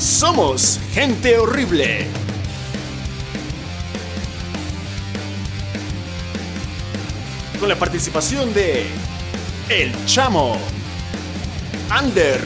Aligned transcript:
Somos 0.00 0.80
gente 0.94 1.36
horrible. 1.36 2.06
Con 7.60 7.68
la 7.68 7.76
participación 7.76 8.54
de 8.54 8.86
El 9.68 9.92
Chamo, 10.06 10.56
Ander 11.90 12.40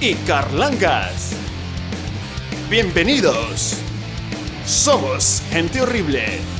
y 0.00 0.14
Carlangas. 0.26 1.30
Bienvenidos. 2.68 3.76
Somos 4.66 5.40
gente 5.52 5.80
horrible. 5.80 6.57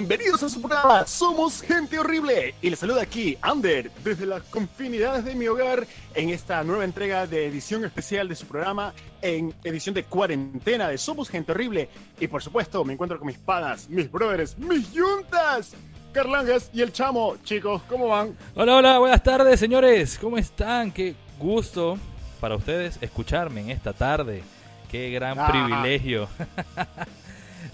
Bienvenidos 0.00 0.42
a 0.42 0.50
su 0.50 0.60
programa 0.60 1.06
Somos 1.06 1.62
Gente 1.62 1.98
Horrible 1.98 2.54
y 2.60 2.68
les 2.68 2.78
saluda 2.78 3.00
aquí 3.00 3.38
Ander 3.40 3.90
desde 4.04 4.26
las 4.26 4.42
confinidades 4.42 5.24
de 5.24 5.34
mi 5.34 5.48
hogar 5.48 5.86
en 6.14 6.28
esta 6.28 6.62
nueva 6.64 6.84
entrega 6.84 7.26
de 7.26 7.46
edición 7.46 7.82
especial 7.82 8.28
de 8.28 8.34
su 8.36 8.44
programa 8.44 8.92
en 9.22 9.54
edición 9.64 9.94
de 9.94 10.04
cuarentena 10.04 10.88
de 10.88 10.98
Somos 10.98 11.30
Gente 11.30 11.52
Horrible 11.52 11.88
y 12.20 12.26
por 12.26 12.42
supuesto 12.42 12.84
me 12.84 12.92
encuentro 12.92 13.18
con 13.18 13.26
mis 13.26 13.38
panas, 13.38 13.88
mis 13.88 14.10
brothers, 14.12 14.58
mis 14.58 14.92
yuntas, 14.92 15.72
Carlangas 16.12 16.68
y 16.74 16.82
el 16.82 16.92
Chamo. 16.92 17.36
Chicos, 17.42 17.80
¿cómo 17.88 18.08
van? 18.08 18.36
Hola, 18.54 18.76
hola, 18.76 18.98
buenas 18.98 19.22
tardes 19.22 19.58
señores, 19.58 20.18
¿cómo 20.20 20.36
están? 20.36 20.92
Qué 20.92 21.14
gusto 21.38 21.96
para 22.38 22.54
ustedes 22.56 22.98
escucharme 23.00 23.62
en 23.62 23.70
esta 23.70 23.94
tarde, 23.94 24.42
qué 24.90 25.08
gran 25.08 25.38
Ah. 25.38 25.48
privilegio. 25.50 26.28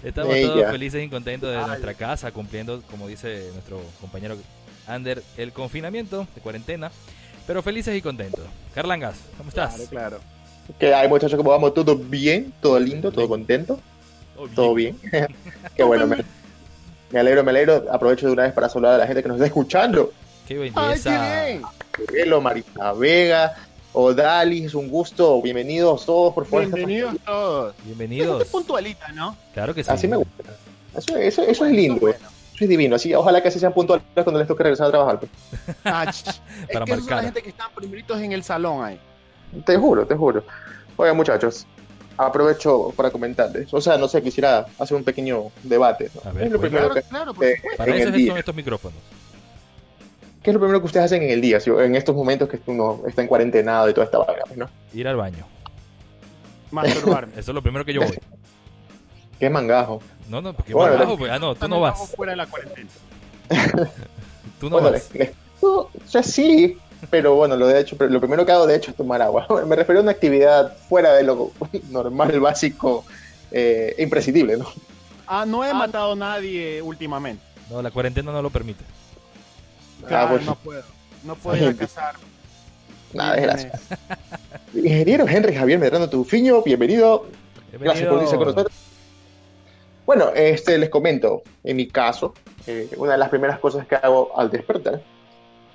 Estamos 0.03 0.35
Ella. 0.35 0.47
todos 0.53 0.71
felices 0.71 1.03
y 1.03 1.09
contentos 1.09 1.49
de 1.49 1.57
Ay. 1.57 1.65
nuestra 1.65 1.93
casa, 1.93 2.31
cumpliendo, 2.31 2.81
como 2.91 3.07
dice 3.07 3.49
nuestro 3.53 3.81
compañero 4.01 4.35
Ander, 4.85 5.23
el 5.37 5.53
confinamiento 5.53 6.27
de 6.35 6.41
cuarentena, 6.41 6.91
pero 7.47 7.61
felices 7.61 7.95
y 7.95 8.01
contentos. 8.01 8.45
Carlangas, 8.75 9.15
¿cómo 9.37 9.49
estás? 9.49 9.75
Claro, 9.75 9.89
claro. 9.89 10.19
¿Qué 10.79 10.93
hay, 10.93 11.07
muchachos? 11.07 11.37
¿Cómo 11.37 11.51
vamos? 11.51 11.73
¿Todo 11.73 11.95
bien? 11.95 12.53
¿Todo 12.61 12.79
lindo? 12.79 13.11
¿Todo 13.11 13.27
contento? 13.29 13.79
¿Todo 14.55 14.73
bien? 14.73 14.97
Qué 15.75 15.83
bueno, 15.83 16.05
me, 16.07 16.17
me 17.11 17.19
alegro, 17.19 17.43
me 17.43 17.51
alegro. 17.51 17.85
Aprovecho 17.91 18.27
de 18.27 18.33
una 18.33 18.43
vez 18.43 18.53
para 18.53 18.67
saludar 18.67 18.95
a 18.95 18.97
la 18.97 19.07
gente 19.07 19.21
que 19.21 19.29
nos 19.29 19.35
está 19.37 19.47
escuchando. 19.47 20.11
Qué 20.47 20.55
¡Ay, 20.55 20.69
belleza. 20.69 21.09
qué 21.09 21.51
bien! 21.53 21.63
Velo, 22.11 22.41
Marita 22.41 22.93
Vega, 23.93 24.05
Odali, 24.05 24.65
es 24.65 24.73
un 24.73 24.89
gusto. 24.89 25.41
Bienvenidos 25.41 26.05
todos, 26.05 26.33
por 26.33 26.45
favor. 26.45 26.65
Bienvenidos 26.65 27.15
todos. 27.25 27.75
Bienvenidos. 27.83 28.37
Gente 28.39 28.51
puntualita, 28.51 29.11
¿no? 29.11 29.35
Claro 29.53 29.73
que 29.73 29.83
sí. 29.83 29.91
Así 29.91 30.07
me 30.07 30.17
gusta. 30.17 30.43
Eso, 30.97 31.17
eso, 31.17 31.41
eso 31.43 31.65
es 31.65 31.71
lindo, 31.71 31.99
Bueno. 32.01 32.17
eso 32.55 32.63
es 32.63 32.69
divino. 32.69 32.95
Así, 32.95 33.13
ojalá 33.13 33.41
que 33.41 33.47
así 33.49 33.59
sean 33.59 33.73
puntuales 33.73 34.03
cuando 34.13 34.39
les 34.39 34.47
toque 34.47 34.63
regresar 34.63 34.87
a 34.87 34.91
trabajar. 34.91 35.19
pues. 35.19 35.31
Ah, 35.85 36.05
es 36.09 36.41
Para 36.71 36.85
que 36.85 36.91
esos 36.93 37.03
son 37.05 37.09
la 37.09 37.15
marcar. 37.15 37.23
gente 37.25 37.41
que 37.41 37.49
están 37.49 37.71
primeritos 37.75 38.19
en 38.21 38.31
el 38.31 38.43
salón 38.43 38.83
ahí. 38.83 38.99
Te 39.65 39.77
juro, 39.77 40.05
te 40.05 40.15
juro. 40.15 40.43
Oigan, 40.95 41.15
muchachos, 41.17 41.65
aprovecho 42.17 42.91
para 42.95 43.09
comentarles. 43.11 43.71
O 43.73 43.81
sea, 43.81 43.97
no 43.97 44.07
sé, 44.07 44.21
quisiera 44.21 44.65
hacer 44.79 44.97
un 44.97 45.03
pequeño 45.03 45.51
debate. 45.63 46.09
¿no? 46.15 46.29
A 46.29 46.33
ver, 46.33 46.45
es 46.45 46.51
lo 46.51 46.59
pues. 46.59 46.69
primero 46.71 46.89
Claro, 46.91 47.01
que 47.03 47.09
claro, 47.09 47.33
por 47.33 47.45
eh, 47.45 47.55
supuesto. 47.57 47.77
Para 47.77 47.95
eso 47.95 48.09
el 48.09 48.27
son 48.27 48.37
estos 48.37 48.55
micrófonos. 48.55 48.99
¿Qué 50.43 50.49
es 50.49 50.53
lo 50.53 50.59
primero 50.59 50.79
que 50.81 50.85
ustedes 50.87 51.05
hacen 51.05 51.23
en 51.23 51.29
el 51.31 51.41
día, 51.41 51.57
en 51.65 51.95
estos 51.95 52.13
momentos 52.15 52.49
que 52.49 52.59
uno 52.67 53.01
está 53.07 53.21
en 53.21 53.27
cuarentenado 53.29 53.89
y 53.89 53.93
toda 53.93 54.05
esta 54.05 54.17
vaina, 54.19 54.43
pues, 54.45 54.57
¿no? 54.57 54.69
Ir 54.93 55.07
al 55.07 55.15
baño. 55.15 55.45
Masturbarme. 56.71 57.33
Eso 57.37 57.51
es 57.51 57.55
lo 57.55 57.61
primero 57.61 57.85
que 57.85 57.93
yo 57.93 58.01
voy. 58.01 58.17
Qué 59.39 59.49
mangajo. 59.49 60.01
No, 60.29 60.41
no, 60.41 60.53
porque 60.53 60.73
Bueno, 60.73 60.97
bajo, 60.97 61.17
pues. 61.17 61.31
Ah, 61.31 61.39
no, 61.39 61.55
tú 61.55 61.67
no 61.67 61.79
vas. 61.79 62.13
fuera 62.15 62.31
de 62.31 62.35
la 62.37 62.45
cuarentena. 62.47 62.89
Tú 64.59 64.69
no 64.69 64.75
bueno, 64.79 64.91
vas. 64.91 65.09
les- 65.13 65.27
les- 65.27 65.31
no, 65.61 65.69
o 65.79 65.89
sea, 66.05 66.23
sí, 66.23 66.77
pero 67.09 67.35
bueno, 67.35 67.55
lo 67.57 67.67
de 67.67 67.79
hecho, 67.81 67.97
lo 67.99 68.19
primero 68.19 68.45
que 68.45 68.51
hago 68.53 68.65
de 68.67 68.75
hecho 68.77 68.91
es 68.91 68.97
tomar 68.97 69.21
agua. 69.21 69.45
Me 69.67 69.75
refiero 69.75 69.99
a 69.99 70.03
una 70.03 70.11
actividad 70.11 70.75
fuera 70.89 71.13
de 71.13 71.23
lo 71.23 71.51
normal, 71.89 72.39
básico, 72.39 73.03
eh, 73.51 73.95
imprescindible, 73.99 74.57
¿no? 74.57 74.65
Ah, 75.27 75.45
no 75.45 75.63
he 75.65 75.73
matado 75.73 76.13
a 76.13 76.15
nadie 76.15 76.81
últimamente. 76.81 77.43
No, 77.69 77.81
la 77.81 77.91
cuarentena 77.91 78.31
no 78.31 78.41
lo 78.41 78.49
permite. 78.49 78.83
Claro, 80.07 80.29
pues. 80.31 80.45
no 80.45 80.55
puedo. 80.55 80.83
No 81.23 81.35
puedo 81.35 81.57
ir 81.57 81.69
a 81.69 81.73
cazar. 81.73 82.15
Nada, 83.13 83.35
gracias. 83.37 83.81
Ingeniero 84.73 85.27
Henry 85.27 85.55
Javier 85.55 85.79
Medrano 85.79 86.09
Tufiño, 86.09 86.61
bienvenido. 86.63 87.27
Gracias 87.71 88.07
por 88.09 88.21
irse 88.21 88.35
con 88.35 88.45
Bienvenido. 88.45 88.45
nosotros. 88.45 88.73
Bueno, 90.05 90.29
este, 90.35 90.77
les 90.77 90.89
comento, 90.89 91.43
en 91.63 91.77
mi 91.77 91.87
caso, 91.87 92.33
eh, 92.67 92.89
una 92.97 93.13
de 93.13 93.17
las 93.19 93.29
primeras 93.29 93.59
cosas 93.59 93.87
que 93.87 93.95
hago 93.95 94.37
al 94.37 94.49
despertar 94.51 95.01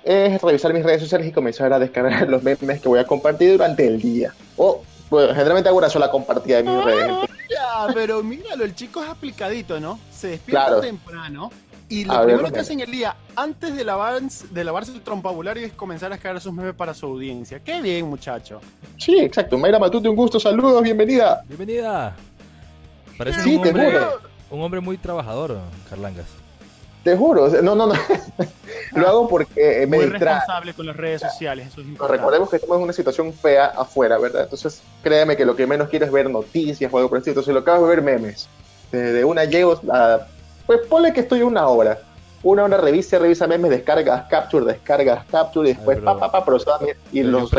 es 0.03 0.41
revisar 0.41 0.73
mis 0.73 0.83
redes 0.83 1.01
sociales 1.01 1.27
y 1.27 1.31
comenzar 1.31 1.73
a 1.73 1.79
descargar 1.79 2.27
los 2.29 2.43
memes 2.43 2.79
que 2.81 2.87
voy 2.87 2.99
a 2.99 3.05
compartir 3.07 3.53
durante 3.53 3.87
el 3.87 3.99
día. 4.01 4.33
O, 4.57 4.83
bueno, 5.09 5.33
generalmente 5.33 5.69
hago 5.69 5.77
una 5.79 5.89
sola 5.89 6.11
compartida 6.11 6.57
de 6.57 6.63
mis 6.63 6.83
redes. 6.83 7.11
Ya, 7.49 7.87
pero 7.93 8.21
míralo, 8.21 8.63
el 8.63 8.75
chico 8.75 9.01
es 9.03 9.09
aplicadito, 9.09 9.79
¿no? 9.79 9.99
Se 10.11 10.27
despierta 10.27 10.65
Claro. 10.67 10.81
temprano 10.81 11.51
y 11.89 12.05
lo 12.05 12.13
A 12.13 12.17
ver, 12.19 12.25
primero 12.25 12.41
los 12.43 12.51
que 12.51 12.57
memes. 12.57 12.65
hace 12.67 12.73
en 12.73 12.79
el 12.81 12.91
día, 12.91 13.15
antes 13.35 13.75
de, 13.75 13.83
lavarse, 13.83 14.45
de 14.51 14.63
lavarse 14.63 14.91
el 14.93 15.01
trompabulario, 15.01 15.65
es 15.65 15.73
comenzar 15.73 16.11
a 16.11 16.15
escribir 16.15 16.39
sus 16.39 16.53
memes 16.53 16.75
para 16.75 16.93
su 16.93 17.07
audiencia. 17.07 17.59
¡Qué 17.59 17.81
bien, 17.81 18.05
muchacho! 18.07 18.61
Sí, 18.97 19.17
exacto. 19.19 19.57
Mayra 19.57 19.79
Matute, 19.79 20.07
un 20.07 20.15
gusto, 20.15 20.39
saludos, 20.39 20.83
bienvenida. 20.83 21.41
Bienvenida. 21.47 22.15
Parece 23.17 23.41
Sí, 23.41 23.55
un, 23.55 23.63
te 23.63 23.69
hombre, 23.69 23.91
juro. 23.91 24.19
un 24.51 24.61
hombre 24.61 24.79
muy 24.79 24.97
trabajador, 24.97 25.57
Carlangas. 25.89 26.25
Te 27.03 27.15
juro, 27.15 27.47
no, 27.61 27.75
no, 27.75 27.87
no. 27.87 27.93
Lo 28.93 29.07
hago 29.07 29.27
porque 29.29 29.83
eh, 29.83 29.87
me 29.87 29.97
Muy 29.97 30.05
distrae. 30.07 30.35
responsable 30.35 30.73
con 30.73 30.85
las 30.85 30.95
redes 30.97 31.21
sociales, 31.21 31.67
eso 31.67 31.81
es 31.81 31.87
importante. 31.87 32.17
recordemos 32.17 32.49
que 32.49 32.57
estamos 32.57 32.77
en 32.77 32.83
una 32.83 32.93
situación 32.93 33.33
fea 33.33 33.67
afuera, 33.67 34.17
¿verdad? 34.17 34.43
Entonces, 34.43 34.81
créeme 35.01 35.37
que 35.37 35.45
lo 35.45 35.55
que 35.55 35.65
menos 35.65 35.87
quiero 35.89 36.05
es 36.05 36.11
ver 36.11 36.29
noticias 36.29 36.91
o 36.93 36.97
algo 36.97 37.09
por 37.09 37.17
el 37.17 37.21
estilo. 37.21 37.33
Entonces, 37.33 37.53
lo 37.53 37.63
que 37.63 37.71
hago 37.71 37.85
es 37.85 37.95
ver 37.95 38.01
memes. 38.03 38.47
Desde 38.91 39.23
una 39.23 39.45
llego 39.45 39.79
a. 39.91 40.19
Pues 40.69 40.81
ponle 40.87 41.11
que 41.13 41.21
estoy 41.21 41.41
una 41.41 41.67
hora. 41.67 41.97
Una 42.43 42.63
hora 42.65 42.77
revisa, 42.77 43.17
revisa 43.17 43.47
memes, 43.47 43.71
descargas, 43.71 44.27
capture, 44.29 44.63
descargas, 44.71 45.25
capture 45.25 45.67
y 45.67 45.73
después 45.73 45.97
Ay, 45.97 46.03
pa, 46.03 46.19
pa, 46.19 46.31
pa, 46.31 46.45
procesa 46.45 46.77
y 47.11 47.23
pero 47.23 47.31
los. 47.31 47.49
¿Qué 47.49 47.55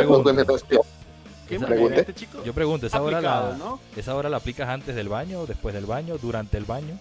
Esa- 1.56 1.64
manera, 1.64 1.66
pregunté. 1.66 2.00
este 2.02 2.14
chico? 2.14 2.38
Yo 2.44 2.52
pregunto, 2.54 2.86
¿esa 2.86 3.02
hora, 3.02 3.20
la, 3.20 3.56
¿no? 3.58 3.80
¿esa 3.96 4.14
hora 4.14 4.28
la 4.28 4.36
aplicas 4.36 4.68
antes 4.68 4.94
del 4.94 5.08
baño, 5.08 5.44
después 5.46 5.74
del 5.74 5.86
baño, 5.86 6.18
durante 6.18 6.56
el 6.56 6.66
baño? 6.66 6.96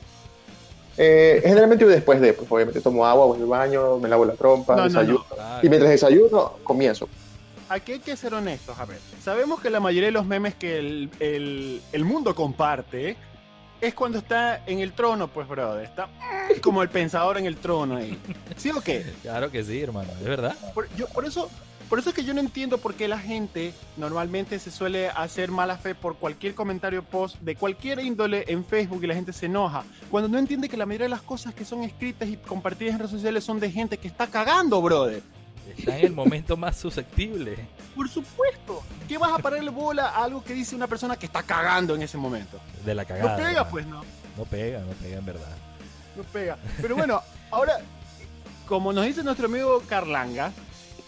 Eh, 0.98 1.42
generalmente 1.44 1.86
después 1.86 2.20
de, 2.20 2.34
pues 2.34 2.52
obviamente 2.52 2.82
tomo 2.82 3.06
agua, 3.06 3.28
voy 3.28 3.38
al 3.42 3.46
baño, 3.46 4.00
me 4.00 4.10
lavo 4.10 4.26
la 4.26 4.34
trompa, 4.34 4.74
No, 4.76 4.82
no, 4.82 4.88
desayuno. 4.88 5.26
Y 5.62 5.70
mientras 5.70 5.92
desayuno, 5.92 6.54
comienzo. 6.64 7.08
Aquí 7.70 7.92
hay 7.92 8.00
que 8.00 8.18
ser 8.18 8.34
honestos, 8.34 8.80
a 8.80 8.86
ver. 8.86 8.98
Sabemos 9.24 9.62
que 9.62 9.70
la 9.70 9.80
mayoría 9.80 10.08
de 10.08 10.14
los 10.14 10.26
memes 10.26 10.56
que 10.56 10.80
el, 10.80 11.12
el- 11.20 11.84
el 11.94 12.04
mundo 12.04 12.34
comparte 12.34 13.16
es 13.82 13.94
cuando 13.94 14.18
está 14.18 14.64
en 14.66 14.80
el 14.80 14.94
trono, 14.94 15.28
pues, 15.28 15.48
brother. 15.48 15.86
Está 15.86 16.10
como 16.62 16.82
el 16.82 16.90
pensador 16.90 17.38
en 17.38 17.46
el 17.46 17.58
trono 17.58 17.98
ahí. 17.98 18.18
¿Sí 18.58 18.70
o 18.72 18.82
qué? 18.82 19.06
Claro 19.22 19.52
que 19.52 19.64
sí, 19.64 19.80
hermano, 19.80 20.12
es 20.20 20.26
verdad. 20.26 20.56
Por, 20.74 20.94
yo, 20.96 21.08
por 21.08 21.26
eso, 21.26 21.50
por 21.88 22.00
eso 22.00 22.10
es 22.10 22.16
que 22.16 22.24
yo 22.24 22.34
no 22.34 22.40
entiendo 22.40 22.78
por 22.78 22.96
qué 22.96 23.08
la 23.08 23.20
gente 23.20 23.74
normalmente 23.98 24.60
se 24.60 24.72
suele 24.72 25.10
hacer 25.10 25.52
mala 25.52 25.78
fe 25.78 25.94
por 25.94 26.18
cualquier 26.18 26.56
comentario 26.56 27.04
post 27.04 27.38
de 27.42 27.56
cualquier 27.56 28.00
índole 28.00 28.46
en 28.48 28.66
Facebook 28.66 29.04
y 29.04 29.08
la 29.08 29.16
gente 29.16 29.34
se 29.34 29.46
enoja. 29.46 29.84
Cuando 30.10 30.30
no 30.30 30.38
entiende 30.38 30.70
que 30.70 30.78
la 30.78 30.86
mayoría 30.86 31.06
de 31.06 31.10
las 31.10 31.22
cosas 31.22 31.54
que 31.54 31.66
son 31.66 31.84
escritas 31.84 32.30
y 32.30 32.38
compartidas 32.38 32.94
en 32.94 33.00
redes 33.00 33.12
sociales 33.12 33.44
son 33.44 33.60
de 33.60 33.72
gente 33.72 33.98
que 33.98 34.08
está 34.08 34.28
cagando, 34.28 34.82
brother. 34.82 35.22
Está 35.78 35.98
en 35.98 36.06
el 36.06 36.14
momento 36.14 36.58
más 36.58 36.78
susceptible. 36.78 37.58
Por 37.96 38.10
supuesto. 38.10 38.84
¿Qué 39.08 39.18
vas 39.18 39.32
a 39.32 39.40
pararle 39.40 39.70
bola 39.70 40.10
a 40.10 40.24
algo 40.24 40.44
que 40.44 40.54
dice 40.54 40.76
una 40.76 40.88
persona 40.88 41.16
que 41.16 41.26
está 41.26 41.44
cagando 41.44 41.96
en 41.96 42.02
ese 42.02 42.18
momento? 42.18 42.60
De 42.86 42.94
la 42.96 43.06
cagada. 43.06 43.38
No 43.38 43.44
pega, 43.44 43.70
pues 43.70 43.86
no. 43.86 44.04
No 44.38 44.46
pega, 44.46 44.80
no 44.80 44.94
pega 44.94 45.18
en 45.18 45.26
verdad. 45.26 45.58
No 46.16 46.24
pega. 46.24 46.58
Pero 46.82 46.96
bueno, 46.96 47.22
ahora, 47.52 47.80
como 48.68 48.94
nos 48.94 49.06
dice 49.06 49.24
nuestro 49.24 49.48
amigo 49.48 49.82
Carlanga, 49.88 50.52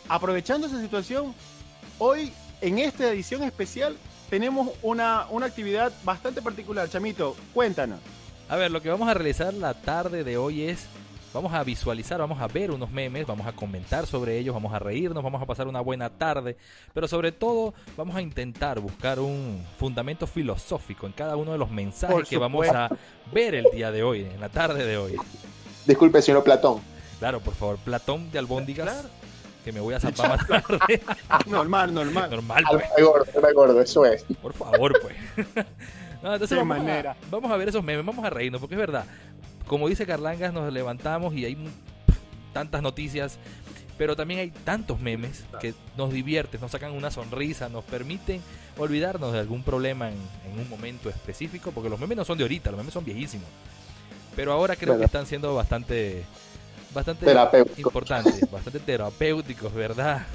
aprovechando 0.10 0.68
esa 0.68 0.82
situación, 0.82 1.34
hoy 1.98 2.34
en 2.62 2.80
esta 2.80 3.08
edición 3.10 3.44
especial 3.44 3.98
tenemos 4.30 4.70
una, 4.82 5.28
una 5.30 5.46
actividad 5.46 5.92
bastante 6.04 6.42
particular. 6.42 6.90
Chamito, 6.90 7.36
cuéntanos. 7.54 8.00
A 8.50 8.56
ver, 8.56 8.72
lo 8.72 8.82
que 8.82 8.90
vamos 8.90 9.08
a 9.08 9.14
realizar 9.14 9.54
la 9.54 9.74
tarde 9.74 10.24
de 10.24 10.38
hoy 10.38 10.64
es, 10.64 10.86
vamos 11.34 11.54
a 11.54 11.64
visualizar, 11.64 12.20
vamos 12.20 12.40
a 12.42 12.48
ver 12.48 12.72
unos 12.72 12.92
memes, 12.92 13.26
vamos 13.26 13.48
a 13.48 13.52
comentar 13.54 14.06
sobre 14.06 14.38
ellos, 14.38 14.54
vamos 14.54 14.74
a 14.74 14.80
reírnos, 14.80 15.24
vamos 15.24 15.42
a 15.42 15.46
pasar 15.46 15.68
una 15.68 15.82
buena 15.82 16.10
tarde, 16.10 16.58
pero 16.94 17.08
sobre 17.08 17.32
todo 17.32 17.74
vamos 17.96 18.16
a 18.16 18.22
intentar 18.22 18.80
buscar 18.80 19.20
un 19.20 19.66
fundamento 19.78 20.28
filosófico 20.28 21.06
en 21.08 21.14
cada 21.14 21.36
uno 21.36 21.52
de 21.54 21.58
los 21.58 21.70
mensajes 21.72 22.28
que 22.28 22.38
vamos 22.38 22.68
a 22.68 22.90
ver 23.34 23.56
el 23.56 23.66
día 23.74 23.92
de 23.92 24.04
hoy, 24.04 24.22
en 24.22 24.40
la 24.40 24.50
tarde 24.50 24.86
de 24.86 24.98
hoy. 24.98 25.16
Disculpe, 25.86 26.22
señor 26.22 26.44
Platón. 26.44 26.80
Claro, 27.20 27.40
por 27.40 27.54
favor, 27.54 27.78
Platón 27.78 28.32
de 28.32 28.40
Albóndigas, 28.40 28.90
Claro. 28.90 29.10
que 29.64 29.72
me 29.72 29.80
voy 29.80 29.94
a 29.94 30.00
zampar 30.00 30.30
más 30.30 30.48
tarde. 30.48 31.02
Normal, 31.48 31.94
normal. 31.94 32.30
Normal, 32.32 32.64
pues. 32.72 32.84
de 32.98 33.04
gordo, 33.04 33.42
de 33.42 33.54
gordo, 33.54 33.82
eso 33.82 34.06
es. 34.06 34.24
Por 34.42 34.54
favor, 34.54 35.00
pues. 35.02 35.16
No, 36.24 36.34
entonces 36.34 36.56
Qué 36.56 36.60
vamos, 36.64 36.78
manera. 36.78 37.12
A, 37.14 37.16
vamos 37.32 37.52
a 37.52 37.58
ver 37.58 37.70
esos 37.70 37.84
memes, 37.84 38.06
vamos 38.06 38.24
a 38.24 38.30
reírnos, 38.30 38.62
porque 38.62 38.76
es 38.76 38.80
verdad. 38.80 39.06
Como 39.68 39.88
dice 39.88 40.06
Carlangas, 40.06 40.54
nos 40.54 40.72
levantamos 40.72 41.34
y 41.36 41.46
hay 41.46 41.58
tantas 42.54 42.82
noticias, 42.82 43.38
pero 43.98 44.16
también 44.16 44.40
hay 44.40 44.52
tantos 44.52 45.00
memes 45.00 45.44
que 45.60 45.74
nos 45.98 46.12
divierten, 46.12 46.60
nos 46.60 46.72
sacan 46.72 46.92
una 46.92 47.12
sonrisa, 47.12 47.70
nos 47.70 47.84
permiten 47.84 48.42
olvidarnos 48.78 49.34
de 49.34 49.40
algún 49.40 49.64
problema 49.64 50.10
en, 50.10 50.18
en 50.52 50.60
un 50.60 50.70
momento 50.70 51.10
específico, 51.10 51.72
porque 51.72 51.90
los 51.90 52.00
memes 52.00 52.18
no 52.18 52.26
son 52.26 52.38
de 52.38 52.44
ahorita, 52.44 52.72
los 52.72 52.78
memes 52.80 52.94
son 52.94 53.06
viejísimos. 53.06 53.48
Pero 54.36 54.54
ahora 54.54 54.76
creo 54.76 54.98
que 54.98 55.06
están 55.06 55.26
siendo 55.26 55.54
bastante, 55.54 56.24
bastante 56.94 57.26
importantes, 57.78 58.50
bastante 58.50 58.80
terapéuticos, 58.80 59.74
¿verdad? 59.74 60.26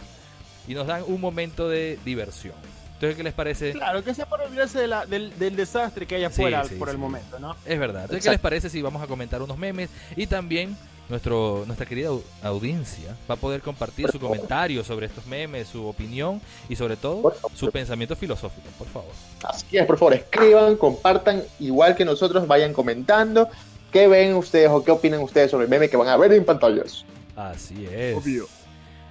Y 0.68 0.74
nos 0.74 0.86
dan 0.86 1.02
un 1.06 1.20
momento 1.20 1.68
de 1.68 1.98
diversión. 2.04 2.54
Entonces, 2.96 3.16
¿qué 3.16 3.22
les 3.22 3.34
parece? 3.34 3.72
Claro, 3.72 4.02
que 4.02 4.14
sea 4.14 4.26
para 4.26 4.44
olvidarse 4.44 4.78
de 4.80 4.86
la- 4.88 5.04
del, 5.06 5.38
del 5.38 5.54
desastre 5.54 6.06
que 6.06 6.14
hay 6.16 6.24
afuera 6.24 6.64
sí, 6.64 6.74
por 6.76 6.88
el 6.88 6.94
sí. 6.94 7.00
momento, 7.00 7.38
¿no? 7.38 7.54
Es 7.66 7.78
verdad. 7.78 8.02
Entonces, 8.02 8.24
¿qué 8.24 8.30
les 8.30 8.40
parece 8.40 8.70
si 8.70 8.80
vamos 8.80 9.02
a 9.02 9.06
comentar 9.06 9.42
unos 9.42 9.58
memes? 9.58 9.90
Y 10.16 10.26
también 10.26 10.74
nuestro, 11.10 11.62
nuestra 11.66 11.84
querida 11.86 12.08
au- 12.08 12.22
audiencia 12.42 13.14
va 13.30 13.34
a 13.34 13.38
poder 13.38 13.60
compartir 13.60 14.10
su 14.10 14.18
comentario 14.18 14.82
sobre 14.82 15.06
estos 15.06 15.26
memes, 15.26 15.68
su 15.68 15.86
opinión 15.86 16.40
y 16.70 16.76
sobre 16.76 16.96
todo 16.96 17.34
su 17.54 17.70
pensamiento 17.70 18.16
filosófico, 18.16 18.66
por 18.78 18.88
favor. 18.88 19.12
Así 19.44 19.76
es, 19.76 19.84
por 19.86 19.98
favor, 19.98 20.14
escriban, 20.14 20.76
compartan, 20.76 21.42
igual 21.60 21.94
que 21.94 22.04
nosotros, 22.06 22.46
vayan 22.48 22.72
comentando 22.72 23.48
qué 23.92 24.08
ven 24.08 24.34
ustedes 24.34 24.68
o 24.70 24.82
qué 24.82 24.90
opinan 24.90 25.20
ustedes 25.20 25.50
sobre 25.50 25.64
el 25.64 25.70
meme 25.70 25.90
que 25.90 25.96
van 25.98 26.08
a 26.08 26.16
ver 26.16 26.32
en 26.32 26.44
pantallas. 26.46 27.04
Así 27.36 27.86
es. 27.92 28.16
Obvio. 28.16 28.46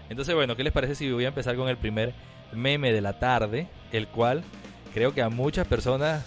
Entonces, 0.10 0.34
bueno, 0.36 0.56
¿qué 0.56 0.64
les 0.64 0.74
parece 0.74 0.96
si 0.96 1.12
voy 1.12 1.26
a 1.26 1.30
empezar 1.30 1.56
con 1.56 1.70
el 1.70 1.78
primer 1.78 2.14
meme 2.56 2.92
de 2.94 3.02
la 3.02 3.20
tarde? 3.20 3.68
El 3.92 4.08
cual 4.08 4.44
creo 4.94 5.14
que 5.14 5.22
a 5.22 5.30
muchas 5.30 5.68
personas 5.68 6.24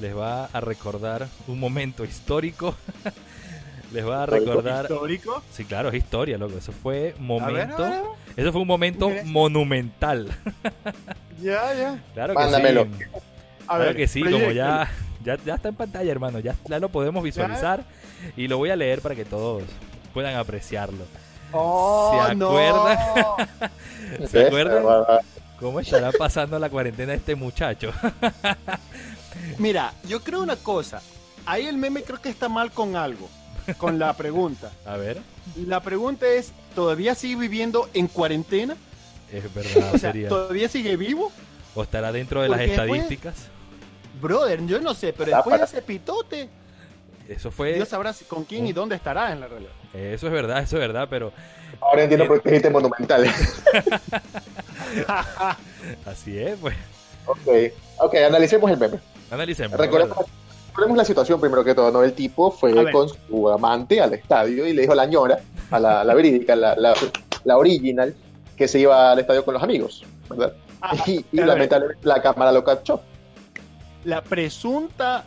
les 0.00 0.16
va 0.16 0.46
a 0.46 0.60
recordar 0.60 1.28
un 1.46 1.58
momento 1.60 2.04
histórico. 2.04 2.74
les 3.92 4.06
va 4.06 4.22
a 4.22 4.26
recordar... 4.26 4.82
Histórico. 4.84 5.42
Sí, 5.52 5.64
claro, 5.64 5.88
es 5.90 5.94
historia, 5.96 6.38
loco. 6.38 6.56
Eso 6.58 6.72
fue 6.72 7.14
momento... 7.18 7.84
a 7.84 7.88
ver, 7.88 7.96
a 7.98 8.00
ver. 8.00 8.04
Eso 8.36 8.52
fue 8.52 8.60
un 8.62 8.68
momento 8.68 9.10
monumental. 9.24 10.28
Ya, 11.42 11.72
ya. 11.72 11.98
Claro 12.12 12.34
que 12.34 12.38
Mándamelo. 12.38 12.84
sí. 12.84 12.90
A 13.66 13.76
Claro 13.76 13.84
ver, 13.84 13.96
que 13.96 14.06
sí, 14.06 14.20
proyecto. 14.20 14.44
como 14.44 14.52
ya, 14.52 14.90
ya, 15.24 15.38
ya 15.42 15.54
está 15.54 15.70
en 15.70 15.74
pantalla, 15.74 16.12
hermano. 16.12 16.38
Ya, 16.38 16.54
ya 16.68 16.78
lo 16.78 16.90
podemos 16.90 17.24
visualizar 17.24 17.82
y 18.36 18.46
lo 18.46 18.58
voy 18.58 18.68
a 18.68 18.76
leer 18.76 19.00
para 19.00 19.14
que 19.14 19.24
todos 19.24 19.62
puedan 20.12 20.34
apreciarlo. 20.36 21.04
Oh, 21.52 22.22
¿Se 22.28 22.34
no. 22.34 22.48
acuerdan? 22.48 22.98
¿Se 24.28 24.38
¿Ves? 24.38 24.46
acuerdan? 24.48 24.84
¿Cómo 25.60 25.78
estará 25.80 26.10
pasando 26.12 26.58
la 26.58 26.70
cuarentena 26.70 27.12
este 27.14 27.34
muchacho? 27.34 27.92
Mira, 29.58 29.92
yo 30.08 30.20
creo 30.22 30.42
una 30.42 30.56
cosa. 30.56 31.02
Ahí 31.46 31.66
el 31.66 31.76
meme 31.76 32.02
creo 32.02 32.20
que 32.20 32.28
está 32.30 32.48
mal 32.48 32.70
con 32.72 32.96
algo. 32.96 33.28
Con 33.76 33.98
la 33.98 34.14
pregunta. 34.16 34.70
A 34.86 34.96
ver, 34.96 35.18
La 35.66 35.80
pregunta 35.80 36.26
es, 36.26 36.52
¿todavía 36.74 37.14
sigue 37.14 37.36
viviendo 37.36 37.88
en 37.94 38.06
cuarentena? 38.08 38.76
es 39.32 39.54
verdad, 39.54 39.94
O 39.94 39.98
sea, 39.98 40.10
sería. 40.12 40.28
¿todavía 40.28 40.68
sigue 40.68 40.96
vivo? 40.96 41.30
O 41.74 41.82
estará 41.84 42.10
dentro 42.10 42.42
de 42.42 42.48
las 42.48 42.58
después- 42.60 42.80
estadísticas. 42.80 43.34
Brother, 44.20 44.66
yo 44.66 44.80
no 44.80 44.92
sé, 44.92 45.12
pero 45.16 45.34
después 45.36 45.58
de 45.58 45.64
ese 45.64 45.82
pitote, 45.82 46.48
Eso 47.28 47.50
fue. 47.50 47.74
Dios 47.74 47.88
sabrá 47.88 48.12
con 48.28 48.44
quién 48.44 48.66
y 48.66 48.72
dónde 48.72 48.96
estará 48.96 49.32
en 49.32 49.40
la 49.40 49.46
realidad. 49.46 49.72
Eso 49.94 50.26
es 50.26 50.32
verdad, 50.32 50.62
eso 50.62 50.76
es 50.76 50.80
verdad, 50.80 51.06
pero 51.08 51.32
Ahora 51.80 52.02
entiendo 52.02 52.24
Eh. 52.24 52.28
por 52.28 52.42
qué 52.42 52.48
dijiste 52.50 52.70
monumental. 52.70 53.24
así 56.06 56.38
es, 56.38 56.58
pues. 56.60 56.74
ok, 57.26 57.48
ok, 57.98 58.14
analicemos 58.26 58.70
el 58.70 58.78
meme. 58.78 58.98
Analicemos. 59.30 59.78
Recordemos, 59.78 60.16
recordemos 60.68 60.96
la 60.98 61.04
situación 61.04 61.40
primero 61.40 61.64
que 61.64 61.74
todo, 61.74 61.90
¿no? 61.90 62.02
El 62.02 62.12
tipo 62.12 62.50
fue 62.50 62.90
con 62.92 63.08
su 63.08 63.48
amante 63.50 64.00
al 64.00 64.12
estadio 64.14 64.66
y 64.66 64.72
le 64.72 64.82
dijo 64.82 64.92
a 64.92 64.96
la 64.96 65.06
ñora, 65.06 65.38
a 65.70 65.78
la, 65.78 66.04
la 66.04 66.14
verídica, 66.14 66.54
la, 66.56 66.74
la, 66.76 66.94
la 67.44 67.56
original, 67.56 68.14
que 68.56 68.68
se 68.68 68.80
iba 68.80 69.12
al 69.12 69.18
estadio 69.18 69.44
con 69.44 69.54
los 69.54 69.62
amigos, 69.62 70.04
¿verdad? 70.28 70.52
Ah, 70.82 70.94
Y, 71.06 71.24
lamentablemente 71.32 72.06
la 72.06 72.20
cámara 72.22 72.52
lo 72.52 72.64
captó. 72.64 73.02
la 74.04 74.22
presunta, 74.22 75.24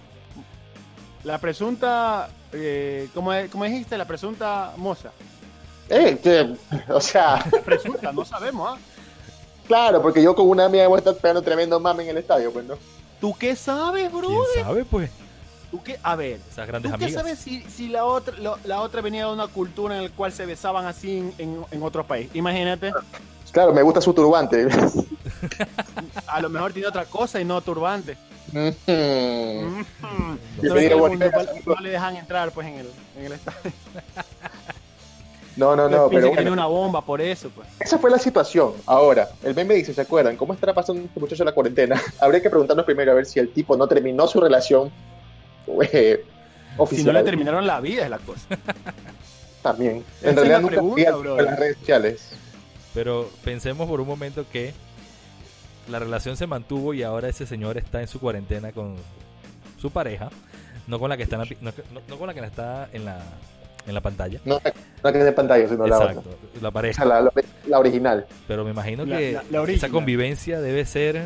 la 1.24 1.38
presunta, 1.38 2.30
eh, 2.52 3.08
¿cómo, 3.14 3.32
cómo 3.52 3.64
dijiste? 3.66 3.98
La 3.98 4.06
presunta 4.06 4.74
moza. 4.78 5.12
Eh, 5.96 6.18
que- 6.22 6.56
o 6.92 7.00
sea, 7.02 7.44
La 7.52 7.62
presunta, 7.62 8.12
no 8.12 8.26
sabemos, 8.26 8.74
¿ah? 8.74 8.78
claro, 9.68 10.02
porque 10.02 10.22
yo 10.24 10.36
con 10.36 10.50
una 10.50 10.66
amiga 10.66 10.88
voy 10.88 10.98
a 10.98 11.00
estar 11.00 11.16
pegando 11.16 11.42
tremendo 11.42 11.80
mame 11.80 12.04
en 12.04 12.10
el 12.10 12.18
estadio, 12.18 12.52
pues, 12.52 12.66
¿no? 12.66 12.76
¿Tú 13.22 13.34
qué 13.38 13.56
sabes, 13.56 14.12
bro? 14.12 14.28
¿Quién 14.28 14.66
sabe, 14.66 14.86
pues? 14.86 15.10
¿Tú 15.72 15.82
qué? 15.84 16.00
A 16.04 16.16
ver, 16.16 16.40
Esas 16.52 16.68
grandes 16.68 16.92
¿tú 16.92 16.98
qué 16.98 17.06
amigas. 17.06 17.22
sabes 17.24 17.40
si, 17.40 17.62
si 17.64 17.88
la, 17.90 18.06
otra, 18.06 18.38
lo- 18.38 18.58
la 18.66 18.82
otra 18.82 19.02
venía 19.02 19.26
de 19.28 19.34
una 19.34 19.48
cultura 19.48 19.98
en 19.98 20.04
la 20.04 20.10
cual 20.10 20.32
se 20.32 20.46
besaban 20.46 20.86
así 20.86 21.18
en, 21.18 21.34
en- 21.38 21.66
en 21.72 21.84
otro 21.84 22.06
país? 22.06 22.30
Imagínate, 22.34 22.92
Claro, 23.52 23.72
me 23.72 23.84
gusta 23.84 24.02
su 24.02 24.14
turbante. 24.16 24.68
a 26.28 26.42
lo 26.42 26.50
mejor 26.50 26.74
tiene 26.74 26.88
otra 26.88 27.06
cosa 27.06 27.40
y 27.40 27.46
no 27.46 27.62
turbante. 27.62 28.18
Mm. 28.52 28.68
Y 28.68 28.74
¿Sabes 30.68 30.72
me 30.74 30.74
que 30.74 30.80
digo, 30.90 31.06
al 31.06 31.12
mundo 31.12 31.30
bueno, 31.34 31.52
no, 31.66 31.76
no 31.76 31.82
le 31.82 31.90
dejan 31.92 32.16
entrar 32.18 32.52
pues 32.52 32.68
en 32.68 32.74
el, 32.80 32.90
en 33.18 33.26
el 33.26 33.32
estadio. 33.34 33.72
No, 35.56 35.76
no, 35.76 35.88
no, 35.88 36.10
pero 36.10 36.30
bueno, 36.32 36.52
una 36.52 36.66
bomba 36.66 37.02
por 37.06 37.22
eso, 37.22 37.50
pues. 37.50 37.68
esa 37.80 38.00
fue 38.00 38.10
la 38.10 38.18
situación. 38.18 38.74
Ahora, 38.88 39.30
el 39.44 39.54
meme 39.54 39.76
dice, 39.76 39.94
¿se 39.94 40.02
acuerdan? 40.02 40.36
¿Cómo 40.36 40.54
estará 40.54 40.74
pasando 40.74 41.04
este 41.04 41.20
muchacho 41.20 41.44
la 41.44 41.52
cuarentena? 41.52 42.02
Habría 42.20 42.42
que 42.42 42.50
preguntarnos 42.50 42.86
primero 42.86 43.12
a 43.12 43.16
ver 43.16 43.26
si 43.28 43.40
el 43.40 43.54
tipo 43.54 43.78
no 43.78 43.88
terminó 43.88 44.26
su 44.28 44.40
relación 44.42 44.92
eh, 45.92 46.24
Si 46.24 46.78
no 46.78 46.84
oficial. 46.84 47.14
le 47.14 47.24
terminaron 47.24 47.68
la 47.68 47.80
vida 47.82 48.04
es 48.04 48.10
la 48.10 48.18
cosa. 48.18 48.48
También. 49.62 50.04
En 50.24 50.36
realidad 50.36 50.60
nunca 50.62 50.72
pregunta, 50.74 50.94
fui 50.96 51.06
a- 51.06 51.16
bro. 51.16 51.38
a 51.38 51.42
las 51.44 51.60
redes 51.60 51.78
sociales. 51.78 52.30
Pero 52.94 53.30
pensemos 53.44 53.88
por 53.88 54.02
un 54.02 54.08
momento 54.08 54.46
que 54.52 54.74
la 55.90 56.00
relación 56.00 56.36
se 56.38 56.48
mantuvo 56.48 56.94
y 56.94 57.04
ahora 57.04 57.28
ese 57.30 57.46
señor 57.46 57.78
está 57.78 58.02
en 58.02 58.08
su 58.08 58.20
cuarentena 58.20 58.72
con 58.72 58.96
su 59.80 59.92
pareja, 59.92 60.30
no 60.88 61.00
con 61.00 61.10
la 61.10 61.18
que 61.18 61.24
está 61.24 61.36
en 61.36 61.42
la, 61.42 61.48
no- 61.62 62.02
no 62.08 62.18
con 62.18 62.28
la 62.28 62.34
que 62.34 62.40
está 62.42 62.90
en 62.94 63.06
la, 63.06 63.20
en 63.86 63.94
la 63.94 64.02
pantalla. 64.02 64.40
No, 64.46 64.60
no 65.04 65.12
que 65.12 65.18
de 65.20 65.32
pantalla, 65.32 65.68
sino 65.68 65.86
la 65.88 65.98
Exacto, 65.98 66.20
otra. 66.22 66.62
la 66.62 66.70
O 66.70 66.72
pareja. 66.72 66.96
sea, 67.04 67.06
la, 67.06 67.22
la- 67.22 67.32
la 67.68 67.80
original. 67.80 68.26
Pero 68.48 68.64
me 68.64 68.72
imagino 68.72 69.06
La- 69.06 69.18
que 69.18 69.32
la- 69.34 69.44
la 69.64 69.72
esa 69.72 69.90
convivencia 69.90 70.62
debe 70.62 70.86
ser 70.86 71.24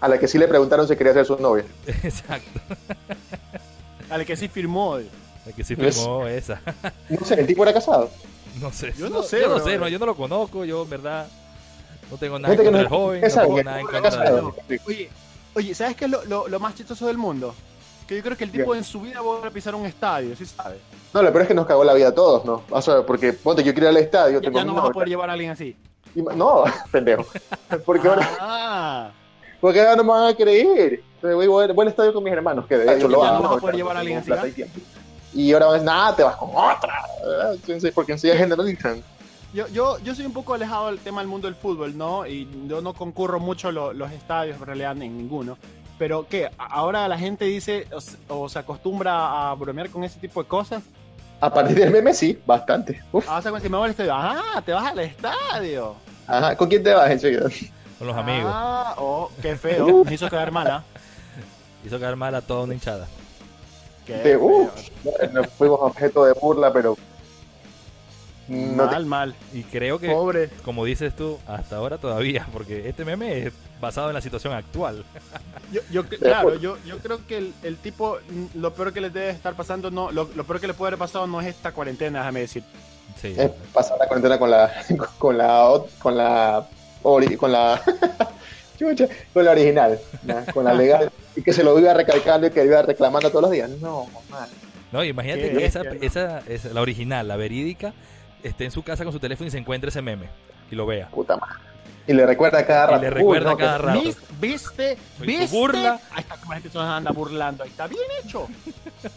A 0.00 0.08
la 0.08 0.18
que 0.18 0.26
sí 0.28 0.36
le 0.38 0.48
preguntaron 0.48 0.86
si 0.88 0.96
quería 0.96 1.12
ser 1.12 1.24
su 1.26 1.36
novia. 1.38 1.64
exacto, 2.02 2.60
Al 4.10 4.24
que 4.24 4.36
sí 4.36 4.48
firmó. 4.48 4.98
la 4.98 5.52
que 5.52 5.64
sí 5.64 5.74
Es- 5.78 5.96
firmó 5.96 6.26
esa. 6.26 6.60
No 7.08 7.24
sé, 7.24 7.34
el 7.40 7.46
tipo 7.46 7.62
era 7.62 7.72
casado. 7.72 8.10
No 8.60 8.70
sé, 8.70 8.92
Yo 8.96 9.08
no 9.10 9.22
sé, 9.22 9.40
yo 9.40 9.48
no 9.48 9.58
sé, 9.58 9.78
no, 9.78 9.88
yo 9.88 9.98
no 9.98 10.06
lo 10.06 10.14
conozco, 10.14 10.64
yo 10.64 10.82
en 10.84 10.90
verdad 10.90 11.26
no 12.10 12.16
tengo 12.18 12.38
nada 12.38 12.54
en 12.54 12.58
Gente 12.60 12.70
que 12.70 12.76
contra 12.76 12.88
no 12.88 12.88
del 12.88 12.88
joven, 12.88 13.20
¿qué 13.22 13.28
no 13.28 13.42
tengo 13.42 13.62
nada 13.64 13.80
en 13.80 13.86
contra 13.86 14.00
de 14.00 14.08
casado. 14.16 14.54
Oye, 14.86 15.10
oye, 15.54 15.74
¿sabes 15.74 15.96
qué 15.96 16.04
es 16.04 16.10
lo, 16.12 16.24
lo- 16.26 16.46
lo 16.48 16.60
más 16.60 16.74
chistoso 16.76 17.06
del 17.08 17.18
mundo? 17.18 17.52
Que 18.08 18.16
yo 18.16 18.22
creo 18.22 18.36
que 18.36 18.44
el 18.44 18.50
tipo 18.50 18.66
Bien. 18.72 18.78
en 18.78 18.84
su 18.84 19.00
vida 19.00 19.14
va 19.14 19.20
a 19.20 19.22
volver 19.22 19.46
a 19.46 19.50
pisar 19.50 19.74
un 19.74 19.86
estadio, 19.86 20.36
¿sí 20.36 20.44
sabes? 20.44 20.78
No, 21.14 21.22
lo 21.22 21.30
peor 21.30 21.42
es 21.42 21.48
que 21.48 21.54
nos 21.54 21.66
cagó 21.66 21.84
la 21.84 21.94
vida 21.94 22.08
a 22.08 22.14
todos, 22.14 22.44
¿no? 22.44 22.62
O 22.70 22.82
sea, 22.82 23.04
porque, 23.06 23.32
ponte, 23.32 23.62
yo 23.64 23.72
quiero 23.72 23.90
ir 23.90 23.96
al 23.96 24.02
estadio, 24.02 24.40
Ya, 24.42 24.50
ya 24.50 24.64
no 24.64 24.74
vas 24.74 24.86
a 24.86 24.90
poder 24.90 25.08
llevar 25.08 25.30
a 25.30 25.32
alguien 25.32 25.50
así. 25.50 25.74
Y 26.14 26.20
No, 26.22 26.64
pendejo. 26.92 27.24
Porque 27.86 28.08
ahora, 28.08 28.28
Ah, 28.40 29.10
porque 29.60 29.80
ahora 29.80 29.96
no 29.96 30.04
me 30.04 30.10
van 30.10 30.28
a 30.32 30.34
creer. 30.36 31.00
Entonces 31.14 31.34
voy, 31.36 31.46
voy, 31.46 31.72
voy 31.72 31.82
al 31.84 31.88
estadio 31.88 32.12
con 32.12 32.22
mis 32.24 32.32
hermanos, 32.32 32.66
que 32.66 32.76
de 32.76 32.96
hecho 32.96 33.08
lo 33.08 33.18
no 33.18 33.24
hago. 33.24 33.42
vas 33.48 33.56
a 33.56 33.60
poder 33.60 33.76
llevar 33.76 33.96
a 33.96 34.00
alguien 34.00 34.18
así, 34.18 34.30
¿ah? 34.32 34.44
y 35.32 35.52
ahora 35.52 35.78
nada, 35.78 36.14
te 36.16 36.22
vas 36.22 36.36
con 36.36 36.50
otra. 36.50 36.94
¿verdad? 37.26 37.54
Entonces, 37.54 37.92
porque 37.94 38.12
enseguida 38.12 38.36
generalizan. 38.36 39.02
yo, 39.54 39.66
yo, 39.68 39.98
yo 40.00 40.14
soy 40.14 40.26
un 40.26 40.32
poco 40.34 40.52
alejado 40.52 40.88
del 40.88 40.98
tema 40.98 41.22
del 41.22 41.28
mundo 41.28 41.46
del 41.48 41.54
fútbol, 41.54 41.96
¿no? 41.96 42.26
Y 42.26 42.46
yo 42.66 42.82
no 42.82 42.92
concurro 42.92 43.40
mucho 43.40 43.68
a 43.68 43.72
lo- 43.72 43.92
los 43.94 44.12
estadios, 44.12 44.58
en 44.58 44.66
realidad, 44.66 44.92
en 45.00 45.16
ninguno. 45.16 45.56
Pero, 45.98 46.26
¿qué? 46.28 46.46
A- 46.58 46.66
Ahora 46.66 47.06
la 47.08 47.18
gente 47.18 47.44
dice 47.44 47.86
o, 47.92 48.00
se- 48.00 48.16
o 48.28 48.48
se 48.48 48.58
acostumbra 48.58 49.50
a 49.50 49.54
bromear 49.54 49.88
con 49.90 50.02
ese 50.04 50.18
tipo 50.18 50.42
de 50.42 50.48
cosas. 50.48 50.82
A 51.40 51.52
partir 51.52 51.76
del 51.76 51.90
meme, 51.90 52.14
sí, 52.14 52.38
bastante. 52.46 53.02
Uf. 53.12 53.26
Ah, 53.28 53.38
o 53.38 53.42
sea, 53.42 53.50
cuando 53.50 53.60
se 53.64 53.68
me 53.68 53.76
va 53.78 53.84
al 53.84 53.90
estadio. 53.90 54.12
Ah, 54.14 54.62
te 54.64 54.72
vas 54.72 54.86
al 54.90 54.98
estadio. 55.00 55.94
Ajá, 56.26 56.56
¿con 56.56 56.68
quién 56.68 56.82
te 56.82 56.92
vas 56.94 57.10
enseguida? 57.10 57.48
con 57.98 58.06
los 58.08 58.16
amigos. 58.16 58.50
Ah, 58.54 58.94
oh, 58.98 59.30
qué 59.42 59.56
feo. 59.56 60.04
Me 60.04 60.14
hizo 60.14 60.28
quedar 60.30 60.50
mal, 60.50 60.66
¿ah? 60.70 60.84
Hizo 61.84 61.98
quedar 61.98 62.16
mal 62.16 62.34
a 62.34 62.40
toda 62.40 62.62
una 62.64 62.74
hinchada. 62.74 63.06
Qué 64.06 64.14
De- 64.14 64.22
feo. 64.22 64.40
uf, 64.44 64.70
nos 65.32 65.46
fuimos 65.48 65.78
objeto 65.80 66.24
de 66.24 66.32
burla, 66.32 66.72
pero. 66.72 66.96
No 68.48 68.84
te- 68.88 68.94
mal, 68.94 69.06
mal. 69.06 69.34
Y 69.52 69.62
creo 69.62 69.98
que, 69.98 70.08
Pobre. 70.10 70.50
como 70.64 70.84
dices 70.84 71.14
tú, 71.16 71.38
hasta 71.46 71.76
ahora 71.76 71.98
todavía, 71.98 72.46
porque 72.52 72.88
este 72.88 73.04
meme 73.04 73.46
es 73.46 73.52
basado 73.80 74.08
en 74.08 74.14
la 74.14 74.20
situación 74.20 74.52
actual. 74.52 75.04
Yo, 75.72 75.80
yo, 75.90 76.06
claro, 76.06 76.54
yo, 76.60 76.76
yo 76.86 76.98
creo 76.98 77.26
que 77.26 77.38
el, 77.38 77.54
el 77.64 77.76
tipo, 77.78 78.18
mm, 78.28 78.58
lo 78.60 78.72
peor 78.74 78.92
que 78.92 79.00
le 79.00 79.10
debe 79.10 79.30
estar 79.30 79.54
pasando, 79.54 79.90
no, 79.90 80.12
lo, 80.12 80.28
lo 80.36 80.44
peor 80.44 80.60
que 80.60 80.66
le 80.68 80.74
puede 80.74 80.90
haber 80.90 80.98
pasado 80.98 81.26
no 81.26 81.40
es 81.40 81.48
esta 81.48 81.72
cuarentena, 81.72 82.20
déjame 82.20 82.40
decir. 82.40 82.62
Sí, 83.20 83.34
es 83.36 83.50
pasar 83.72 83.98
la 83.98 84.06
cuarentena 84.06 84.38
con 84.38 84.50
la. 84.50 84.70
con 85.18 85.36
la. 85.38 85.80
con 86.00 86.16
la. 86.16 86.66
con 87.02 87.50
la. 87.52 87.82
chucha, 88.78 89.08
con 89.32 89.44
la 89.44 89.50
original, 89.52 89.98
¿no? 90.22 90.44
con 90.52 90.64
la 90.64 90.74
legal. 90.74 91.10
Y 91.34 91.42
que 91.42 91.52
se 91.52 91.64
lo 91.64 91.78
iba 91.78 91.92
recalcando 91.94 92.46
y 92.46 92.50
que 92.50 92.64
iba 92.64 92.82
reclamando 92.82 93.30
todos 93.30 93.42
los 93.42 93.50
días. 93.50 93.70
No, 93.80 94.06
man. 94.30 94.48
No, 94.92 95.02
imagínate 95.02 95.52
que 95.52 95.64
esa, 95.64 95.80
esa, 96.00 96.38
esa- 96.48 96.68
la 96.70 96.80
original, 96.82 97.26
la 97.26 97.36
verídica, 97.36 97.92
esté 98.44 98.64
en 98.64 98.70
su 98.70 98.82
casa 98.82 99.02
con 99.04 99.12
su 99.12 99.18
teléfono 99.18 99.48
y 99.48 99.50
se 99.50 99.58
encuentre 99.58 99.88
ese 99.90 100.02
meme 100.02 100.28
y 100.70 100.74
lo 100.74 100.86
vea. 100.86 101.08
Puta 101.08 101.36
madre. 101.36 101.54
Y 102.06 102.12
le 102.12 102.26
recuerda 102.26 102.58
a 102.58 102.66
cada 102.66 102.84
Y 102.84 102.90
rato. 102.90 103.00
le 103.02 103.08
Uy, 103.08 103.14
recuerda 103.14 103.50
no, 103.52 103.56
cada 103.56 103.78
rato. 103.78 104.00
¿Vis- 104.02 104.18
¿Viste? 104.38 104.98
¿Viste? 105.20 105.56
burla. 105.56 105.98
Ahí 106.12 106.20
está 106.20 106.36
como 106.36 106.52
la 106.52 106.60
gente 106.60 106.70
se 106.70 106.78
anda 106.78 107.10
burlando. 107.12 107.64
Ahí 107.64 107.70
está 107.70 107.86
bien 107.86 108.02
hecho. 108.22 108.46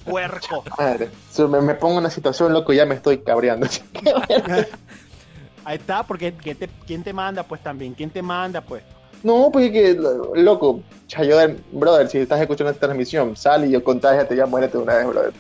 Puerco. 0.05 0.63
Madre, 0.77 1.10
si 1.29 1.41
me, 1.43 1.60
me 1.60 1.75
pongo 1.75 1.96
en 1.96 2.00
una 2.00 2.10
situación, 2.10 2.53
loco, 2.53 2.72
ya 2.72 2.86
me 2.86 2.96
estoy 2.96 3.17
cabreando. 3.19 3.67
Ahí 5.65 5.77
está, 5.77 6.03
porque 6.03 6.34
¿quién 6.34 6.57
te, 6.57 6.69
quién 6.86 7.03
te 7.03 7.12
manda? 7.12 7.43
Pues 7.43 7.62
también. 7.62 7.93
¿Quién 7.93 8.10
te 8.10 8.22
manda? 8.22 8.62
Pues. 8.62 8.84
No, 9.24 9.50
pues 9.51 9.65
es 9.65 9.72
que, 9.74 9.93
lo- 9.96 10.34
loco, 10.36 10.81
Chayoder, 11.07 11.57
brother, 11.74 12.07
si 12.10 12.19
estás 12.19 12.39
escuchando 12.39 12.72
esta 12.72 12.86
transmisión, 12.88 13.36
sal 13.36 13.65
y 13.65 13.72
yo 13.72 13.84
contágiate, 13.84 14.36
ya 14.36 14.46
muérete 14.46 14.77
de 14.77 14.84
una 14.84 14.96
vez, 14.96 15.07
brother. 15.07 15.34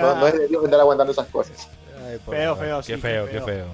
No, 0.00 0.16
no 0.16 0.26
es 0.26 0.36
de 0.38 0.48
Dios 0.48 0.64
andar 0.64 0.80
aguantando 0.80 1.12
esas 1.12 1.26
cosas. 1.28 1.68
Feo, 2.20 2.56
feo, 2.56 2.80
Qué 2.80 2.94
sí, 2.94 3.00
feo, 3.00 3.26
qué 3.26 3.32
qué 3.32 3.36
feo. 3.38 3.46
feo. 3.46 3.64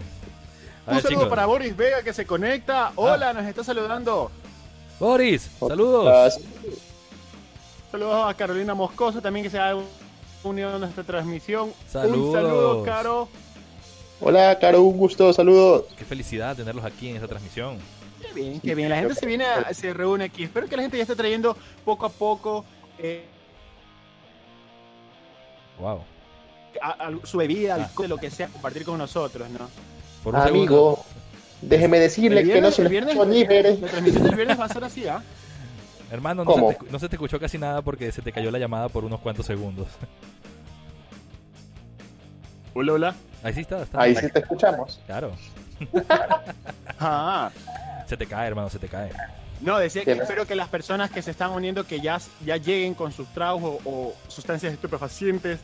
A 0.86 0.90
Un 0.90 0.94
ver, 0.96 1.02
saludo 1.02 1.08
chicos. 1.20 1.28
para 1.28 1.46
Boris 1.46 1.76
Vega 1.76 2.02
que 2.02 2.12
se 2.12 2.26
conecta. 2.26 2.92
Hola, 2.96 3.32
nos 3.32 3.44
está 3.46 3.62
saludando. 3.64 4.30
Boris, 4.98 5.50
Ah, 5.60 5.66
saludos. 5.68 6.38
Saludos 7.90 8.26
a 8.30 8.34
Carolina 8.34 8.74
Moscoso 8.74 9.20
también 9.22 9.44
que 9.44 9.50
se 9.50 9.58
ha 9.58 9.76
unido 10.44 10.74
a 10.74 10.78
nuestra 10.78 11.04
transmisión. 11.04 11.72
Saludos. 11.88 12.26
Un 12.28 12.32
saludo, 12.32 12.82
Caro. 12.84 13.28
Hola, 14.20 14.58
Caro, 14.58 14.82
un 14.82 14.96
gusto, 14.96 15.32
saludos. 15.32 15.84
Qué 15.96 16.04
felicidad 16.04 16.56
tenerlos 16.56 16.84
aquí 16.84 17.08
en 17.10 17.16
esta 17.16 17.28
transmisión. 17.28 17.78
Qué 18.20 18.32
bien, 18.32 18.60
qué 18.60 18.74
bien. 18.74 18.88
La 18.88 18.96
gente 18.96 19.14
se 19.14 19.26
viene, 19.26 19.44
a- 19.46 19.72
se 19.72 19.94
reúne 19.94 20.24
aquí. 20.24 20.42
Espero 20.44 20.66
que 20.68 20.76
la 20.76 20.82
gente 20.82 20.96
ya 20.96 21.02
esté 21.04 21.14
trayendo 21.14 21.56
poco 21.84 22.04
a 22.06 22.08
poco 22.10 22.64
eh, 22.98 23.24
Wow. 25.78 26.02
A- 26.82 27.06
a- 27.08 27.26
su 27.26 27.38
bebida, 27.38 27.74
Ah. 27.74 27.84
alcohol, 27.84 28.08
lo 28.08 28.16
que 28.18 28.30
sea, 28.30 28.48
compartir 28.48 28.84
con 28.84 28.98
nosotros, 28.98 29.48
¿no? 29.50 29.68
Por 30.22 30.34
un 30.34 30.42
segundo. 30.42 30.62
Amigo, 30.62 31.04
déjeme 31.62 31.98
decirle 31.98 32.44
que 32.44 32.60
no 32.60 32.70
se 32.70 32.82
el 32.82 32.88
le 32.88 32.90
viernes- 32.90 33.14
escuchó 33.14 33.30
ni 33.30 33.46
Jerez. 33.46 33.80
La 33.80 33.88
transmisión 33.88 34.24
del 34.24 34.34
viernes 34.34 34.60
va 34.60 34.64
a 34.64 34.68
ser 34.68 34.84
así, 34.84 35.06
¿ah? 35.08 35.22
Hermano, 36.10 36.44
no 36.44 36.52
se, 36.54 36.60
¿Cómo? 36.60 36.72
te, 36.72 36.78
no 36.90 36.98
se 36.98 37.08
te 37.08 37.16
escuchó 37.16 37.38
casi 37.38 37.58
nada 37.58 37.82
porque 37.82 38.10
se 38.12 38.22
te 38.22 38.32
cayó 38.32 38.50
la 38.50 38.58
llamada 38.58 38.88
por 38.88 39.04
unos 39.04 39.20
cuantos 39.20 39.46
segundos. 39.46 39.88
Hola, 42.74 42.92
hola. 42.92 43.14
Ahí 43.42 43.54
sí 43.54 43.60
está, 43.60 43.82
está. 43.82 44.00
Ahí 44.00 44.14
sí 44.14 44.28
te 44.30 44.38
escuchamos. 44.40 45.00
Claro. 45.06 45.32
Ah. 47.00 47.50
Se 48.08 48.16
te 48.16 48.26
cae, 48.26 48.48
hermano, 48.48 48.68
se 48.68 48.80
te 48.80 48.88
cae. 48.88 49.10
No, 49.60 49.78
decía 49.78 50.04
que 50.04 50.12
espero 50.12 50.46
que 50.46 50.56
las 50.56 50.68
personas 50.68 51.10
que 51.10 51.22
se 51.22 51.30
están 51.30 51.52
uniendo 51.52 51.84
que 51.84 52.00
ya, 52.00 52.18
ya 52.44 52.56
lleguen 52.56 52.94
con 52.94 53.12
sus 53.12 53.28
tragos 53.28 53.62
o, 53.62 53.80
o 53.88 54.14
sustancias 54.26 54.72
estupefacientes, 54.72 55.60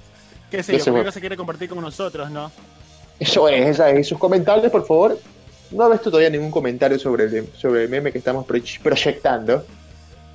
que 0.51 0.63
sé 0.63 0.73
Yo 0.73 0.79
yo, 0.79 0.85
sé, 0.85 0.91
primero 0.91 1.03
bueno. 1.05 1.13
se 1.13 1.21
quiere 1.21 1.37
compartir 1.37 1.69
con 1.69 1.81
nosotros, 1.81 2.31
¿no? 2.31 2.51
Eso 3.19 3.49
es, 3.49 3.67
esa 3.67 3.91
es. 3.91 4.09
Sus 4.09 4.19
comentarios, 4.19 4.71
por 4.71 4.87
favor. 4.87 5.19
No 5.71 5.89
ves 5.89 6.03
todavía 6.03 6.31
ningún 6.31 6.51
comentario 6.51 6.99
sobre 6.99 7.25
el, 7.25 7.49
sobre 7.57 7.85
el 7.85 7.89
meme 7.89 8.13
que 8.13 8.19
estamos 8.19 8.45
pro- 8.47 8.59
proyectando. 8.83 9.65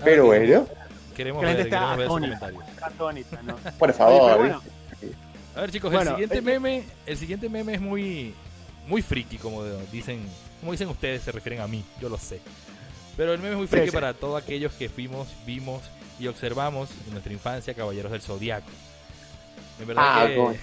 Pero 0.04 0.24
Ah, 0.24 0.26
bueno, 0.28 0.68
Queremos 1.16 1.42
ver, 1.44 1.58
queremos 1.68 1.98
ver 1.98 2.08
sus 2.08 2.16
comentarios. 2.20 2.64
Atónita, 2.82 3.42
¿no? 3.44 3.56
por 3.80 3.94
favor. 3.94 4.22
pero 4.32 4.38
bueno, 4.38 4.62
A 5.56 5.62
ver, 5.62 5.72
chicos, 5.72 5.92
Bueno, 5.92 6.12
el 6.12 6.16
siguiente 6.16 6.38
eh, 6.38 6.42
meme, 6.42 6.84
el 7.06 7.18
siguiente 7.18 7.50
meme 7.50 7.74
es 7.76 7.82
muy 7.82 8.34
muy 8.88 9.02
friki 9.04 9.38
como 9.38 9.64
dicen, 9.92 10.22
como 10.62 10.72
dicen 10.72 10.88
ustedes, 10.88 11.22
se 11.22 11.32
refieren 11.32 11.62
a 11.62 11.68
mí, 11.68 11.84
yo 12.02 12.10
lo 12.10 12.18
sé. 12.18 12.40
Pero 13.18 13.34
el 13.34 13.40
meme 13.40 13.52
es 13.52 13.58
muy 13.58 13.68
friki 13.68 13.86
Sí, 13.88 13.92
sí. 13.92 13.94
para 13.96 14.14
todos 14.14 14.42
aquellos 14.42 14.72
que 14.74 14.88
fuimos, 14.90 15.28
vimos 15.46 15.82
y 16.20 16.28
observamos 16.28 16.90
en 17.06 17.12
nuestra 17.12 17.32
infancia 17.34 17.74
Caballeros 17.74 18.12
del 18.12 18.22
Zodiaco. 18.22 18.70
En 19.80 19.88
verdad 19.88 20.04
Ah, 20.06 20.28
que 20.28 20.36
coño. 20.36 20.58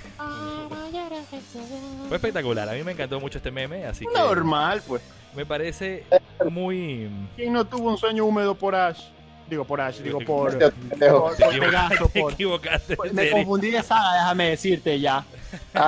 fue 2.09 2.17
espectacular. 2.17 2.69
A 2.69 2.73
mí 2.73 2.83
me 2.83 2.93
encantó 2.93 3.19
mucho 3.21 3.39
este 3.39 3.51
meme, 3.51 3.85
así 3.87 4.05
que 4.07 4.13
normal, 4.19 4.83
pues. 4.87 5.03
me 5.35 5.45
parece 5.47 6.05
muy 6.51 7.09
¿Quién 7.37 7.53
no 7.53 7.65
tuvo 7.67 7.91
un 7.91 7.99
sueño 7.99 8.25
húmedo 8.25 8.55
por 8.55 8.75
Ash? 8.75 9.01
Digo 9.49 9.65
por 9.65 9.81
Ash, 9.81 9.99
digo 10.01 10.19
por, 10.27 10.59
por, 10.59 10.59
te 10.59 10.71
por 10.71 11.33
equivocaste, 11.35 11.59
Pegaso, 11.61 12.09
te 12.09 12.21
por... 12.21 12.33
equivocaste, 12.33 12.97
por- 12.97 13.07
en 13.09 13.15
Me 13.15 13.31
confundí 13.31 13.71
de 13.71 13.83
saga, 13.83 14.15
déjame 14.15 14.51
decirte 14.51 14.99
ya. 15.01 15.25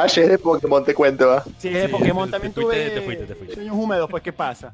Sí, 0.09 0.21
es 0.21 0.29
de 0.29 0.39
Pokémon, 0.39 0.85
te 0.85 0.95
cuento. 0.95 1.31
¿ah? 1.33 1.45
Si 1.59 1.69
es 1.69 1.75
de 1.75 1.87
Sí, 1.87 1.93
Pokémon 1.93 2.31
también 2.31 2.53
te 2.53 2.61
fuiste, 2.63 2.85
tuve 2.87 2.91
te 2.95 3.03
fuiste, 3.03 3.25
te 3.27 3.35
fuiste. 3.35 3.55
sueños 3.57 3.75
húmedos, 3.77 4.09
pues 4.09 4.23
¿qué 4.23 4.33
pasa? 4.33 4.73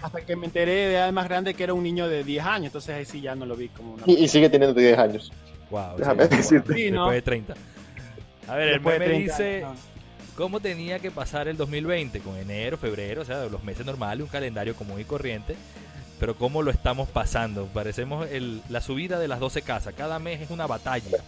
Hasta 0.00 0.22
que 0.22 0.34
me 0.36 0.46
enteré 0.46 0.72
de 0.72 0.94
edad 0.94 1.12
más 1.12 1.28
grande 1.28 1.52
que 1.52 1.62
era 1.64 1.74
un 1.74 1.82
niño 1.82 2.08
de 2.08 2.24
10 2.24 2.44
años, 2.46 2.66
entonces 2.66 2.94
ahí 2.96 3.04
sí 3.04 3.20
ya 3.20 3.34
no 3.34 3.44
lo 3.44 3.54
vi 3.56 3.68
como 3.68 3.92
una... 3.94 4.02
Y, 4.06 4.14
y 4.24 4.28
sigue 4.28 4.48
teniendo 4.48 4.78
10 4.78 4.98
años. 4.98 5.32
Wow, 5.70 5.96
Déjame 5.98 6.24
sí, 6.28 6.36
decirte. 6.36 6.74
Sí, 6.74 6.90
¿no? 6.90 7.02
después 7.10 7.16
de 7.16 7.22
30. 7.22 7.54
A 8.48 8.54
ver, 8.56 8.68
el 8.68 8.74
Después 8.74 8.94
de 8.94 9.06
meme 9.06 9.14
30 9.26 9.32
dice 9.38 9.66
cómo 10.36 10.60
tenía 10.60 10.98
que 10.98 11.10
pasar 11.10 11.48
el 11.48 11.56
2020 11.56 12.20
con 12.20 12.36
enero, 12.36 12.76
febrero, 12.76 13.22
o 13.22 13.24
sea, 13.24 13.44
los 13.46 13.62
meses 13.64 13.86
normales, 13.86 14.22
un 14.24 14.28
calendario 14.30 14.74
común 14.76 15.00
y 15.00 15.04
corriente, 15.04 15.56
pero 16.20 16.36
cómo 16.36 16.62
lo 16.62 16.70
estamos 16.70 17.08
pasando. 17.08 17.66
Parecemos 17.66 18.28
el- 18.30 18.60
la 18.68 18.80
subida 18.80 19.18
de 19.18 19.28
las 19.28 19.40
12 19.40 19.62
casas, 19.62 19.94
cada 19.96 20.18
mes 20.18 20.40
es 20.42 20.50
una 20.50 20.66
batalla, 20.66 21.18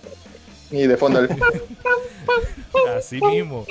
Y 0.71 0.87
de 0.87 0.97
fondo, 0.97 1.21
el- 1.21 1.29
así 2.99 3.21
mismo. 3.21 3.65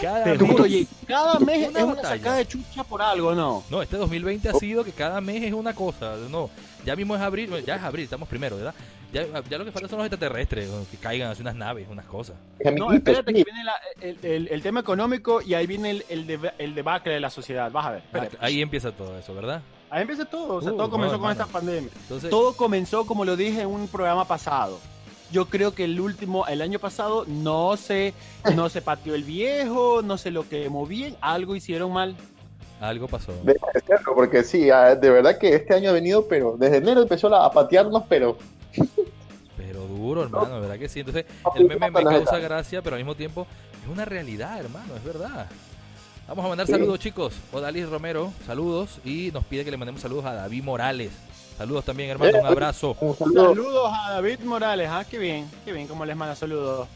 Cada 0.00 0.24
Te 0.24 0.36
juro, 0.38 0.46
mes- 0.52 0.60
oye, 0.60 0.86
cada 1.06 1.38
mes 1.40 1.68
Una 1.68 1.78
es 1.78 1.84
una 1.84 1.94
batalla. 1.94 2.16
sacada 2.16 2.36
de 2.36 2.46
chucha 2.46 2.84
por 2.84 3.02
algo, 3.02 3.34
¿no? 3.34 3.64
No, 3.70 3.82
este 3.82 3.96
2020 3.96 4.48
ha 4.48 4.54
sido 4.54 4.84
que 4.84 4.92
cada 4.92 5.20
mes 5.20 5.42
es 5.42 5.52
una 5.52 5.74
cosa. 5.74 6.14
No, 6.30 6.50
ya 6.84 6.96
mismo 6.96 7.14
es 7.16 7.22
abril, 7.22 7.50
bueno, 7.50 7.64
ya 7.66 7.76
es 7.76 7.82
abril, 7.82 8.04
estamos 8.04 8.28
primero, 8.28 8.56
¿verdad? 8.56 8.74
Ya, 9.12 9.22
ya 9.48 9.56
lo 9.56 9.64
que 9.64 9.72
falta 9.72 9.88
son 9.88 9.98
los 9.98 10.06
extraterrestres, 10.06 10.68
que 10.90 10.96
caigan 10.98 11.30
así 11.30 11.40
unas 11.40 11.54
naves, 11.54 11.86
unas 11.90 12.04
cosas. 12.04 12.36
No, 12.76 12.92
espérate 12.92 13.32
que 13.32 13.42
viene 13.44 13.64
la- 13.64 13.78
el, 14.02 14.18
el- 14.22 14.48
el 14.48 14.62
tema 14.62 14.80
económico 14.80 15.40
y 15.40 15.54
ahí 15.54 15.66
viene 15.66 15.90
el, 15.90 16.04
el, 16.10 16.26
deba- 16.26 16.52
el 16.58 16.74
debacle 16.74 17.14
de 17.14 17.20
la 17.20 17.30
sociedad. 17.30 17.70
Vas 17.72 17.86
a 17.86 17.90
ver, 17.92 18.02
espérate. 18.04 18.36
Ahí 18.40 18.60
empieza 18.60 18.92
todo 18.92 19.18
eso, 19.18 19.34
¿verdad? 19.34 19.62
Ahí 19.90 20.02
empieza 20.02 20.26
todo, 20.26 20.56
o 20.56 20.60
sea, 20.60 20.72
Uh, 20.72 20.76
todo 20.76 20.86
no, 20.88 20.90
comenzó 20.90 21.18
con 21.18 21.30
esta 21.30 21.46
pandemia. 21.46 21.90
Entonces, 22.02 22.28
Todo 22.28 22.54
comenzó, 22.54 23.06
como 23.06 23.24
lo 23.24 23.36
dije 23.36 23.62
en 23.62 23.68
un 23.68 23.88
programa 23.88 24.26
pasado. 24.26 24.78
Yo 25.32 25.46
creo 25.46 25.74
que 25.74 25.84
el 25.84 25.98
último, 26.00 26.46
el 26.46 26.60
año 26.60 26.78
pasado, 26.78 27.24
no 27.26 27.76
se, 27.78 28.12
no 28.54 28.68
se 28.68 28.82
pateó 28.82 29.14
el 29.14 29.24
viejo, 29.24 30.02
no 30.02 30.18
se 30.18 30.30
lo 30.30 30.46
quemó 30.48 30.86
bien, 30.86 31.16
algo 31.22 31.56
hicieron 31.56 31.92
mal. 31.94 32.14
Algo 32.80 33.08
pasó. 33.08 33.32
Debe 33.42 33.58
de 33.74 33.80
serlo, 33.80 34.14
porque 34.14 34.42
sí, 34.44 34.70
ah, 34.70 34.94
de 34.94 35.10
verdad 35.10 35.38
que 35.38 35.54
este 35.54 35.74
año 35.74 35.90
ha 35.90 35.92
venido, 35.92 36.26
pero 36.28 36.56
desde 36.58 36.76
enero 36.78 37.02
empezó 37.02 37.34
a 37.34 37.50
patearnos, 37.50 38.04
pero 38.08 38.36
Pero 39.56 39.80
duro, 39.86 40.22
hermano, 40.22 40.60
¿verdad 40.60 40.78
que 40.78 40.88
sí? 40.88 41.00
Entonces, 41.00 41.24
el 41.56 41.66
meme 41.66 41.90
me 41.90 42.04
causa 42.04 42.38
gracia, 42.38 42.80
pero 42.82 42.94
al 42.96 43.00
mismo 43.00 43.14
tiempo 43.16 43.46
es 43.82 43.88
una 43.90 44.04
realidad, 44.04 44.58
hermano, 44.60 44.94
es 44.96 45.04
verdad. 45.04 45.46
Vamos 46.28 46.44
a 46.44 46.48
mandar 46.48 46.66
Sí. 46.66 46.72
saludos, 46.72 46.98
chicos. 47.00 47.34
Odalis 47.52 47.88
Romero, 47.88 48.32
saludos. 48.46 49.00
Y 49.04 49.30
nos 49.32 49.44
pide 49.44 49.64
que 49.64 49.70
le 49.70 49.78
mandemos 49.78 50.00
saludos 50.02 50.26
a 50.26 50.34
David 50.34 50.62
Morales. 50.62 51.10
Saludos 51.56 51.84
también, 51.86 52.10
hermano, 52.10 52.36
Eh, 52.36 52.40
un 52.40 52.46
abrazo. 52.46 52.96
un 53.00 53.16
saludo. 53.16 53.48
Saludos 53.54 53.90
a 53.92 54.12
David 54.12 54.40
Morales, 54.40 54.88
ah, 54.92 55.04
qué 55.10 55.18
bien, 55.18 55.50
qué 55.64 55.72
bien, 55.72 55.88
como 55.88 56.04
les 56.04 56.14
manda 56.16 56.36
saludos. 56.36 56.86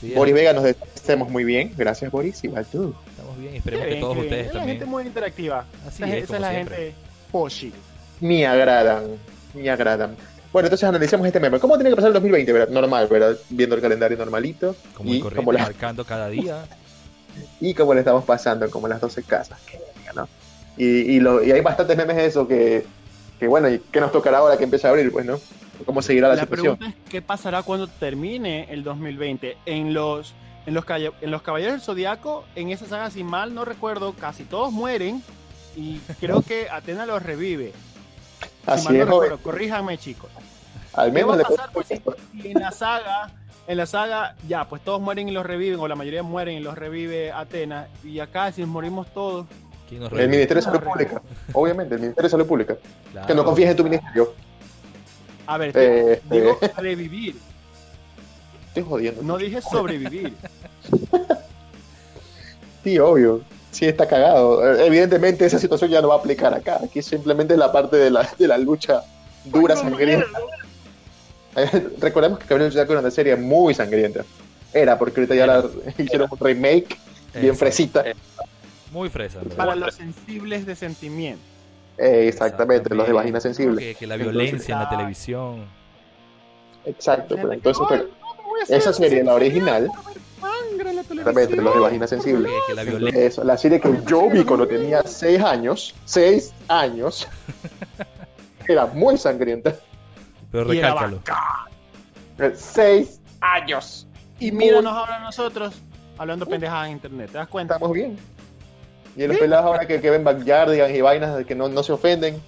Sí, 0.00 0.12
Boris 0.14 0.34
Vega 0.34 0.52
nos 0.54 0.64
deseamos 0.64 1.28
muy 1.30 1.44
bien. 1.44 1.72
Gracias, 1.76 2.10
Boris. 2.10 2.42
Igual 2.42 2.66
tú. 2.66 2.94
Estamos 3.32 3.38
bien. 3.38 3.52
Qué 3.52 3.58
Esperemos 3.58 3.86
que 3.86 3.94
todos 3.96 4.16
ustedes 4.18 4.46
Es 4.48 4.54
la 4.54 4.64
gente 4.64 4.84
muy 4.86 5.04
interactiva. 5.06 5.64
Así 5.86 6.02
esa 6.02 6.16
es, 6.16 6.24
esa 6.24 6.26
como 6.26 6.36
es 6.36 6.40
la 6.42 6.50
siempre. 6.50 6.76
gente 6.76 6.94
Poshi. 7.30 7.72
Me 8.20 8.46
agradan. 8.46 9.04
Me 9.54 9.70
agradan. 9.70 10.16
Bueno, 10.52 10.66
entonces 10.66 10.86
analicemos 10.88 11.26
este 11.26 11.40
meme. 11.40 11.58
¿Cómo 11.58 11.76
tiene 11.76 11.90
que 11.90 11.96
pasar 11.96 12.08
el 12.08 12.14
2020? 12.14 12.52
¿verdad? 12.52 12.68
Normal, 12.68 13.06
¿verdad? 13.10 13.36
Viendo 13.48 13.74
el 13.74 13.80
calendario 13.80 14.16
normalito. 14.18 14.76
Como 14.94 15.10
y, 15.10 15.16
y 15.16 15.20
corriente, 15.20 15.36
cómo 15.44 15.52
la- 15.52 15.62
marcando 15.64 16.04
cada 16.04 16.28
día. 16.28 16.64
y 17.60 17.72
cómo 17.74 17.94
le 17.94 18.00
estamos 18.00 18.24
pasando, 18.24 18.68
como 18.70 18.86
las 18.88 19.00
12 19.00 19.22
casas. 19.22 19.58
Y, 20.76 20.84
y, 20.86 21.20
lo- 21.20 21.42
y 21.42 21.52
hay 21.52 21.60
bastantes 21.60 21.96
memes 21.96 22.16
de 22.16 22.26
eso 22.26 22.46
que, 22.48 22.84
que, 23.38 23.46
bueno, 23.46 23.68
¿y 23.70 23.78
qué 23.78 24.00
nos 24.00 24.10
tocará 24.12 24.38
ahora 24.38 24.56
que 24.56 24.64
empieza 24.64 24.88
a 24.88 24.90
abrir? 24.90 25.10
Pues, 25.12 25.24
¿no? 25.26 25.38
¿Cómo 25.84 26.00
seguirá 26.00 26.28
la, 26.28 26.34
La 26.36 26.42
situación? 26.42 26.76
pregunta 26.76 26.98
es 27.04 27.10
qué 27.10 27.20
pasará 27.22 27.62
cuando 27.62 27.88
termine 27.88 28.66
el 28.70 28.82
2020. 28.84 29.56
En 29.66 29.92
los 29.94 30.32
en 30.66 30.74
los, 30.74 30.84
calle- 30.84 31.12
en 31.20 31.30
los 31.30 31.42
Caballeros 31.42 31.72
del 31.74 31.80
Zodiaco, 31.82 32.44
en 32.54 32.70
esa 32.70 32.86
saga, 32.86 33.10
si 33.10 33.24
mal 33.24 33.54
no 33.54 33.64
recuerdo, 33.64 34.12
casi 34.12 34.44
todos 34.44 34.72
mueren 34.72 35.22
y 35.76 35.98
creo 36.20 36.42
que 36.42 36.68
Atena 36.70 37.06
los 37.06 37.22
revive. 37.22 37.72
Si 38.64 38.70
Así 38.70 38.84
mal 38.86 38.98
no 38.98 39.02
es, 39.04 39.08
joven. 39.10 39.22
recuerdo, 39.30 39.38
corríjanme, 39.42 39.98
chicos. 39.98 40.30
Al 40.94 41.12
¿Qué 41.12 41.24
va 41.24 41.34
menos 41.34 41.34
a 41.34 41.36
le 41.36 41.42
pasar 41.56 41.72
pues, 41.72 41.86
si, 41.88 42.00
si 42.40 42.50
en 42.50 42.60
la 42.60 42.70
saga, 42.70 43.30
en 43.66 43.76
la 43.76 43.86
saga, 43.86 44.36
ya, 44.46 44.68
pues 44.68 44.82
todos 44.82 45.00
mueren 45.00 45.28
y 45.28 45.32
los 45.32 45.44
reviven, 45.46 45.80
o 45.80 45.88
la 45.88 45.96
mayoría 45.96 46.22
mueren 46.22 46.56
y 46.58 46.60
los 46.60 46.76
revive 46.76 47.32
Atena, 47.32 47.88
y 48.04 48.18
acá 48.20 48.52
si 48.52 48.64
morimos 48.64 49.12
todos, 49.12 49.46
¿Quién 49.88 50.00
nos 50.02 50.12
El? 50.12 50.28
Ministerio 50.28 50.56
de 50.56 50.62
Salud 50.62 50.80
Pública. 50.80 51.20
Obviamente, 51.54 51.94
el 51.94 52.00
Ministerio 52.00 52.26
de 52.26 52.30
Salud 52.30 52.46
Pública. 52.46 52.76
Claro. 53.10 53.26
Que 53.26 53.34
no 53.34 53.44
confíes 53.44 53.70
en 53.70 53.76
tu 53.76 53.84
ministerio. 53.84 54.34
a 55.46 55.58
ver, 55.58 55.72
Eh, 55.74 56.22
digo 56.30 56.58
eh, 56.60 56.70
revivir, 56.76 57.36
estoy 58.72 58.82
jodiendo. 58.88 59.22
no 59.22 59.36
dije 59.38 59.60
sobrevivir. 59.60 60.34
Sí, 62.84 62.98
obvio. 62.98 63.42
Sí, 63.70 63.86
está 63.86 64.08
cagado. 64.08 64.74
Eh, 64.74 64.86
Evidentemente, 64.86 65.46
esa 65.46 65.60
situación 65.60 65.88
ya 65.88 66.02
no 66.02 66.08
va 66.08 66.16
a 66.16 66.18
aplicar 66.18 66.52
acá. 66.52 66.80
Aquí 66.82 67.00
simplemente 67.00 67.54
es 67.54 67.60
la 67.60 67.70
parte 67.70 67.96
de 67.96 68.10
la, 68.10 68.28
de 68.36 68.48
la 68.48 68.58
lucha 68.58 69.04
dura, 69.44 69.76
sangrienta. 69.76 70.26
Recordemos 72.00 72.40
que 72.40 72.46
Caballero 72.46 72.64
del 72.64 72.72
Zodiaco 72.72 72.92
era 72.92 73.00
una 73.00 73.10
serie 73.12 73.36
muy 73.36 73.72
sangrienta. 73.72 74.24
Era, 74.74 74.98
porque 74.98 75.20
ahorita 75.20 75.34
ya 75.36 75.46
la 75.46 75.64
hicieron 75.98 76.28
un 76.28 76.38
remake 76.38 76.98
bien 77.40 77.56
fresita. 77.56 78.04
Muy 78.90 79.08
fresa. 79.08 79.38
¿verdad? 79.38 79.56
Para 79.56 79.76
los 79.76 79.94
sensibles 79.94 80.66
de 80.66 80.74
sentimiento. 80.74 81.42
Eh, 81.98 82.26
exactamente, 82.26 82.92
los 82.94 83.06
de 83.06 83.12
vagina 83.12 83.38
sensible. 83.38 83.80
Que, 83.80 83.94
que 83.94 84.06
la 84.08 84.14
Entonces, 84.16 84.32
violencia 84.42 84.72
en 84.72 84.78
la 84.80 84.86
ah, 84.86 84.90
televisión. 84.90 85.64
Exacto, 86.84 87.36
pero 87.36 87.50
Gente 87.50 87.62
que, 87.62 87.68
entonces, 87.68 87.86
"Ay, 87.88 87.98
pero, 87.98 88.21
esa 88.68 88.92
serie, 88.92 89.24
la 89.24 89.34
original, 89.34 89.90
sangre 90.40 90.90
en 90.90 90.96
la 90.96 91.02
exactamente, 91.02 91.32
televisión". 91.32 91.64
los 91.64 91.74
de 91.74 91.80
vagina 91.80 92.06
sensible. 92.06 92.48
La. 92.74 93.10
Eso, 93.10 93.44
la 93.44 93.56
serie 93.56 93.80
que 93.80 94.00
yo 94.06 94.28
vi 94.30 94.44
cuando 94.44 94.66
tenía 94.66 95.02
6 95.02 95.40
años, 95.42 95.94
6 96.04 96.52
años, 96.68 97.28
era 98.68 98.86
muy 98.86 99.16
sangrienta. 99.16 99.74
Pero 100.50 100.64
recálcalo. 100.64 101.18
bacán. 101.18 102.54
6 102.54 103.20
años. 103.40 104.06
Y 104.38 104.50
míranos 104.50 104.92
ahora 104.92 105.20
nosotros 105.20 105.74
hablando 106.18 106.46
pendejadas 106.46 106.86
en 106.86 106.92
internet, 106.92 107.30
¿te 107.32 107.38
das 107.38 107.48
cuenta? 107.48 107.74
Estamos 107.74 107.94
bien. 107.94 108.16
Y 109.16 109.26
los 109.26 109.36
pelados 109.36 109.66
ahora 109.66 109.86
que, 109.86 110.00
que 110.00 110.10
ven 110.10 110.24
Backyardigans 110.24 110.94
y 110.94 111.00
vainas 111.00 111.36
de 111.36 111.44
que 111.44 111.54
no, 111.54 111.68
no 111.68 111.82
se 111.82 111.92
ofenden, 111.92 112.40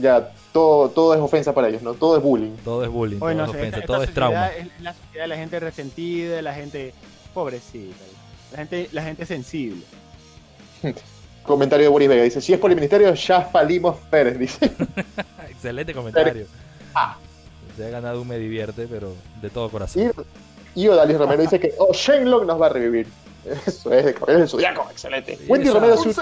ya 0.00 0.32
todo, 0.54 0.88
todo 0.88 1.14
es 1.14 1.20
ofensa 1.20 1.52
para 1.52 1.68
ellos, 1.68 1.82
¿no? 1.82 1.94
Todo 1.94 2.16
es 2.16 2.22
bullying. 2.22 2.52
Todo 2.64 2.84
es 2.84 2.88
bullying, 2.88 3.18
todo 3.18 3.28
es 3.30 3.38
ofensa, 3.40 3.76
esta 3.78 3.86
todo 3.86 4.02
es 4.04 4.14
trauma. 4.14 4.46
Es 4.48 4.68
la 4.80 4.94
sociedad 4.94 5.24
de 5.24 5.28
la 5.28 5.36
gente 5.36 5.58
resentida, 5.58 6.42
la 6.42 6.54
gente 6.54 6.94
pobrecita, 7.34 8.04
la 8.52 8.58
gente, 8.58 8.88
la 8.92 9.02
gente 9.02 9.26
sensible. 9.26 9.82
Comentario 11.42 11.86
de 11.86 11.88
Boris 11.90 12.08
Vega, 12.08 12.22
dice, 12.22 12.40
si 12.40 12.52
es 12.52 12.60
por 12.60 12.70
el 12.70 12.76
ministerio, 12.76 13.12
ya 13.14 13.42
falimos 13.42 13.96
Pérez, 14.08 14.38
dice. 14.38 14.70
Excelente 15.50 15.92
comentario. 15.92 16.46
Ah. 16.94 17.16
Se 17.76 17.84
ha 17.84 17.90
ganado 17.90 18.22
un 18.22 18.28
me 18.28 18.38
divierte, 18.38 18.86
pero 18.86 19.12
de 19.42 19.50
todo 19.50 19.68
corazón. 19.70 20.12
Y, 20.76 20.82
y 20.84 20.88
Odalis 20.88 21.18
Romero 21.18 21.42
dice 21.42 21.58
que, 21.58 21.74
oh, 21.78 21.92
Shenlong 21.92 22.46
nos 22.46 22.60
va 22.62 22.66
a 22.66 22.68
revivir. 22.68 23.08
Eso 23.66 23.92
es, 23.92 24.04
de 24.04 24.14
Caballeros 24.14 24.42
del 24.42 24.48
Zodiaco, 24.48 24.86
excelente. 24.92 25.36
Sí, 25.36 25.44
Wendy 25.48 25.68
esa- 25.68 25.80
Romero, 25.80 26.00
Un 26.00 26.14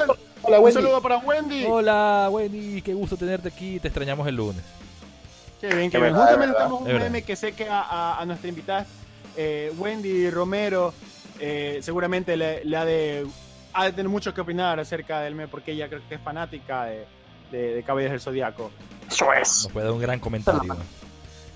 hola 0.42 0.58
Un 0.58 0.64
Wendy. 0.64 0.80
saludo 0.80 1.00
para 1.02 1.18
Wendy. 1.18 1.64
Hola, 1.66 2.28
Wendy, 2.30 2.82
qué 2.82 2.94
gusto 2.94 3.16
tenerte 3.16 3.48
aquí. 3.48 3.78
Te 3.80 3.88
extrañamos 3.88 4.26
el 4.28 4.36
lunes. 4.36 4.62
Qué 5.60 5.68
bien, 5.74 5.90
qué 5.90 5.98
bien. 5.98 6.14
Justamente 6.14 6.56
tenemos 6.56 6.80
un 6.82 6.86
meme 6.88 7.22
que 7.22 7.36
sé 7.36 7.52
que 7.52 7.68
a, 7.68 7.80
a- 7.82 8.20
a 8.20 8.26
nuestra 8.26 8.48
invitada, 8.48 8.86
eh, 9.36 9.72
Wendy 9.78 10.28
Romero, 10.30 10.92
eh, 11.38 11.78
seguramente 11.82 12.36
le, 12.36 12.64
le 12.64 12.76
ha, 12.76 12.84
de, 12.84 13.26
ha 13.72 13.84
de 13.84 13.92
tener 13.92 14.08
mucho 14.08 14.34
que 14.34 14.40
opinar 14.40 14.80
acerca 14.80 15.20
del 15.20 15.34
meme, 15.34 15.48
porque 15.48 15.72
ella 15.72 15.88
creo 15.88 16.00
que 16.08 16.16
es 16.16 16.20
fanática 16.20 16.84
de, 16.86 17.06
de, 17.52 17.74
de 17.74 17.82
Caballeros 17.84 18.12
del 18.12 18.20
Zodiaco. 18.20 18.70
Eso 19.08 19.32
es. 19.32 19.62
Nos 19.64 19.72
puede 19.72 19.86
dar 19.86 19.94
un 19.94 20.00
gran 20.00 20.18
comentario. 20.18 20.62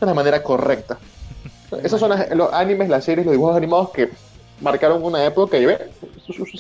de 0.01 0.07
la 0.07 0.15
manera 0.15 0.43
correcta. 0.43 0.99
Esos 1.83 1.99
son 1.99 2.13
los 2.37 2.53
animes, 2.53 2.89
las 2.89 3.05
series, 3.05 3.27
los 3.27 3.33
dibujos 3.33 3.57
animados 3.57 3.91
que 3.91 4.11
marcaron 4.61 5.03
una 5.03 5.25
época 5.25 5.59
y 5.59 5.67
ve. 5.67 5.91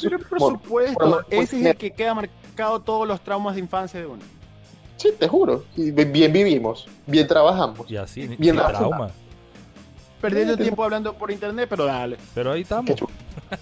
Pero 0.03 0.19
por 0.19 0.38
Bueno, 0.38 0.61
supuesto, 0.62 1.25
ese 1.31 1.61
es 1.61 1.67
el 1.67 1.76
que 1.76 1.91
queda 1.91 2.15
marcado 2.15 2.81
todos 2.81 3.07
los 3.07 3.21
traumas 3.21 3.55
de 3.55 3.61
infancia 3.61 4.00
de 4.00 4.07
uno. 4.07 4.23
Sí, 4.97 5.11
te 5.19 5.29
juro. 5.29 5.65
Y 5.76 5.91
bien 5.91 6.12
bien 6.12 6.33
vivimos, 6.33 6.88
bien 7.07 7.26
trabajamos. 7.26 7.91
Y 7.91 7.97
así, 7.97 8.26
Bien 8.38 8.57
trauma. 8.57 9.11
Perdiendo 10.21 10.57
Sí, 10.57 10.62
tiempo 10.62 10.83
hablando 10.83 11.12
por 11.12 11.31
internet, 11.31 11.67
pero 11.69 11.85
dale. 11.85 12.17
Pero 12.35 12.53
ahí 12.53 12.62
estamos. 12.62 12.91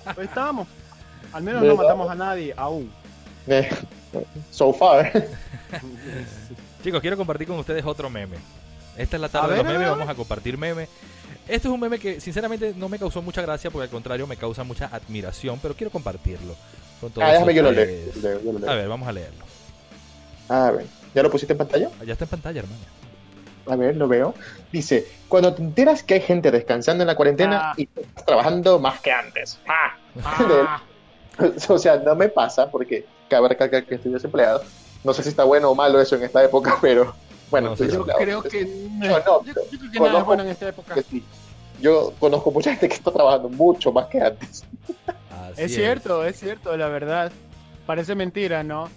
Ahí 0.06 0.24
estamos. 0.24 0.68
Al 1.32 1.42
menos 1.42 1.62
¿Verdad? 1.62 1.76
no 1.76 1.82
matamos 1.82 2.10
a 2.10 2.14
nadie 2.14 2.54
aún. 2.56 2.90
Eh, 3.48 3.68
so 4.50 4.72
far. 4.72 5.10
Chicos, 6.84 7.00
quiero 7.00 7.16
compartir 7.16 7.48
con 7.48 7.58
ustedes 7.58 7.84
otro 7.84 8.08
meme. 8.08 8.36
Esta 8.96 9.16
es 9.16 9.20
la 9.20 9.28
tarde 9.28 9.56
de 9.56 9.62
ver, 9.62 9.64
los 9.64 9.74
a 9.74 9.78
memes, 9.78 9.90
vamos 9.90 10.08
a 10.08 10.14
compartir 10.14 10.56
meme. 10.56 10.88
Este 11.46 11.68
es 11.68 11.74
un 11.74 11.78
meme 11.80 11.98
que 11.98 12.20
sinceramente 12.20 12.72
no 12.76 12.88
me 12.88 12.98
causó 12.98 13.20
mucha 13.22 13.42
gracia, 13.42 13.70
porque 13.70 13.84
al 13.84 13.90
contrario 13.90 14.26
me 14.26 14.36
causa 14.36 14.64
mucha 14.64 14.86
admiración, 14.86 15.58
pero 15.60 15.74
quiero 15.74 15.90
compartirlo 15.90 16.54
con 17.00 17.10
todos 17.10 17.28
Ah, 17.28 17.32
déjame 17.32 17.54
yo 17.54 17.62
lo 17.62 17.70
leo. 17.72 17.84
ustedes. 17.84 18.16
Leo, 18.22 18.40
yo 18.42 18.52
lo 18.52 18.58
leo. 18.60 18.70
A 18.70 18.74
ver, 18.74 18.88
vamos 18.88 19.08
a 19.08 19.12
leerlo. 19.12 19.44
A 20.48 20.70
ver, 20.70 20.86
¿ya 21.14 21.22
lo 21.22 21.30
pusiste 21.30 21.52
en 21.52 21.58
pantalla? 21.58 21.90
Ya 22.06 22.12
está 22.12 22.24
en 22.24 22.30
pantalla, 22.30 22.60
hermano. 22.60 22.82
A 23.66 23.76
ver, 23.76 23.96
lo 23.96 24.08
veo. 24.08 24.34
Dice, 24.72 25.06
cuando 25.28 25.54
te 25.54 25.62
enteras 25.62 26.02
que 26.02 26.14
hay 26.14 26.20
gente 26.20 26.50
descansando 26.50 27.02
en 27.02 27.08
la 27.08 27.14
cuarentena 27.16 27.70
Ah. 27.70 27.74
y 27.76 27.88
estás 27.94 28.24
trabajando 28.26 28.78
más 28.78 29.00
que 29.00 29.10
antes. 29.12 29.58
Ah. 29.68 29.96
Ah, 30.22 30.82
o 31.68 31.78
sea, 31.78 31.96
no 31.96 32.14
me 32.14 32.28
pasa 32.28 32.70
porque 32.70 33.06
cabe 33.28 33.48
recalcar 33.48 33.84
que 33.84 33.94
estoy 33.96 34.12
desempleado. 34.12 34.62
No 35.02 35.12
sé 35.12 35.22
si 35.22 35.28
está 35.30 35.44
bueno 35.44 35.70
o 35.70 35.74
malo 35.74 36.00
eso 36.00 36.16
en 36.16 36.22
esta 36.24 36.42
época, 36.44 36.76
pero 36.82 37.14
bueno, 37.54 37.68
No, 37.68 37.72
estoy 37.74 37.86
sí, 37.88 37.92
yo 37.94 38.04
desempleado. 38.04 38.42
creo 38.42 38.42
que 38.42 38.88
No, 38.90 39.08
no, 39.08 39.44
yo, 39.44 39.54
yo 39.54 39.54
creo 39.54 39.64
que 39.68 39.78
nada 39.78 39.90
es 39.90 40.00
conozco- 40.00 40.24
bueno 40.26 40.42
en 40.42 40.48
esta 40.48 40.68
época. 40.68 40.94
sí. 41.08 41.24
Yo 41.80 42.12
conozco 42.18 42.50
mucha 42.50 42.70
gente 42.70 42.88
que 42.88 42.94
está 42.94 43.12
trabajando 43.12 43.48
mucho 43.48 43.92
más 43.92 44.06
que 44.06 44.20
antes. 44.20 44.64
Así 45.30 45.62
Es 45.62 45.74
cierto, 45.74 46.24
es 46.24 46.38
cierto, 46.38 46.76
la 46.76 46.88
verdad. 46.88 47.30
Parece 47.86 48.14
mentira, 48.14 48.62
¿no? 48.62 48.88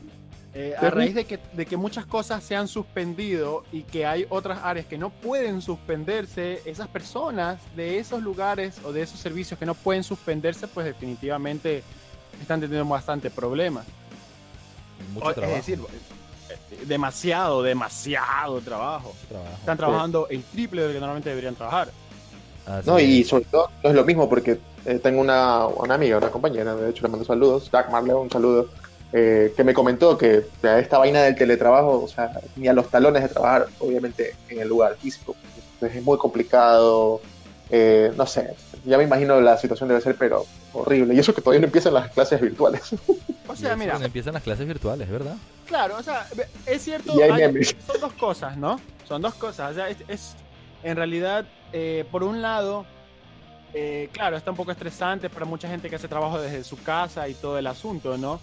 Eh, 0.54 0.74
a 0.80 0.89
raíz 0.89 1.13
de 1.13 1.26
que, 1.26 1.38
de 1.54 1.65
que 1.67 1.76
muchas 1.78 2.06
cosas 2.06 2.43
se 2.43 2.56
han 2.56 2.67
suspendido 2.67 3.63
y 3.72 3.84
que 3.84 4.06
hay 4.08 4.26
otras 4.30 4.60
áreas 4.63 4.86
que 4.88 4.98
no 4.98 5.10
pueden 5.12 5.62
suspenderse, 5.62 6.62
esas 6.65 6.88
personas 6.88 7.60
de 7.76 8.00
esos 8.00 8.24
lugares 8.24 8.80
o 8.84 8.91
de 8.91 9.02
esos 9.04 9.20
servicios 9.20 9.60
que 9.60 9.65
no 9.67 9.74
pueden 9.76 10.04
suspenderse, 10.04 10.67
pues 10.67 10.86
definitivamente 10.88 11.84
están 12.41 12.60
teniendo 12.62 12.86
bastante 12.89 13.30
problemas. 13.30 13.86
Mucho 15.13 15.28
O- 15.28 15.34
trabajo. 15.34 15.58
Es 15.60 15.65
decir, 15.65 15.84
demasiado, 16.88 17.63
demasiado 17.63 18.62
trabajo. 18.62 19.13
Están 19.60 19.78
trabajando 19.78 20.28
el 20.30 20.43
triple 20.43 20.82
de 20.82 20.88
lo 20.88 20.93
que 20.93 21.00
normalmente 21.00 21.30
deberían 21.30 21.56
trabajar. 21.56 21.89
Así 22.65 22.89
No, 22.89 23.00
y 23.00 23.21
es. 23.21 23.28
sobre 23.28 23.45
todo 23.45 23.69
no 23.84 23.89
es 23.89 23.95
lo 23.95 24.04
mismo 24.06 24.30
porque 24.30 24.60
eh, 24.86 25.00
tengo 25.00 25.21
una, 25.21 25.67
una 25.67 25.95
amiga, 25.95 26.17
una 26.17 26.30
compañera, 26.30 26.76
de 26.76 26.89
hecho 26.89 27.04
le 27.04 27.10
mando 27.10 27.26
saludos, 27.26 27.69
Jack 27.71 27.89
Marleo, 27.91 28.21
un 28.21 28.30
saludo, 28.30 28.69
eh, 29.13 29.54
que 29.56 29.63
me 29.63 29.73
comentó 29.73 30.17
que 30.17 30.39
o 30.39 30.62
sea, 30.62 30.80
esta 30.80 30.97
vaina 30.97 31.21
del 31.23 31.36
teletrabajo, 31.36 32.04
o 32.04 32.08
sea, 32.08 32.32
ni 32.56 32.67
a 32.67 32.73
los 32.73 32.89
talones 32.89 33.23
de 33.23 33.30
trabajar, 33.30 33.67
obviamente, 33.80 34.36
en 34.50 34.60
el 34.60 34.67
lugar 34.67 34.95
físico. 34.97 35.36
Entonces 35.76 36.00
es 36.00 36.04
muy 36.04 36.17
complicado, 36.17 37.21
eh, 37.69 38.12
no 38.17 38.26
sé, 38.26 38.54
ya 38.86 38.97
me 38.97 39.04
imagino 39.04 39.39
la 39.41 39.58
situación 39.58 39.89
debe 39.89 40.02
ser, 40.02 40.15
pero 40.17 40.45
horrible. 40.82 41.13
Y 41.13 41.20
eso 41.20 41.34
que 41.34 41.42
todavía 41.42 41.62
no 41.62 41.68
empiezan 41.68 41.94
las 41.94 42.10
clases 42.12 42.40
virtuales. 42.42 42.82
O 43.48 43.56
sea, 43.56 43.76
mira, 43.76 43.98
empiezan 44.04 44.34
las 44.34 44.44
clases 44.44 44.68
virtuales, 44.68 45.10
¿verdad? 45.10 45.36
Claro, 45.66 45.96
o 45.98 46.04
sea, 46.04 46.28
es 46.66 46.82
cierto, 46.82 47.18
Y 47.18 47.22
hay 47.22 47.32
hay- 47.32 47.38
memes. 47.48 47.76
son 47.86 48.00
dos 48.02 48.13
cosas, 48.13 48.58
¿no? 48.58 48.80
Son 49.08 49.22
dos 49.22 49.34
cosas. 49.36 49.72
O 49.72 49.76
sea, 49.76 49.90
es, 49.90 49.98
es- 50.08 50.36
en 50.84 50.96
realidad, 50.96 51.46
eh, 51.74 52.06
por 52.12 52.24
un 52.24 52.42
lado, 52.42 52.86
eh, 53.74 54.10
claro, 54.12 54.38
está 54.38 54.52
un 54.52 54.58
poco 54.58 54.72
estresante 54.72 55.30
para 55.30 55.46
mucha 55.46 55.68
gente 55.68 55.90
que 55.90 55.96
hace 55.96 56.08
trabajo 56.08 56.40
desde 56.40 56.63
su 56.63 56.82
casa 56.82 57.28
y 57.28 57.34
todo 57.34 57.58
el 57.58 57.68
asunto, 57.68 58.18
¿no? 58.18 58.40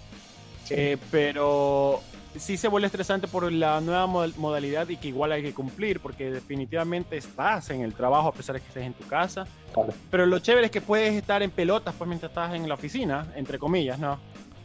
Eh, 0.70 0.97
pero 1.11 2.01
sí 2.38 2.57
se 2.57 2.68
vuelve 2.68 2.87
estresante 2.87 3.29
por 3.29 3.51
la 3.53 3.81
nueva 3.81 4.07
mod- 4.07 4.35
modalidad 4.37 4.88
y 4.88 4.97
que 4.97 5.09
igual 5.09 5.33
hay 5.33 5.42
que 5.42 5.55
cumplir, 5.55 6.01
porque 6.01 6.31
definitivamente 6.31 7.16
estás 7.16 7.70
en 7.70 7.81
el 7.83 7.94
trabajo 7.94 8.29
a 8.29 8.33
pesar 8.33 8.55
de 8.55 8.61
que 8.61 8.68
estés 8.68 8.85
en 8.85 8.94
tu 8.94 9.07
casa. 9.07 9.47
Claro. 9.73 9.92
Pero 10.11 10.27
lo 10.27 10.38
chévere 10.38 10.66
es 10.66 10.70
que 10.73 10.81
puedes 10.81 11.14
estar 11.14 11.42
en 11.42 11.51
pelotas 11.51 11.94
pues 11.97 12.09
mientras 12.09 12.31
estás 12.31 12.55
en 12.55 12.68
la 12.68 12.75
oficina, 12.75 13.27
entre 13.37 13.59
comillas, 13.59 13.99
¿no? 13.99 14.18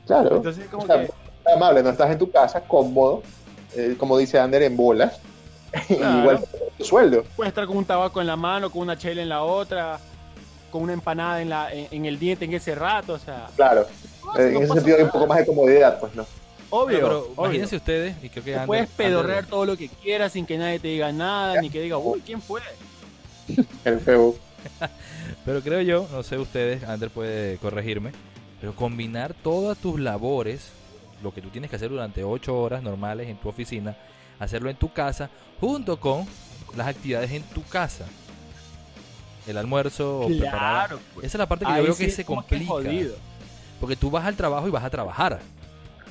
Claro, 0.08 0.38
Entonces 0.38 0.67
como 0.69 0.84
o 0.84 0.88
sea, 0.88 1.05
que... 1.05 1.12
amable, 1.53 1.84
no 1.84 1.89
estás 1.89 2.10
en 2.12 2.17
tu 2.17 2.32
casa, 2.32 2.62
cómodo, 2.62 3.21
eh, 3.75 3.95
como 3.99 4.17
dice 4.17 4.39
Ander, 4.39 4.63
en 4.63 4.75
bolas, 4.75 5.19
Claro. 5.88 6.19
igual 6.19 6.39
tu 6.77 6.84
sueldo. 6.84 7.23
Puedes 7.36 7.49
estar 7.51 7.65
con 7.67 7.77
un 7.77 7.86
tabaco 7.86 8.19
en 8.21 8.27
la 8.27 8.36
mano, 8.36 8.71
con 8.71 8.82
una 8.82 8.97
chela 8.97 9.21
en 9.21 9.29
la 9.29 9.43
otra, 9.43 9.99
con 10.71 10.82
una 10.84 10.93
empanada 10.93 11.41
en, 11.41 11.49
la, 11.49 11.71
en, 11.73 11.88
en 11.91 12.05
el 12.05 12.17
diente 12.17 12.45
en 12.45 12.53
ese 12.53 12.73
rato, 12.73 13.13
o 13.13 13.19
sea, 13.19 13.47
Claro, 13.55 13.86
no, 14.25 14.39
eh, 14.39 14.47
en 14.47 14.53
no 14.55 14.60
ese 14.62 14.73
sentido 14.73 14.95
hay 14.97 15.03
un 15.03 15.08
nada. 15.08 15.12
poco 15.19 15.27
más 15.27 15.38
de 15.39 15.45
comodidad, 15.45 15.99
pues 15.99 16.15
no. 16.15 16.25
Obvio, 16.71 16.97
Pero, 16.99 17.19
obvio. 17.19 17.34
imagínense 17.45 17.75
ustedes, 17.77 18.15
y 18.23 18.29
creo 18.29 18.43
que 18.43 18.55
Ander- 18.55 18.65
puedes 18.67 18.89
pedorrear 18.89 19.39
Ander- 19.43 19.49
todo 19.49 19.65
lo 19.65 19.75
que 19.77 19.89
quieras 19.89 20.34
sin 20.34 20.45
que 20.45 20.58
nadie 20.58 20.79
te 20.79 20.88
diga 20.89 21.12
nada, 21.12 21.60
ni 21.62 21.69
que 21.69 21.82
diga, 21.82 21.97
uy, 21.99 22.21
¿quién 22.25 22.41
fue? 22.41 22.62
El 23.86 23.99
feo. 23.99 24.36
Pero 25.45 25.62
creo 25.62 25.82
yo, 25.82 26.08
no 26.12 26.21
sé 26.23 26.38
ustedes, 26.38 26.84
Ander 26.84 27.10
puede 27.10 27.58
corregirme, 27.58 28.12
pero 28.60 28.75
combinar 28.75 29.34
todas 29.34 29.77
tus 29.77 29.99
labores, 29.99 30.69
lo 31.23 31.34
que 31.34 31.41
tú 31.41 31.49
tienes 31.49 31.69
que 31.69 31.77
hacer 31.77 31.89
durante 31.89 32.23
8 32.23 32.55
horas 32.60 32.84
normales 32.84 33.29
en 33.29 33.38
tu 33.38 33.47
oficina, 33.49 33.95
hacerlo 34.38 34.69
en 34.69 34.75
tu 34.75 34.91
casa, 34.91 35.29
junto 35.62 35.97
con 35.99 36.25
las 36.75 36.88
actividades 36.88 37.32
en 37.32 37.43
tu 37.43 37.63
casa. 37.63 38.05
El 39.47 39.58
almuerzo 39.58 40.19
o 40.19 40.27
preparar. 40.27 40.88
Claro, 40.89 40.99
pues. 41.15 41.25
Esa 41.25 41.38
es 41.38 41.39
la 41.39 41.47
parte 41.47 41.65
que 41.65 41.71
yo 41.71 41.77
Ahí 41.77 41.84
veo 41.86 41.93
sí 41.93 42.05
que 42.05 42.12
se 42.12 42.23
que 42.23 42.25
complica. 42.25 42.73
Porque 43.79 43.95
tú 43.95 44.12
vas 44.12 44.25
al 44.25 44.36
trabajo 44.36 44.67
y 44.67 44.71
vas 44.71 44.84
a 44.84 44.89
trabajar. 44.89 45.39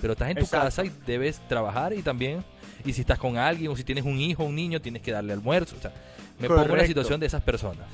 Pero 0.01 0.13
estás 0.13 0.29
en 0.31 0.37
tu 0.37 0.45
Exacto. 0.45 0.67
casa 0.67 0.85
y 0.85 0.93
debes 1.07 1.41
trabajar 1.49 1.93
y 1.93 2.03
también, 2.03 2.45
y 2.85 2.93
si 2.93 3.01
estás 3.01 3.19
con 3.19 3.37
alguien 3.37 3.71
o 3.71 3.77
si 3.77 3.85
tienes 3.85 4.05
un 4.05 4.19
hijo 4.21 4.45
o 4.45 4.47
un 4.47 4.55
niño, 4.55 4.81
tienes 4.81 5.03
que 5.03 5.11
darle 5.13 5.33
almuerzo. 5.33 5.77
O 5.77 5.81
sea, 5.81 5.93
me 6.39 6.47
pongo 6.47 6.61
en 6.61 6.63
la 6.65 6.69
Correcto. 6.69 6.89
situación 6.89 7.21
de 7.21 7.27
esas 7.27 7.43
personas. 7.43 7.87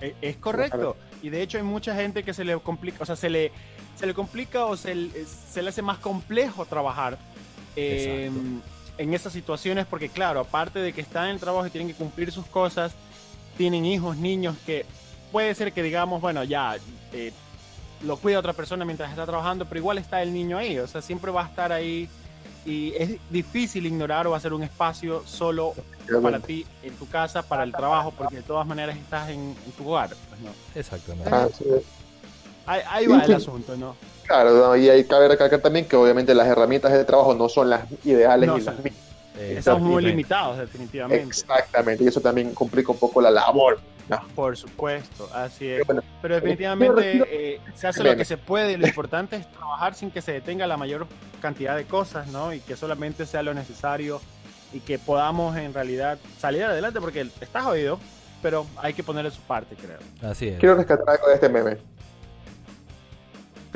E- 0.00 0.14
Es 0.22 0.36
correcto. 0.36 0.96
Y 1.22 1.28
de 1.30 1.42
hecho 1.42 1.58
hay 1.58 1.64
mucha 1.64 1.94
gente 1.94 2.22
que 2.22 2.32
se 2.34 2.44
le 2.44 2.58
complica, 2.60 3.02
o 3.02 3.06
sea, 3.06 3.16
se 3.16 3.28
le, 3.30 3.50
se 3.98 4.06
le 4.06 4.14
complica 4.14 4.64
o 4.66 4.76
se, 4.76 4.94
le- 4.94 5.24
se 5.26 5.62
le 5.62 5.68
hace 5.70 5.82
más 5.82 5.98
complejo 5.98 6.64
trabajar 6.66 7.18
eh, 7.76 8.30
en 8.98 9.12
esas 9.14 9.32
situaciones 9.32 9.84
porque, 9.86 10.08
claro, 10.08 10.40
aparte 10.40 10.78
de 10.78 10.92
que 10.92 11.00
están 11.02 11.26
en 11.26 11.30
el 11.32 11.40
trabajo 11.40 11.66
y 11.66 11.70
tienen 11.70 11.88
que 11.88 11.94
cumplir 11.94 12.32
sus 12.32 12.46
cosas, 12.46 12.92
tienen 13.58 13.84
hijos, 13.84 14.16
niños, 14.16 14.56
que 14.64 14.86
puede 15.32 15.54
ser 15.54 15.72
que 15.72 15.82
digamos, 15.82 16.20
bueno, 16.22 16.44
ya 16.44 16.76
eh, 17.12 17.32
lo 18.02 18.16
cuida 18.16 18.38
otra 18.38 18.52
persona 18.52 18.84
mientras 18.84 19.10
está 19.10 19.24
trabajando, 19.24 19.64
pero 19.66 19.78
igual 19.78 19.98
está 19.98 20.22
el 20.22 20.32
niño 20.32 20.58
ahí, 20.58 20.78
o 20.78 20.86
sea, 20.86 21.02
siempre 21.02 21.30
va 21.30 21.44
a 21.44 21.48
estar 21.48 21.72
ahí 21.72 22.08
y 22.64 22.92
es 22.96 23.10
difícil 23.30 23.86
ignorar 23.86 24.26
o 24.26 24.34
hacer 24.34 24.52
un 24.52 24.62
espacio 24.62 25.22
solo 25.24 25.74
para 26.20 26.40
ti 26.40 26.66
en 26.82 26.94
tu 26.96 27.08
casa, 27.08 27.42
para 27.42 27.62
el 27.62 27.72
trabajo, 27.72 28.12
porque 28.16 28.36
de 28.36 28.42
todas 28.42 28.66
maneras 28.66 28.96
estás 28.96 29.30
en, 29.30 29.56
en 29.64 29.72
tu 29.76 29.88
hogar. 29.88 30.10
Pues, 30.28 30.40
¿no? 30.40 30.50
Exactamente. 30.74 31.30
Ah, 31.32 31.48
sí. 31.56 31.64
ahí, 32.66 32.80
ahí 32.88 33.06
va 33.06 33.24
el 33.24 33.34
asunto, 33.34 33.76
¿no? 33.76 33.94
Claro, 34.26 34.52
no, 34.54 34.76
y 34.76 34.88
hay 34.88 35.04
cabe 35.04 35.28
recalcar 35.28 35.60
también 35.60 35.86
que 35.86 35.94
obviamente 35.94 36.34
las 36.34 36.48
herramientas 36.48 36.92
de 36.92 37.04
trabajo 37.04 37.34
no 37.34 37.48
son 37.48 37.70
las 37.70 37.82
ideales 38.04 38.48
No 38.48 38.58
y 38.58 38.60
las 38.62 38.74
mismas. 38.82 39.15
Eh, 39.38 39.56
Estamos 39.58 39.82
muy 39.82 40.02
limitados, 40.02 40.58
definitivamente. 40.58 41.24
Exactamente, 41.24 42.04
y 42.04 42.06
eso 42.08 42.20
también 42.20 42.54
complica 42.54 42.92
un 42.92 42.98
poco 42.98 43.20
la 43.20 43.30
labor. 43.30 43.78
No, 44.08 44.22
Por 44.36 44.56
supuesto, 44.56 45.28
así 45.34 45.64
pero 45.66 45.80
es. 45.80 45.86
bueno, 45.86 46.02
Pero 46.22 46.34
Yo 46.34 46.40
definitivamente 46.40 47.22
eh, 47.28 47.60
se 47.74 47.88
hace 47.88 48.04
lo 48.04 48.16
que 48.16 48.24
se 48.24 48.36
puede 48.36 48.72
y 48.72 48.76
lo 48.76 48.86
importante 48.86 49.34
es 49.34 49.50
trabajar 49.50 49.94
sin 49.94 50.12
que 50.12 50.22
se 50.22 50.30
detenga 50.32 50.66
la 50.68 50.76
mayor 50.76 51.08
cantidad 51.42 51.74
de 51.76 51.86
cosas, 51.86 52.28
¿no? 52.28 52.52
Y 52.54 52.60
que 52.60 52.76
solamente 52.76 53.26
sea 53.26 53.42
lo 53.42 53.52
necesario 53.52 54.20
y 54.72 54.78
que 54.78 54.98
podamos 55.00 55.56
en 55.56 55.74
realidad 55.74 56.18
salir 56.38 56.62
adelante 56.62 57.00
porque 57.00 57.22
está 57.40 57.62
jodido, 57.62 57.98
pero 58.42 58.64
hay 58.76 58.94
que 58.94 59.02
ponerle 59.02 59.32
su 59.32 59.40
parte, 59.40 59.74
creo. 59.74 59.98
Así 60.30 60.48
es. 60.48 60.60
quiero 60.60 60.76
rescatar 60.76 61.08
algo 61.10 61.26
de 61.28 61.34
este 61.34 61.48
meme. 61.48 61.76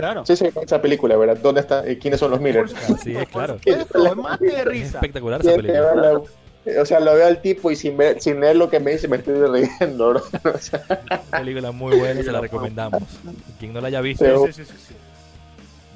Claro. 0.00 0.26
Sí, 0.26 0.36
sí, 0.36 0.46
esa 0.62 0.80
película, 0.82 1.16
¿verdad? 1.16 1.36
¿Dónde 1.42 1.60
está? 1.60 1.88
y 1.90 1.96
¿Quiénes 1.96 2.18
son 2.20 2.30
los 2.30 2.40
Millers? 2.40 2.72
Es, 3.06 3.28
claro. 3.28 3.58
Eso, 3.64 4.16
mate 4.16 4.44
de 4.46 4.52
Es 4.58 4.64
risa. 4.64 4.98
espectacular 4.98 5.40
esa 5.40 5.54
película. 5.54 5.80
verla. 5.94 6.20
O 6.80 6.84
sea, 6.84 7.00
lo 7.00 7.14
veo 7.14 7.26
al 7.26 7.40
tipo 7.40 7.70
y 7.70 7.76
sin 7.76 7.96
ver, 7.96 8.20
sin 8.20 8.38
leer 8.40 8.56
lo 8.56 8.68
que 8.68 8.80
me 8.80 8.90
dice 8.92 9.08
me 9.08 9.16
estoy 9.16 9.34
riendo, 9.46 10.10
bro. 10.10 10.22
O 10.54 10.58
sea, 10.58 10.82
película 11.30 11.70
muy 11.72 11.96
buena, 11.96 12.22
se 12.22 12.30
la 12.32 12.40
recomendamos. 12.40 13.02
Quien 13.58 13.72
no 13.72 13.80
la 13.80 13.88
haya 13.88 14.00
visto, 14.00 14.24
Sí. 14.46 14.52
Sí, 14.52 14.64
sí, 14.64 14.72
sí, 14.72 14.84
sí. 14.88 14.94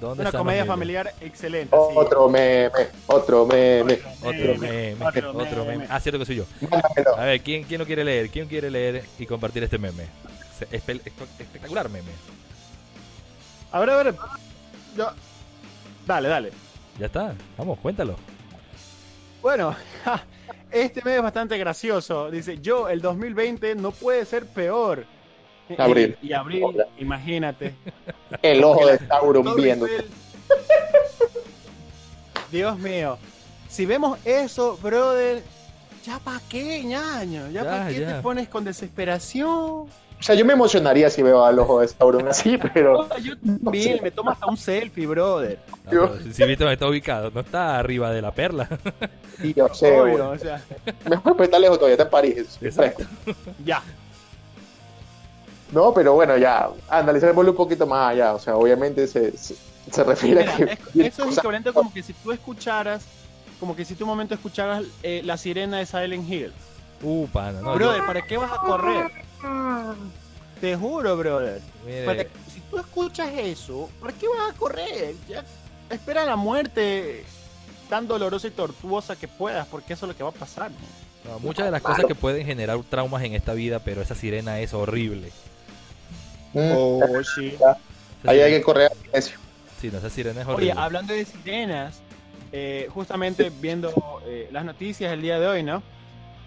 ¿dónde 0.01 0.23
Una 0.23 0.33
comedia 0.33 0.65
familiar 0.65 1.13
excelente. 1.21 1.75
sí. 1.75 1.95
otro 1.97 2.29
meme, 2.29 2.71
otro 3.07 3.47
meme. 3.47 3.99
Otro 4.23 4.57
meme, 4.59 4.97
Otro 5.07 5.31
otro 5.31 5.65
meme. 5.65 5.67
meme. 5.79 5.87
Ah, 5.91 6.01
cierto 6.01 6.19
que 6.19 6.27
soy 6.27 6.37
yo. 6.37 6.45
Mándamelo. 6.63 7.17
A 7.19 7.25
ver, 7.27 7.41
¿quién, 7.43 7.65
quién 7.65 7.79
lo 7.79 7.87
quiere 7.87 8.03
leer? 8.05 8.29
¿Quién 8.31 8.49
quiere 8.49 8.71
leer 8.71 9.05
y 9.19 9.27
compartir 9.27 9.63
este 9.65 9.79
meme? 9.79 10.05
Espectacular 10.73 11.89
meme. 11.91 12.11
A 13.75 13.81
ver, 13.81 13.91
a 13.91 13.97
ver. 14.05 14.15
Yo- 14.97 15.11
Dale, 16.07 16.29
dale. 16.29 16.53
Ya 16.97 17.07
está, 17.07 17.35
vamos, 17.59 17.77
cuéntalo. 17.81 18.15
Bueno, 19.43 19.75
este 20.71 21.03
mes 21.05 21.17
es 21.17 21.23
bastante 21.23 21.59
gracioso. 21.59 22.31
Dice, 22.31 22.59
yo, 22.61 22.89
el 22.89 23.01
2020 23.01 23.75
no 23.75 23.91
puede 23.91 24.25
ser 24.27 24.47
peor. 24.47 25.05
Abril. 25.79 26.17
Y, 26.23 26.29
y 26.29 26.33
abril, 26.35 26.63
Hola. 26.63 26.87
imagínate. 26.99 27.75
El 28.43 28.63
ojo 28.63 28.87
de 28.87 28.99
Sauron 29.09 29.57
viendo. 29.57 29.87
Dios 32.53 32.79
mío. 32.79 33.19
Si 33.69 33.87
vemos 33.87 34.19
eso, 34.25 34.77
brother, 34.81 35.43
¿ya 36.05 36.21
para 36.21 36.41
qué, 36.49 36.85
ñaño? 36.85 37.49
¿Ya, 37.51 37.65
Ya, 37.65 37.71
para 37.71 37.89
qué 37.89 38.01
ya. 38.01 38.17
te 38.17 38.23
pones 38.23 38.49
con 38.49 38.63
desesperación? 38.65 39.87
O 40.25 40.27
sea, 40.27 40.35
yo 40.35 40.45
me 40.47 40.55
emocionaría 40.55 41.11
si 41.11 41.23
veo 41.23 41.45
al 41.45 41.59
ojo 41.59 41.81
de 41.81 41.89
Sauron 41.89 42.27
así, 42.29 42.57
pero 42.73 43.07
yo 43.19 43.35
también, 43.63 44.01
me 44.03 44.11
tomo 44.11 44.31
hasta 44.31 44.47
un 44.47 44.57
selfie, 44.57 45.07
brother. 45.07 45.59
Pero 45.91 46.17
si 46.19 46.45
viste 46.47 46.65
dónde 46.65 46.73
está 46.73 46.89
ubicado, 46.89 47.31
no 47.31 47.41
está 47.41 47.79
arriba 47.79 48.11
de 48.11 48.23
la 48.23 48.31
perla. 48.33 48.67
yo 49.55 49.69
sé, 49.75 50.01
Obvio, 50.01 50.29
güey. 50.29 50.37
o 50.37 50.39
sea, 50.39 50.63
Mejor 51.11 51.37
pues 51.37 51.49
está 51.49 51.59
lejos 51.59 51.77
todavía, 51.77 51.93
está 51.95 52.05
en 52.05 52.11
París. 52.11 52.59
Exacto. 52.63 53.05
ya. 53.67 53.83
No, 55.73 55.93
pero 55.93 56.15
bueno, 56.15 56.39
ya, 56.39 56.71
analicémoslo 56.89 57.51
un 57.51 57.57
poquito 57.59 57.87
más 57.87 58.13
allá. 58.13 58.33
O 58.35 58.39
sea, 58.39 58.57
obviamente 58.57 59.07
se, 59.07 59.37
se, 59.37 59.57
se 59.91 60.05
refiere 60.05 60.41
Mira, 60.41 60.53
a 60.55 60.57
que. 60.57 60.63
es- 60.65 60.79
eso 61.19 61.25
es 61.29 61.37
equivalente 61.37 61.71
como 61.75 61.93
que 61.93 62.03
si 62.03 62.15
tú 62.15 62.33
escucharas, 62.33 63.05
como 63.61 63.77
que 63.77 63.85
si 63.85 63.95
tú 63.95 64.05
un 64.05 64.09
momento 64.11 64.33
escucharas 64.35 64.85
eh, 65.03 65.21
la 65.23 65.37
sirena 65.37 65.77
de 65.77 65.85
Silent 65.87 66.31
Hill. 66.31 66.53
Uh, 67.03 67.27
pana, 67.29 67.61
no. 67.61 67.75
brother, 67.75 68.01
yo- 68.01 68.07
¿para 68.07 68.23
qué 68.23 68.39
vas 68.39 68.53
a 68.53 68.57
correr? 68.59 69.24
Te 70.61 70.77
juro, 70.77 71.17
brother. 71.17 71.61
Para- 72.07 72.23
si 72.53 72.61
tú 72.71 72.79
escuchas 72.79 73.29
eso, 73.35 73.91
¿para 74.01 74.13
qué 74.13 74.27
vas 74.29 74.51
a 74.51 74.57
correr? 74.57 75.15
Ya, 75.29 75.45
espera 75.91 76.25
la 76.25 76.37
muerte 76.37 77.25
tan 77.91 78.07
dolorosa 78.09 78.47
y 78.47 78.51
tortuosa 78.51 79.17
que 79.17 79.29
puedas, 79.29 79.67
porque 79.67 79.93
eso 79.93 80.07
es 80.07 80.09
lo 80.13 80.17
que 80.17 80.23
va 80.23 80.31
a 80.31 80.33
pasar. 80.33 80.71
¿no? 80.71 81.33
no, 81.33 81.39
muchas 81.41 81.67
de 81.67 81.71
las 81.71 81.83
cosas 81.83 82.05
que 82.07 82.15
pueden 82.15 82.47
generar 82.47 82.79
traumas 82.89 83.23
en 83.25 83.35
esta 83.35 83.53
vida, 83.53 83.79
pero 83.81 84.01
esa 84.03 84.15
sirena 84.15 84.61
es 84.61 84.73
horrible. 84.73 85.31
Mm, 86.55 86.73
Oh, 86.77 87.23
sí. 87.25 87.55
Ahí 88.27 88.41
hay 88.41 88.53
que 88.53 88.63
correr 88.63 88.91
al 88.91 88.99
silencio. 88.99 89.39
Sí, 89.81 89.91
no, 89.91 89.99
esa 89.99 90.09
sirena 90.09 90.41
es 90.41 90.47
Oye, 90.47 90.55
horrible. 90.55 90.75
hablando 90.81 91.13
de 91.13 91.25
sirenas, 91.27 92.01
eh, 92.53 92.89
justamente 92.95 93.51
viendo 93.61 93.93
eh, 94.25 94.49
las 94.51 94.65
noticias 94.65 95.13
el 95.13 95.21
día 95.21 95.39
de 95.39 95.47
hoy, 95.47 95.63
¿no? 95.63 95.83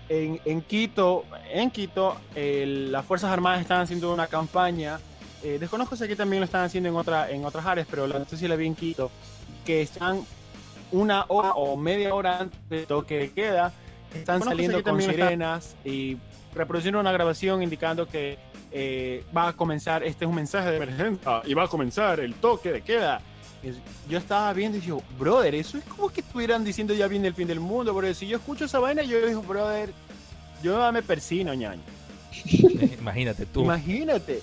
En, 0.10 0.40
en 0.46 0.62
Quito, 0.62 1.26
en 1.52 1.70
Quito, 1.70 2.18
el- 2.36 2.92
las 2.92 3.06
Fuerzas 3.06 3.32
Armadas 3.32 3.62
están 3.62 3.82
haciendo 3.82 4.14
una 4.14 4.28
campaña. 4.28 5.00
eh, 5.44 5.58
desconozco 5.60 5.96
si 5.96 6.04
aquí 6.04 6.16
también 6.16 6.40
lo 6.42 6.46
están 6.46 6.64
haciendo 6.64 6.90
en, 6.90 6.96
otra, 6.96 7.30
en 7.30 7.46
otras 7.46 7.66
áreas, 7.66 7.88
pero 7.90 8.08
la 8.08 8.18
noticia 8.18 8.48
la 8.50 8.56
vi 8.56 8.66
en 8.66 8.76
Quito, 8.76 9.12
que 9.66 9.82
están 9.82 10.26
una 10.92 11.26
hora 11.28 11.52
o 11.54 11.76
media 11.78 12.14
hora 12.16 12.40
antes 12.40 12.60
de 12.70 12.86
toque 12.86 13.18
de 13.20 13.32
queda, 13.32 13.72
están 14.16 14.42
si 14.42 14.48
saliendo 14.50 14.78
con 14.84 14.96
sirenas 15.12 15.76
y 15.86 16.18
reproduciendo 16.56 17.00
una 17.00 17.12
grabación 17.12 17.62
indicando 17.62 18.08
que 18.08 18.38
eh, 18.72 19.24
va 19.36 19.50
a 19.50 19.54
comenzar, 19.54 20.04
este 20.04 20.26
es 20.26 20.30
un 20.30 20.36
mensaje 20.36 20.70
de 20.72 20.78
emergencia 20.78 21.42
y 21.46 21.54
va 21.54 21.64
a 21.64 21.68
comenzar 21.68 22.20
el 22.20 22.34
toque 22.36 22.72
de 22.72 22.82
queda. 22.82 23.22
Yo 24.08 24.18
estaba 24.18 24.54
viendo 24.54 24.78
y 24.78 24.82
digo, 24.82 25.02
brother, 25.20 25.56
eso 25.56 25.78
es 25.78 25.84
como 25.86 26.10
que 26.10 26.22
estuvieran 26.22 26.64
diciendo 26.64 26.94
ya 26.94 27.08
viene 27.08 27.28
el 27.28 27.34
fin 27.34 27.48
del 27.48 27.60
mundo, 27.60 27.94
porque 27.94 28.14
si 28.14 28.28
yo 28.28 28.38
escucho 28.38 28.66
esa 28.66 28.80
vaina, 28.80 29.04
yo 29.04 29.26
digo, 29.26 29.42
brother, 29.42 29.92
yo 30.64 30.92
me 30.92 31.02
persino, 31.02 31.54
ñaño. 31.54 31.82
Imagínate 33.00 33.46
tú. 33.46 33.62
Imagínate. 33.64 34.42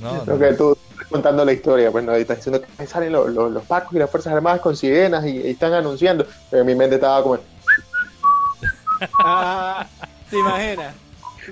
No, 0.00 0.22
Creo 0.24 0.36
no, 0.36 0.38
que 0.48 0.54
tú 0.54 0.78
estás 0.90 1.06
contando 1.08 1.44
la 1.44 1.52
historia, 1.52 1.90
pues 1.90 2.04
no, 2.04 2.12
ahí 2.12 2.22
estás 2.22 2.38
diciendo 2.38 2.60
que 2.60 2.86
salen 2.86 3.12
los, 3.12 3.30
los, 3.32 3.50
los 3.52 3.62
pacos 3.64 3.94
y 3.94 3.98
las 3.98 4.10
Fuerzas 4.10 4.32
Armadas 4.34 4.60
con 4.60 4.76
sirenas 4.76 5.24
y, 5.24 5.38
y 5.38 5.50
están 5.50 5.72
anunciando. 5.72 6.26
Pero 6.50 6.62
en 6.62 6.66
mi 6.66 6.74
mente 6.74 6.96
estaba 6.96 7.22
como, 7.22 7.38
Ah, 9.18 9.86
¿Te 10.30 10.38
imaginas? 10.38 10.94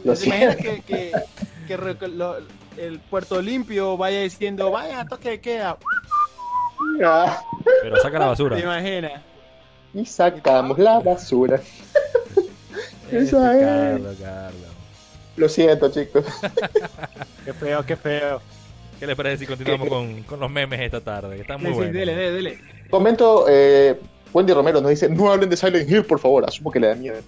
Lo 0.03 0.15
¿Te 0.15 0.27
imaginas 0.27 0.57
que, 0.57 0.83
que, 0.83 1.13
que 1.67 1.77
re- 1.77 2.09
lo- 2.09 2.37
el 2.77 2.99
Puerto 2.99 3.41
Limpio 3.41 3.97
vaya 3.97 4.21
diciendo, 4.23 4.71
vaya, 4.71 5.05
toque 5.07 5.31
de 5.31 5.41
queda? 5.41 5.79
Pero 6.99 7.97
saca 8.03 8.19
la 8.19 8.27
basura. 8.27 8.57
¿Te 8.57 8.63
imaginas? 8.63 9.23
y 9.95 10.05
sacamos 10.07 10.79
la 10.79 10.99
basura. 11.01 11.61
Este, 13.11 13.19
Esa 13.19 13.57
es. 13.59 13.65
Carlos, 13.65 14.17
Carlos. 14.21 14.69
Lo 15.37 15.49
siento, 15.49 15.91
chicos. 15.91 16.25
Qué 17.45 17.53
feo, 17.53 17.85
qué 17.85 17.97
feo. 17.97 18.41
¿Qué 18.99 19.07
les 19.07 19.17
parece 19.17 19.39
si 19.39 19.47
continuamos 19.47 19.89
con, 19.89 20.23
con 20.23 20.41
los 20.41 20.51
memes 20.51 20.81
esta 20.81 21.01
tarde? 21.01 21.37
Que 21.37 21.43
están 21.43 21.61
muy 21.61 21.69
Sí, 21.69 21.73
sí, 21.73 21.77
buenos. 21.79 21.95
dele, 21.95 22.15
dele, 22.15 22.31
dele. 22.33 22.59
Comento, 22.91 23.47
eh, 23.49 24.01
Wendy 24.33 24.53
Romero 24.53 24.81
nos 24.81 24.91
dice, 24.91 25.09
no 25.09 25.31
hablen 25.31 25.51
de 25.51 25.57
Silent 25.57 25.89
Hill, 25.91 26.05
por 26.05 26.19
favor. 26.19 26.45
Asumo 26.49 26.71
que 26.71 26.81
le 26.81 26.89
da 26.89 26.95
miedo. 26.95 27.21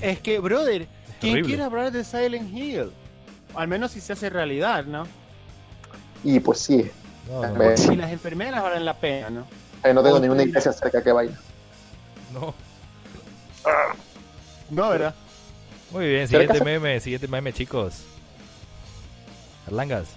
Es 0.00 0.20
que, 0.20 0.38
brother, 0.38 0.86
¿quién 1.20 1.32
horrible. 1.34 1.48
quiere 1.48 1.62
hablar 1.64 1.90
de 1.92 2.04
Silent 2.04 2.54
Hill? 2.54 2.90
Al 3.54 3.68
menos 3.68 3.92
si 3.92 4.00
se 4.00 4.12
hace 4.12 4.30
realidad, 4.30 4.84
¿no? 4.84 5.06
Y 6.22 6.40
pues 6.40 6.58
sí, 6.60 6.90
No, 7.28 7.46
no, 7.46 7.54
Me- 7.54 7.76
Si 7.76 7.96
las 7.96 8.10
enfermeras 8.12 8.62
valen 8.62 8.84
la 8.84 8.94
pena, 8.94 9.30
¿no? 9.30 9.46
eh, 9.82 9.92
no 9.94 10.02
tengo 10.02 10.18
ninguna 10.20 10.42
iglesia 10.42 10.72
cerca 10.72 11.02
que 11.02 11.12
vaya. 11.12 11.32
no. 12.32 12.54
No, 14.70 14.88
¿verdad? 14.90 15.14
Muy 15.90 16.08
bien, 16.08 16.26
siguiente 16.28 16.58
se- 16.58 16.64
meme, 16.64 16.98
siguiente 17.00 17.28
meme, 17.28 17.52
chicos. 17.52 18.02
Arlangas. 19.66 20.08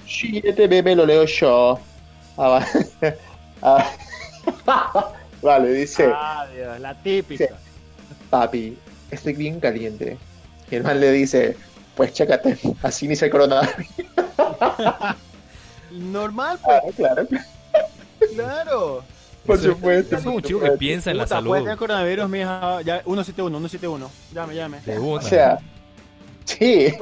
Este 0.44 0.68
bebé 0.68 0.96
lo 0.96 1.06
leo 1.06 1.26
yo. 1.26 1.80
Ah, 2.38 2.48
va. 2.50 2.66
Ah, 3.62 3.92
vale, 5.42 5.74
dice, 5.74 6.10
Ah, 6.14 6.46
Dios, 6.54 6.80
la 6.80 6.94
típica. 7.02 7.48
papi, 8.30 8.78
estoy 9.10 9.34
bien 9.34 9.60
caliente. 9.60 10.18
Y 10.70 10.76
el 10.76 10.84
man 10.84 11.00
le 11.00 11.12
dice, 11.12 11.58
pues 11.96 12.14
chécate, 12.14 12.58
así 12.84 13.06
inicia 13.08 13.26
el 13.26 13.32
coronavirus. 13.32 13.88
Normal, 15.98 16.60
pues, 16.64 16.96
Claro, 16.96 17.26
claro. 17.28 17.44
claro. 18.36 19.04
Por 19.46 19.58
Eso- 19.58 19.72
supuesto. 19.72 20.16
Es 20.18 20.26
un 20.26 20.42
chico 20.42 20.60
que 20.60 20.72
piensa 20.72 21.12
en 21.12 21.18
la 21.18 21.28
salud. 21.28 21.50
Puede 21.50 21.62
tener 21.64 21.78
coronavirus, 21.78 22.30
mija. 22.30 22.82
Ya, 22.82 23.02
171, 23.04 23.58
171. 23.60 24.12
Llame, 24.34 24.56
llame. 24.56 24.80
O 25.02 25.22
sea, 25.22 25.58
sí. 26.46 26.94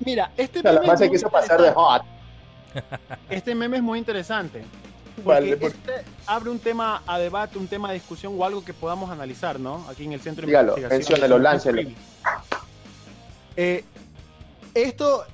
Mira, 0.00 0.30
este 0.36 0.58
O 0.60 0.62
sea, 0.62 0.72
la 0.72 0.80
meme, 0.80 0.92
man 0.94 1.02
es 1.02 1.10
quiso 1.10 1.28
pasar 1.30 1.60
de 1.60 1.68
interesante. 1.68 1.80
hot. 1.80 2.02
este 3.30 3.54
meme 3.54 3.76
es 3.76 3.82
muy 3.82 3.98
interesante. 3.98 4.64
Porque 5.16 5.28
Vale, 5.28 5.56
por- 5.56 5.70
este 5.70 5.92
abre 6.26 6.50
un 6.50 6.58
tema 6.58 7.02
a 7.06 7.18
debate, 7.18 7.56
un 7.58 7.68
tema 7.68 7.88
de 7.88 7.94
discusión 7.94 8.34
o 8.36 8.44
algo 8.44 8.64
que 8.64 8.72
podamos 8.74 9.10
analizar, 9.10 9.60
¿no? 9.60 9.86
Aquí 9.88 10.04
en 10.04 10.12
el 10.12 10.20
centro 10.20 10.42
de 10.42 10.48
Dígalo, 10.48 10.76
investigación. 10.76 10.98
menciónelo, 11.20 11.38
láncelo. 11.38 11.82
Eh, 13.56 13.84
Esto 14.74 15.24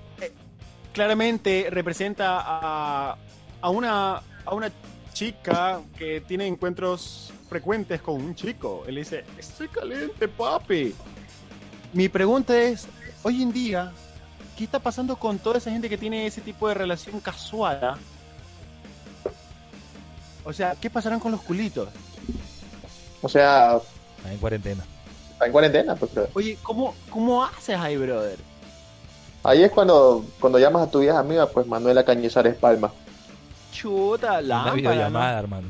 claramente 0.93 1.69
representa 1.71 2.41
a, 2.45 3.17
a 3.61 3.71
una, 3.71 4.17
a 4.45 4.55
una 4.55 4.71
chica 5.13 5.81
que 5.97 6.21
tiene 6.23 6.47
encuentros 6.47 7.33
frecuentes 7.49 8.01
con 8.01 8.15
un 8.17 8.35
chico. 8.35 8.85
Él 8.87 8.97
dice, 8.97 9.25
estoy 9.39 9.69
caliente, 9.69 10.29
papi. 10.29 10.95
Mi 11.93 12.09
pregunta 12.09 12.57
es, 12.57 12.87
hoy 13.23 13.43
en 13.43 13.53
día, 13.53 13.93
¿qué 14.57 14.65
está 14.65 14.79
pasando 14.79 15.17
con 15.17 15.39
toda 15.39 15.59
esa 15.59 15.71
gente 15.71 15.89
que 15.89 15.99
tiene 15.99 16.27
ese 16.27 16.41
tipo 16.41 16.69
de 16.69 16.75
relación 16.75 17.21
casual? 17.21 17.97
O 20.45 20.53
sea, 20.53 20.75
¿qué 20.81 20.89
pasarán 20.89 21.21
con 21.21 21.33
los 21.33 21.43
culitos? 21.43 21.89
O 23.23 23.29
sea, 23.29 23.79
Está 24.17 24.33
en 24.33 24.39
cuarentena. 24.39 24.85
está 25.33 25.47
en 25.47 25.53
cuarentena, 25.53 25.95
pues, 25.97 26.11
Oye, 26.35 26.59
¿cómo, 26.63 26.95
cómo 27.11 27.45
haces 27.45 27.77
ahí, 27.79 27.97
brother? 27.97 28.39
Ahí 29.43 29.63
es 29.63 29.71
cuando, 29.71 30.25
cuando 30.41 30.59
llamas 30.59 30.89
a 30.89 30.91
tu 30.91 31.01
vieja 31.01 31.19
amiga, 31.19 31.47
pues 31.47 31.67
Manuela 31.67 32.05
Cañizares 32.05 32.55
Palma. 32.57 32.91
Chuta, 33.73 34.33
Una 34.33 34.41
lámpara, 34.43 34.75
videollamada, 34.75 35.39
hermano. 35.39 35.69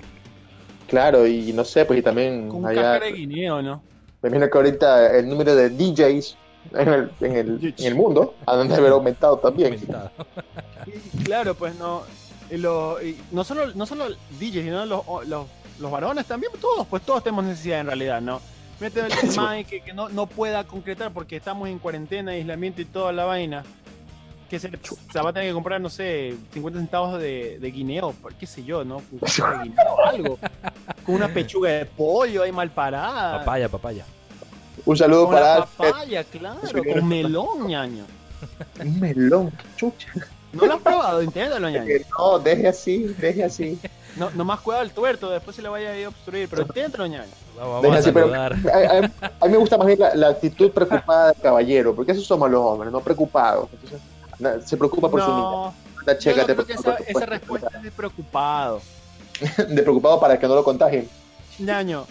Claro, 0.88 1.26
y 1.26 1.52
no 1.52 1.64
sé, 1.64 1.84
pues 1.84 1.98
y 2.00 2.02
también 2.02 2.48
¿no? 2.48 2.54
Con 2.54 2.66
allá, 2.66 2.98
de 2.98 3.12
guineo, 3.12 3.62
¿no? 3.62 3.82
me 4.22 4.28
imagino 4.28 4.50
que 4.50 4.58
ahorita 4.58 5.16
el 5.16 5.28
número 5.28 5.54
de 5.54 5.70
DJs 5.70 6.36
en 6.74 6.88
el, 6.88 7.10
en 7.20 7.36
el, 7.36 7.74
en 7.78 7.86
el 7.86 7.94
mundo 7.94 8.34
han 8.46 8.68
de 8.68 8.74
haber 8.74 8.92
aumentado 8.92 9.38
también. 9.38 9.72
Aumentado. 9.74 10.10
Y 10.86 11.24
claro, 11.24 11.54
pues 11.54 11.74
no. 11.76 12.02
y 12.50 12.56
lo- 12.56 13.00
y 13.02 13.16
no 13.30 13.44
solo 13.44 13.72
no 13.74 13.86
solo 13.86 14.08
DJs, 14.38 14.64
sino 14.64 14.84
los, 14.84 15.02
los, 15.26 15.46
los 15.78 15.90
varones 15.90 16.26
también, 16.26 16.52
todos, 16.60 16.86
pues 16.88 17.02
todos 17.02 17.22
tenemos 17.22 17.44
necesidad 17.44 17.80
en 17.80 17.86
realidad, 17.86 18.20
¿no? 18.20 18.40
Mete 18.80 19.00
el 19.00 19.08
man 19.36 19.64
que, 19.64 19.80
que 19.82 19.92
no, 19.92 20.08
no 20.08 20.26
pueda 20.26 20.64
concretar 20.64 21.12
porque 21.12 21.36
estamos 21.36 21.68
en 21.68 21.78
cuarentena, 21.78 22.32
aislamiento 22.32 22.80
y 22.80 22.84
toda 22.86 23.12
la 23.12 23.24
vaina. 23.24 23.62
Que 24.48 24.58
se, 24.58 24.68
se 25.12 25.20
va 25.22 25.30
a 25.30 25.32
tener 25.32 25.48
que 25.50 25.54
comprar, 25.54 25.80
no 25.80 25.88
sé, 25.88 26.34
50 26.52 26.80
centavos 26.80 27.20
de, 27.20 27.58
de 27.60 27.70
guineo, 27.70 28.12
por- 28.20 28.34
qué 28.34 28.46
sé 28.48 28.64
yo, 28.64 28.84
¿no? 28.84 29.00
De 29.12 29.62
guineo, 29.62 30.04
algo. 30.06 30.38
Con 31.06 31.14
una 31.14 31.28
pechuga 31.28 31.70
de 31.70 31.86
pollo 31.86 32.42
ahí 32.42 32.50
mal 32.50 32.68
parada. 32.70 33.38
Papaya, 33.38 33.68
papaya. 33.68 34.04
Un 34.84 34.96
saludo 34.96 35.26
Con 35.26 35.34
para 35.34 35.58
la 35.60 35.66
papaya, 35.66 36.24
claro, 36.24 36.60
con 36.92 37.06
melón, 37.08 37.66
ñaño. 37.68 38.04
Un 38.80 38.98
melón, 38.98 39.50
qué 39.50 39.64
chucha. 39.76 40.08
¿No 40.52 40.66
lo 40.66 40.74
has 40.74 40.80
probado? 40.80 41.22
Inténtalo, 41.22 41.68
ñaño. 41.70 41.86
Que 41.86 42.04
No, 42.18 42.38
deje 42.40 42.66
así, 42.68 42.98
deje 43.18 43.44
así. 43.44 43.78
No, 44.16 44.30
nomás 44.30 44.58
cuidado 44.60 44.82
el 44.82 44.90
tuerto, 44.90 45.30
después 45.30 45.54
se 45.54 45.62
le 45.62 45.68
vaya 45.68 45.92
a 46.04 46.08
obstruir, 46.08 46.48
pero 46.48 46.62
inténtalo, 46.62 47.06
ñaño. 47.06 47.30
Vamos, 47.60 47.82
Deja 47.82 47.94
vamos 47.94 47.96
a 47.96 47.98
así, 47.98 48.12
pero 48.12 48.26
saludar. 48.30 48.54
a, 48.72 49.06
a- 49.26 49.30
a 49.40 49.46
mí 49.46 49.52
me 49.52 49.58
gusta 49.58 49.76
más 49.76 49.86
bien 49.86 49.98
la, 50.00 50.14
la 50.14 50.28
actitud 50.28 50.70
preocupada 50.70 51.32
del 51.32 51.42
caballero, 51.42 51.94
porque 51.94 52.12
esos 52.12 52.24
somos 52.26 52.50
los 52.50 52.60
hombres, 52.62 52.90
no 52.90 53.00
preocupados. 53.00 53.68
Entonces, 53.74 54.00
na- 54.38 54.60
se 54.62 54.76
preocupa 54.76 55.10
por 55.10 55.20
su 55.20 55.28
niña. 55.28 55.40
No, 55.42 55.74
yo 56.06 56.14
checa 56.18 56.46
no 56.54 56.64
que 56.64 56.72
esa, 56.72 56.94
esa 57.06 57.26
respuesta 57.26 57.68
es 57.76 57.82
de 57.82 57.90
preocupado. 57.90 58.80
de 59.68 59.82
preocupado 59.82 60.18
para 60.18 60.38
que 60.38 60.48
no 60.48 60.54
lo 60.54 60.64
contagien. 60.64 61.08
Ñaño, 61.58 62.06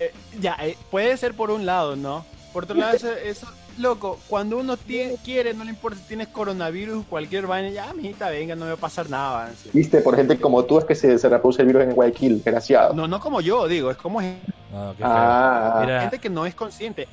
eh, 0.00 0.12
ya, 0.40 0.56
eh, 0.62 0.76
puede 0.90 1.16
ser 1.16 1.34
por 1.34 1.50
un 1.52 1.64
lado, 1.64 1.94
¿no? 1.94 2.24
Por 2.52 2.64
otro 2.64 2.74
lado, 2.76 2.96
eso, 2.96 3.12
eso 3.12 3.46
loco, 3.78 4.18
cuando 4.28 4.58
uno 4.58 4.76
tiene, 4.76 5.16
quiere, 5.24 5.54
no 5.54 5.64
le 5.64 5.70
importa 5.70 5.98
si 5.98 6.04
tienes 6.04 6.28
coronavirus, 6.28 7.04
cualquier 7.06 7.46
vaina, 7.46 7.70
ya, 7.70 7.92
mijita, 7.92 8.28
venga, 8.30 8.54
no 8.54 8.64
me 8.64 8.70
va 8.72 8.76
a 8.76 8.80
pasar 8.80 9.08
nada. 9.08 9.50
Viste, 9.72 10.00
por 10.00 10.16
gente 10.16 10.38
como 10.38 10.64
tú 10.64 10.78
es 10.78 10.84
que 10.84 10.94
se, 10.94 11.18
se 11.18 11.28
reproduce 11.28 11.62
el 11.62 11.68
virus 11.68 11.82
en 11.84 11.94
Guayaquil, 11.94 12.36
desgraciado. 12.42 12.94
No, 12.94 13.06
no 13.08 13.20
como 13.20 13.40
yo, 13.40 13.66
digo, 13.68 13.90
es 13.90 13.96
como 13.96 14.20
gente 14.20 14.52
No, 14.72 14.90
qué 14.92 14.98
feo. 14.98 15.06
ah, 15.10 15.78
Mira, 15.80 16.10
que 16.10 16.30
no 16.30 16.46
es 16.46 16.54
consciente. 16.54 17.08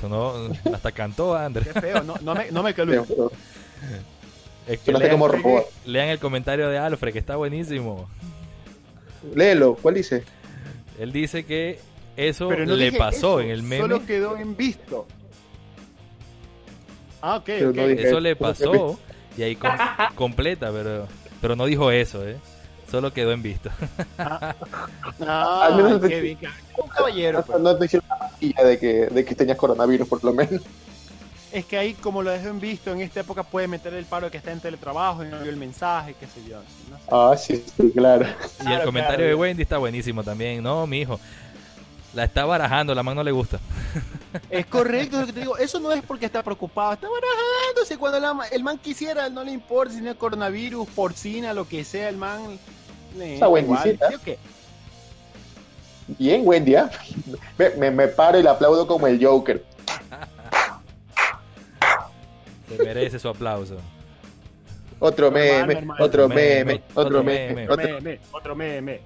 Sonó, 0.00 0.32
hasta 0.72 0.92
cantó 0.92 1.34
Ander. 1.34 1.64
Qué 1.64 1.80
feo, 1.80 2.02
no, 2.02 2.14
no 2.20 2.34
me, 2.34 2.50
no 2.50 2.62
me 2.62 2.70
Es 2.70 2.76
que 4.80 4.86
Sonaste 4.86 4.92
lean, 4.92 5.10
como 5.10 5.28
robot. 5.28 5.66
lean 5.84 6.08
el 6.08 6.18
comentario 6.18 6.68
de 6.68 6.78
Alfred, 6.78 7.12
que 7.12 7.18
está 7.18 7.36
buenísimo. 7.36 8.08
Léelo, 9.34 9.76
¿cuál 9.80 9.94
dice? 9.94 10.24
Él 10.98 11.12
dice 11.12 11.44
que 11.44 11.78
eso 12.16 12.48
Pero 12.48 12.66
no 12.66 12.74
le 12.76 12.92
pasó 12.92 13.38
eso, 13.38 13.40
en 13.40 13.50
el 13.50 13.62
meme. 13.62 13.82
Solo 13.82 14.04
quedó 14.06 14.36
en 14.36 14.56
visto. 14.56 15.06
Ah, 17.20 17.36
ok, 17.36 17.44
Pero 17.46 17.70
ok. 17.70 17.76
no 17.76 17.86
dije- 17.88 18.08
Eso 18.08 18.20
le 18.20 18.36
¿cómo 18.36 18.52
que 18.52 18.58
pasó 18.64 18.98
y 19.36 19.42
ahí 19.42 19.56
com- 19.56 19.70
completa, 20.14 20.70
pero, 20.72 21.06
pero 21.40 21.56
no 21.56 21.66
dijo 21.66 21.90
eso, 21.90 22.26
¿eh? 22.26 22.36
Solo 22.90 23.12
quedó 23.12 23.32
en 23.32 23.42
visto. 23.42 23.68
Ah, 24.18 24.54
Al 25.66 25.76
menos 25.76 26.00
te- 26.00 26.08
qué 26.08 26.20
bien. 26.20 26.38
Un 26.76 26.88
caballero. 26.88 27.42
pues. 27.44 27.58
No 27.60 27.76
te 27.76 27.84
hicieron 27.86 28.08
la 28.08 28.18
pastilla 28.18 28.64
de 28.64 28.78
que, 28.78 28.92
de 29.06 29.24
que 29.24 29.34
tenías 29.34 29.56
coronavirus, 29.58 30.06
por 30.08 30.22
lo 30.22 30.32
menos. 30.32 30.62
Es 31.52 31.64
que 31.64 31.78
ahí, 31.78 31.94
como 31.94 32.22
lo 32.22 32.30
dejó 32.30 32.48
en 32.48 32.60
visto, 32.60 32.92
en 32.92 33.00
esta 33.00 33.20
época 33.20 33.42
puede 33.42 33.66
meter 33.66 33.94
el 33.94 34.04
paro 34.04 34.30
que 34.30 34.36
está 34.36 34.52
en 34.52 34.60
teletrabajo 34.60 35.24
y 35.24 35.28
no 35.28 35.40
vio 35.40 35.50
el 35.50 35.56
mensaje, 35.56 36.14
qué 36.18 36.26
sé 36.26 36.40
yo. 36.48 36.58
no 36.90 36.96
sé. 36.98 37.04
Ah, 37.10 37.34
sí, 37.36 37.64
sí, 37.76 37.90
claro. 37.92 38.24
y 38.26 38.28
el 38.28 38.66
Claro, 38.66 38.84
comentario 38.84 39.16
claro. 39.16 39.28
de 39.30 39.34
Wendy 39.34 39.62
está 39.62 39.78
buenísimo 39.78 40.22
también. 40.22 40.62
No, 40.62 40.86
mi 40.86 41.00
hijo. 41.00 41.18
La 42.16 42.24
está 42.24 42.46
barajando, 42.46 42.94
la 42.94 43.02
man 43.02 43.14
no 43.14 43.22
le 43.22 43.30
gusta. 43.30 43.60
Es 44.48 44.64
correcto 44.64 45.20
lo 45.20 45.26
que 45.26 45.34
te 45.34 45.40
digo. 45.40 45.58
Eso 45.58 45.78
no 45.80 45.92
es 45.92 46.02
porque 46.02 46.24
está 46.24 46.42
preocupado, 46.42 46.94
está 46.94 47.06
barajándose. 47.08 47.98
Cuando 47.98 48.18
la 48.18 48.48
el 48.50 48.64
man 48.64 48.78
quisiera, 48.78 49.28
no 49.28 49.44
le 49.44 49.52
importa 49.52 49.92
si 49.92 50.00
no 50.00 50.10
es 50.10 50.16
coronavirus, 50.16 50.88
porcina, 50.88 51.52
lo 51.52 51.68
que 51.68 51.84
sea, 51.84 52.08
el 52.08 52.16
man. 52.16 52.58
le- 53.18 53.36
Esa 53.36 53.48
Wendycita. 53.48 54.08
¿sí? 54.24 54.34
Bien, 56.18 56.40
Wendy, 56.44 56.74
¿ah? 56.76 56.90
me, 57.58 57.68
me, 57.70 57.90
me 57.90 58.08
paro 58.08 58.38
y 58.38 58.42
le 58.42 58.48
aplaudo 58.48 58.86
como 58.86 59.06
el 59.06 59.22
Joker. 59.22 59.62
Se 62.68 62.82
merece 62.82 63.18
su 63.18 63.28
aplauso. 63.28 63.76
Otro 64.98 65.30
meme, 65.30 65.86
otro 65.98 66.28
Meme, 66.28 66.64
meme, 66.64 66.82
otro 66.94 67.22
meme, 67.22 67.68
otro 67.68 68.00
Meme, 68.00 68.20
otro 68.32 68.56
meme. 68.56 69.00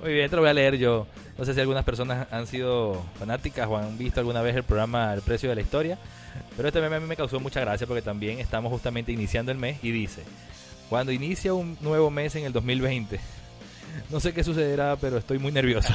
Muy 0.00 0.12
bien, 0.12 0.30
te 0.30 0.36
lo 0.36 0.42
voy 0.42 0.50
a 0.50 0.54
leer 0.54 0.76
yo. 0.76 1.06
No 1.38 1.44
sé 1.44 1.54
si 1.54 1.60
algunas 1.60 1.84
personas 1.84 2.26
han 2.32 2.48
sido 2.48 3.00
fanáticas 3.18 3.68
o 3.68 3.76
han 3.76 3.96
visto 3.96 4.18
alguna 4.18 4.42
vez 4.42 4.56
el 4.56 4.64
programa 4.64 5.14
El 5.14 5.22
precio 5.22 5.48
de 5.48 5.54
la 5.54 5.60
historia, 5.60 5.96
pero 6.56 6.66
este 6.66 6.80
meme 6.80 6.96
a 6.96 7.00
mí 7.00 7.06
me 7.06 7.16
causó 7.16 7.38
mucha 7.38 7.60
gracia 7.60 7.86
porque 7.86 8.02
también 8.02 8.40
estamos 8.40 8.72
justamente 8.72 9.12
iniciando 9.12 9.52
el 9.52 9.58
mes 9.58 9.78
y 9.82 9.92
dice, 9.92 10.24
cuando 10.90 11.12
inicia 11.12 11.54
un 11.54 11.78
nuevo 11.80 12.10
mes 12.10 12.34
en 12.34 12.44
el 12.44 12.52
2020, 12.52 13.20
no 14.10 14.18
sé 14.18 14.32
qué 14.34 14.42
sucederá, 14.42 14.96
pero 14.96 15.16
estoy 15.18 15.38
muy 15.38 15.52
nervioso. 15.52 15.94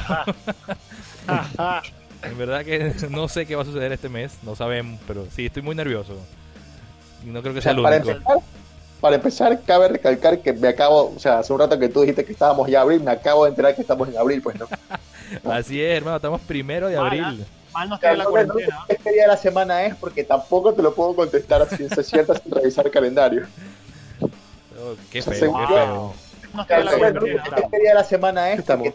en 2.22 2.38
verdad 2.38 2.64
que 2.64 2.94
no 3.10 3.28
sé 3.28 3.44
qué 3.46 3.54
va 3.54 3.62
a 3.62 3.66
suceder 3.66 3.92
este 3.92 4.08
mes, 4.08 4.38
no 4.42 4.56
sabemos, 4.56 4.98
pero 5.06 5.26
sí, 5.30 5.46
estoy 5.46 5.62
muy 5.62 5.74
nervioso. 5.74 6.16
Y 7.22 7.26
no 7.26 7.42
creo 7.42 7.52
que 7.52 7.60
O 7.60 7.62
sea 7.62 7.74
sea, 7.74 7.82
para 7.82 7.96
único. 7.98 8.10
empezar, 8.10 8.38
para 9.00 9.16
empezar, 9.16 9.60
cabe 9.66 9.88
recalcar 9.88 10.40
que 10.40 10.54
me 10.54 10.68
acabo, 10.68 11.14
o 11.14 11.18
sea, 11.18 11.40
hace 11.40 11.52
un 11.52 11.58
rato 11.58 11.78
que 11.78 11.90
tú 11.90 12.00
dijiste 12.00 12.24
que 12.24 12.32
estábamos 12.32 12.68
ya 12.70 12.80
abril, 12.80 13.02
me 13.02 13.10
acabo 13.10 13.44
de 13.44 13.50
enterar 13.50 13.74
que 13.74 13.82
estamos 13.82 14.08
en 14.08 14.16
abril, 14.16 14.40
pues 14.42 14.58
no. 14.58 14.66
Así 15.50 15.80
es, 15.82 15.96
hermano, 15.96 16.16
estamos 16.16 16.40
primero 16.42 16.88
de 16.88 16.96
abril. 16.96 17.44
Mal 17.72 17.88
no 17.88 17.96
O 17.96 17.98
sea, 17.98 18.12
está 18.12 18.24
la 18.24 18.30
cuarentena. 18.30 18.78
qué 19.02 19.12
día 19.12 19.22
de 19.22 19.28
la 19.28 19.36
semana 19.36 19.84
es 19.84 19.94
porque 19.96 20.22
tampoco 20.24 20.72
te 20.74 20.82
lo 20.82 20.94
puedo 20.94 21.14
contestar 21.16 21.62
a 21.62 21.66
ciencia 21.66 22.02
cierta 22.02 22.34
sin 22.38 22.52
revisar 22.52 22.86
el 22.86 22.92
calendario. 22.92 23.46
Oh, 24.20 24.94
qué 25.10 25.22
feo, 25.22 25.34
qué 25.34 25.66
feo. 25.66 26.14
No 26.54 26.62
O 26.62 26.64
sea, 26.66 26.78
está 26.78 26.78
la 26.78 26.90
no 26.92 26.98
me- 26.98 27.12
no 27.12 27.20
cuarentena. 27.20 27.56
sé 27.56 27.68
qué 27.70 27.78
día 27.80 27.88
de 27.90 27.94
la 27.94 28.04
semana 28.04 28.52
es 28.52 28.62
porque 28.62 28.94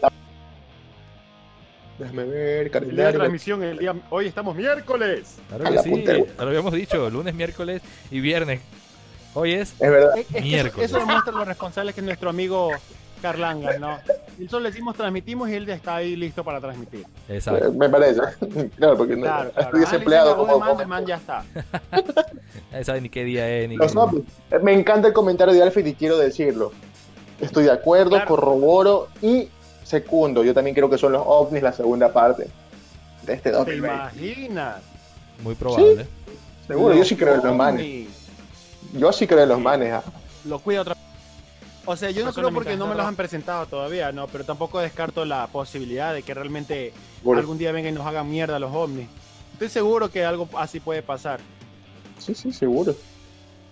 Déjame 1.98 2.24
ver, 2.24 2.32
El 2.32 2.38
día 2.54 2.62
de 2.62 2.70
calendario. 2.70 3.18
transmisión, 3.20 3.62
el 3.62 3.76
día, 3.78 3.94
hoy 4.08 4.26
estamos 4.26 4.56
miércoles. 4.56 5.36
Claro 5.48 5.64
que 5.64 5.78
sí, 5.82 5.90
punta 5.90 6.12
lo 6.14 6.48
habíamos 6.48 6.72
dicho, 6.72 7.10
lunes, 7.10 7.34
miércoles 7.34 7.82
y 8.10 8.20
viernes. 8.20 8.60
Hoy 9.34 9.52
es 9.52 9.72
Es 9.72 9.78
verdad. 9.90 10.16
Es- 10.16 10.20
es 10.24 10.26
que 10.32 10.38
eso, 10.38 10.46
Miércoles. 10.46 10.90
eso 10.90 10.98
demuestra 10.98 11.32
lo 11.32 11.44
responsable 11.44 11.92
que 11.92 12.00
es 12.00 12.06
nuestro 12.06 12.30
amigo 12.30 12.70
Carlanga, 13.20 13.78
¿no? 13.78 13.98
Y 14.38 14.48
solo 14.48 14.64
le 14.64 14.70
decimos 14.70 14.96
transmitimos 14.96 15.48
y 15.48 15.54
él 15.54 15.66
ya 15.66 15.74
está 15.74 15.96
ahí 15.96 16.16
listo 16.16 16.42
para 16.42 16.60
transmitir. 16.60 17.04
exacto. 17.28 17.68
Eh, 17.68 17.70
Me 17.72 17.88
parece. 17.88 18.20
Claro, 18.76 18.96
porque 18.96 19.16
no, 19.16 19.22
Claro, 19.22 19.50
claro. 19.52 19.66
estoy 19.78 20.14
Ah, 20.14 20.34
voz 20.34 20.48
como- 20.48 20.52
de 20.54 20.58
man, 20.74 20.80
el 20.80 20.86
man 20.88 21.06
ya 21.06 21.16
está. 21.16 21.44
Sabe 22.84 23.00
ni 23.00 23.08
qué 23.08 23.24
día 23.24 23.48
es 23.48 23.68
ni 23.68 23.76
Los 23.76 23.92
qué- 23.92 23.98
ovnis. 23.98 24.24
Eh, 24.50 24.58
Me 24.62 24.72
encanta 24.72 25.08
el 25.08 25.14
comentario 25.14 25.52
de 25.54 25.62
Alfred 25.62 25.86
y 25.86 25.94
quiero 25.94 26.16
decirlo. 26.18 26.72
Estoy 27.40 27.64
de 27.64 27.72
acuerdo, 27.72 28.10
Claro. 28.10 28.26
corroboro 28.28 29.08
y 29.22 29.48
secundo. 29.84 30.44
Yo 30.44 30.54
también 30.54 30.74
creo 30.74 30.88
que 30.90 30.98
son 30.98 31.12
los 31.12 31.22
ovnis 31.24 31.62
la 31.62 31.72
segunda 31.72 32.12
parte 32.12 32.48
de 33.24 33.32
este 33.32 33.50
¿Te 33.50 33.56
2020. 33.56 33.88
imaginas? 33.88 34.76
Muy 35.42 35.54
probable. 35.54 36.06
Seguro, 36.66 36.94
yo 36.94 37.04
sí 37.04 37.16
creo 37.16 37.34
en 37.34 37.42
los 37.44 37.56
manes. 37.56 38.08
Yo 38.92 39.12
sí 39.12 39.26
creo 39.26 39.42
en 39.42 39.48
los 39.48 39.60
manes. 39.60 39.92
ah. 39.92 40.02
Lo 40.44 40.58
cuida 40.58 40.82
otra 40.82 40.94
O 41.90 41.96
sea, 41.96 42.12
yo 42.12 42.24
no 42.24 42.32
creo 42.32 42.52
porque 42.52 42.76
no 42.76 42.86
me 42.86 42.94
los 42.94 43.04
han 43.04 43.16
presentado 43.16 43.66
todavía, 43.66 44.12
no, 44.12 44.28
pero 44.28 44.44
tampoco 44.44 44.78
descarto 44.78 45.24
la 45.24 45.48
posibilidad 45.48 46.14
de 46.14 46.22
que 46.22 46.32
realmente 46.32 46.92
algún 47.26 47.58
día 47.58 47.72
vengan 47.72 47.92
y 47.92 47.96
nos 47.96 48.06
hagan 48.06 48.30
mierda 48.30 48.60
los 48.60 48.72
ovnis. 48.72 49.08
Estoy 49.54 49.70
seguro 49.70 50.08
que 50.08 50.24
algo 50.24 50.48
así 50.56 50.78
puede 50.78 51.02
pasar. 51.02 51.40
Sí, 52.18 52.32
sí, 52.32 52.52
seguro. 52.52 52.94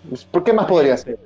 Pues, 0.09 0.25
¿Por 0.25 0.43
qué 0.43 0.53
más 0.53 0.67
podría 0.67 0.97
ser? 0.97 1.17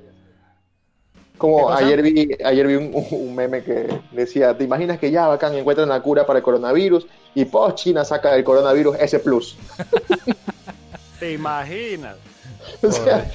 Como 1.35 1.71
ayer 1.71 2.03
vi, 2.03 2.29
ayer 2.45 2.67
vi 2.67 2.75
un, 2.75 2.91
un 2.93 3.35
meme 3.35 3.63
que 3.63 3.87
decía, 4.11 4.55
¿te 4.55 4.63
imaginas 4.63 4.99
que 4.99 5.09
ya 5.09 5.25
bacán 5.25 5.55
encuentran 5.55 5.89
la 5.89 5.99
cura 5.99 6.27
para 6.27 6.37
el 6.37 6.43
coronavirus 6.43 7.07
y 7.33 7.45
post 7.45 7.75
China 7.79 8.05
saca 8.05 8.35
el 8.35 8.43
coronavirus 8.43 8.97
S 8.99 9.17
Plus? 9.17 9.57
¿Te 11.19 11.31
imaginas? 11.31 12.17
O 12.83 12.91
sea, 12.91 13.31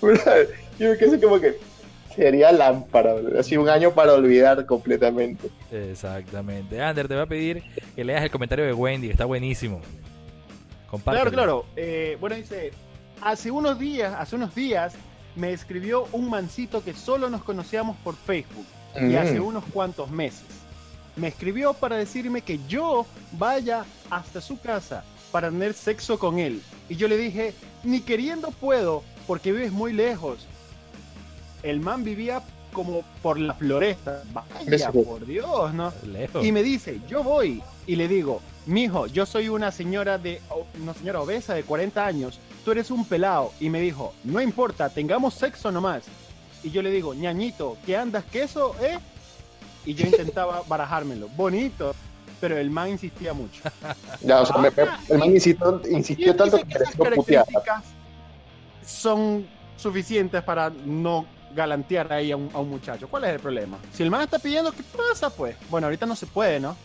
yo 0.78 0.90
me 0.90 0.96
quedé 0.96 1.20
como 1.20 1.38
que 1.38 1.73
sería 2.14 2.52
lámpara, 2.52 3.14
así 3.38 3.56
un 3.56 3.68
año 3.68 3.92
para 3.92 4.12
olvidar 4.14 4.64
completamente. 4.66 5.48
Exactamente. 5.72 6.80
Ander, 6.80 7.08
te 7.08 7.14
voy 7.14 7.22
a 7.22 7.26
pedir 7.26 7.62
que 7.94 8.04
leas 8.04 8.22
el 8.22 8.30
comentario 8.30 8.64
de 8.64 8.72
Wendy, 8.72 9.08
que 9.08 9.12
está 9.12 9.24
buenísimo. 9.24 9.80
Compártelo. 10.90 11.30
Claro, 11.30 11.62
claro. 11.62 11.66
Eh, 11.76 12.16
bueno, 12.20 12.36
dice, 12.36 12.72
hace 13.20 13.50
unos 13.50 13.78
días, 13.78 14.14
hace 14.18 14.36
unos 14.36 14.54
días 14.54 14.94
me 15.34 15.52
escribió 15.52 16.06
un 16.12 16.30
mancito 16.30 16.84
que 16.84 16.94
solo 16.94 17.28
nos 17.28 17.42
conocíamos 17.42 17.96
por 18.04 18.14
Facebook 18.14 18.66
y 18.96 19.00
Mm. 19.04 19.16
hace 19.16 19.40
unos 19.40 19.64
cuantos 19.72 20.10
meses. 20.10 20.44
Me 21.16 21.28
escribió 21.28 21.74
para 21.74 21.96
decirme 21.96 22.42
que 22.42 22.60
yo 22.68 23.06
vaya 23.32 23.84
hasta 24.10 24.40
su 24.40 24.60
casa 24.60 25.04
para 25.32 25.50
tener 25.50 25.74
sexo 25.74 26.18
con 26.18 26.38
él. 26.38 26.60
Y 26.88 26.96
yo 26.96 27.08
le 27.08 27.16
dije, 27.16 27.54
ni 27.82 28.00
queriendo 28.00 28.50
puedo 28.52 29.02
porque 29.26 29.50
vives 29.52 29.72
muy 29.72 29.92
lejos. 29.92 30.46
El 31.64 31.80
man 31.80 32.04
vivía 32.04 32.42
como 32.72 33.02
por 33.22 33.38
la 33.40 33.54
floresta. 33.54 34.22
Vaya, 34.32 34.92
por 34.92 35.24
Dios, 35.26 35.72
¿no? 35.74 35.92
Lejos. 36.06 36.44
Y 36.44 36.52
me 36.52 36.62
dice, 36.62 37.00
yo 37.08 37.22
voy. 37.24 37.62
Y 37.86 37.96
le 37.96 38.06
digo, 38.08 38.40
mijo, 38.66 39.06
yo 39.06 39.26
soy 39.26 39.48
una 39.48 39.70
señora 39.72 40.18
de 40.18 40.40
una 40.82 40.94
señora 40.94 41.20
obesa 41.22 41.54
de 41.54 41.62
40 41.62 42.04
años. 42.06 42.38
Tú 42.64 42.72
eres 42.72 42.90
un 42.90 43.04
pelado. 43.06 43.52
Y 43.60 43.70
me 43.70 43.80
dijo, 43.80 44.12
no 44.24 44.40
importa, 44.40 44.88
tengamos 44.90 45.34
sexo 45.34 45.72
nomás. 45.72 46.04
Y 46.62 46.70
yo 46.70 46.82
le 46.82 46.90
digo, 46.90 47.14
ñañito, 47.14 47.76
¿qué 47.86 47.96
andas 47.96 48.24
queso, 48.24 48.74
eh? 48.80 48.98
Y 49.86 49.94
yo 49.94 50.06
intentaba 50.06 50.62
barajármelo. 50.68 51.28
Bonito. 51.28 51.94
Pero 52.40 52.58
el 52.58 52.68
man 52.70 52.88
insistía 52.90 53.32
mucho. 53.32 53.62
Ya, 54.22 54.40
o 54.40 54.46
sea, 54.46 54.58
me- 54.58 54.70
me- 54.70 54.82
el 55.08 55.18
man 55.18 55.30
insistió, 55.30 55.80
insistió 55.90 56.34
tanto 56.36 56.56
que 56.58 56.64
que 56.64 56.74
esas 56.78 56.94
puteada. 57.14 57.46
son 58.84 59.46
suficientes 59.76 60.42
para 60.42 60.70
no 60.70 61.26
galantear 61.54 62.12
ahí 62.12 62.32
a 62.32 62.36
un, 62.36 62.50
a 62.52 62.58
un 62.58 62.68
muchacho. 62.70 63.08
¿Cuál 63.08 63.24
es 63.24 63.30
el 63.30 63.40
problema? 63.40 63.78
Si 63.92 64.02
el 64.02 64.10
man 64.10 64.22
está 64.22 64.38
pidiendo, 64.38 64.72
¿qué 64.72 64.82
pasa, 64.82 65.30
pues? 65.30 65.56
Bueno, 65.70 65.86
ahorita 65.86 66.06
no 66.06 66.16
se 66.16 66.26
puede, 66.26 66.60
¿no? 66.60 66.76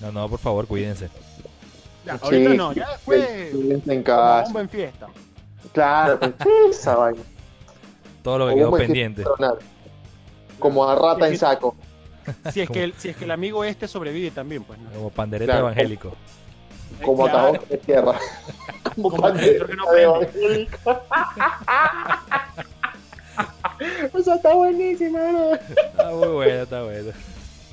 No, 0.00 0.12
no, 0.12 0.28
por 0.28 0.38
favor, 0.38 0.66
cuídense. 0.66 1.08
Ya, 2.06 2.14
Sí, 2.18 2.20
ahorita 2.24 2.54
no, 2.54 2.72
ya 2.72 2.88
después 2.90 3.26
Quédense 3.26 3.92
en 3.92 4.02
casa. 4.02 4.44
bomba 4.44 4.60
en 4.60 4.68
fiesta. 4.68 5.06
Claro, 5.72 6.18
pues, 6.20 6.32
esa 6.70 6.94
vaina. 6.96 7.22
Todo 8.22 8.38
lo 8.38 8.48
que 8.48 8.54
quedó 8.54 8.70
pendiente. 8.72 9.24
Como 10.58 10.88
a 10.88 10.94
rata 10.94 11.28
en 11.28 11.36
saco. 11.38 11.74
Si 12.52 12.60
es, 12.60 12.68
que 12.70 12.84
el, 12.84 12.92
si 12.98 13.08
es 13.08 13.16
que 13.16 13.24
el 13.24 13.30
amigo 13.30 13.64
este 13.64 13.88
sobrevive 13.88 14.30
también, 14.30 14.62
pues 14.62 14.78
no. 14.78 14.90
Como 14.90 15.10
pandereta 15.10 15.52
Claro. 15.52 15.66
evangélico. 15.66 16.14
Como 17.02 17.24
Claro. 17.24 17.60
de 17.68 17.76
tierra. 17.78 18.18
Como 18.94 19.10
Como 19.10 19.22
pan 19.22 19.36
dentro 19.36 19.66
que 19.66 19.76
no 19.76 19.94
evangélico. 19.94 20.78
O 24.12 24.20
sea, 24.22 24.34
está 24.34 24.54
buenísima, 24.54 25.18
bro. 25.30 25.54
Está 25.54 26.10
muy 26.10 26.28
bueno, 26.28 26.62
está 26.62 26.82
bueno. 26.82 27.12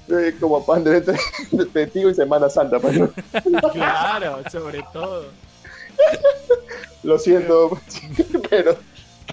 Eh, 0.09 0.35
Como 0.39 0.63
pan 0.65 0.83
de, 0.83 1.01
de, 1.01 1.17
de 1.51 1.65
testigo 1.65 2.09
y 2.09 2.13
Semana 2.13 2.47
Santa. 2.49 2.79
pues, 2.79 2.97
¿no? 2.99 3.09
Claro, 3.73 4.39
sobre 4.51 4.83
todo. 4.93 5.25
Lo 7.03 7.17
siento, 7.17 7.79
pero, 8.49 8.77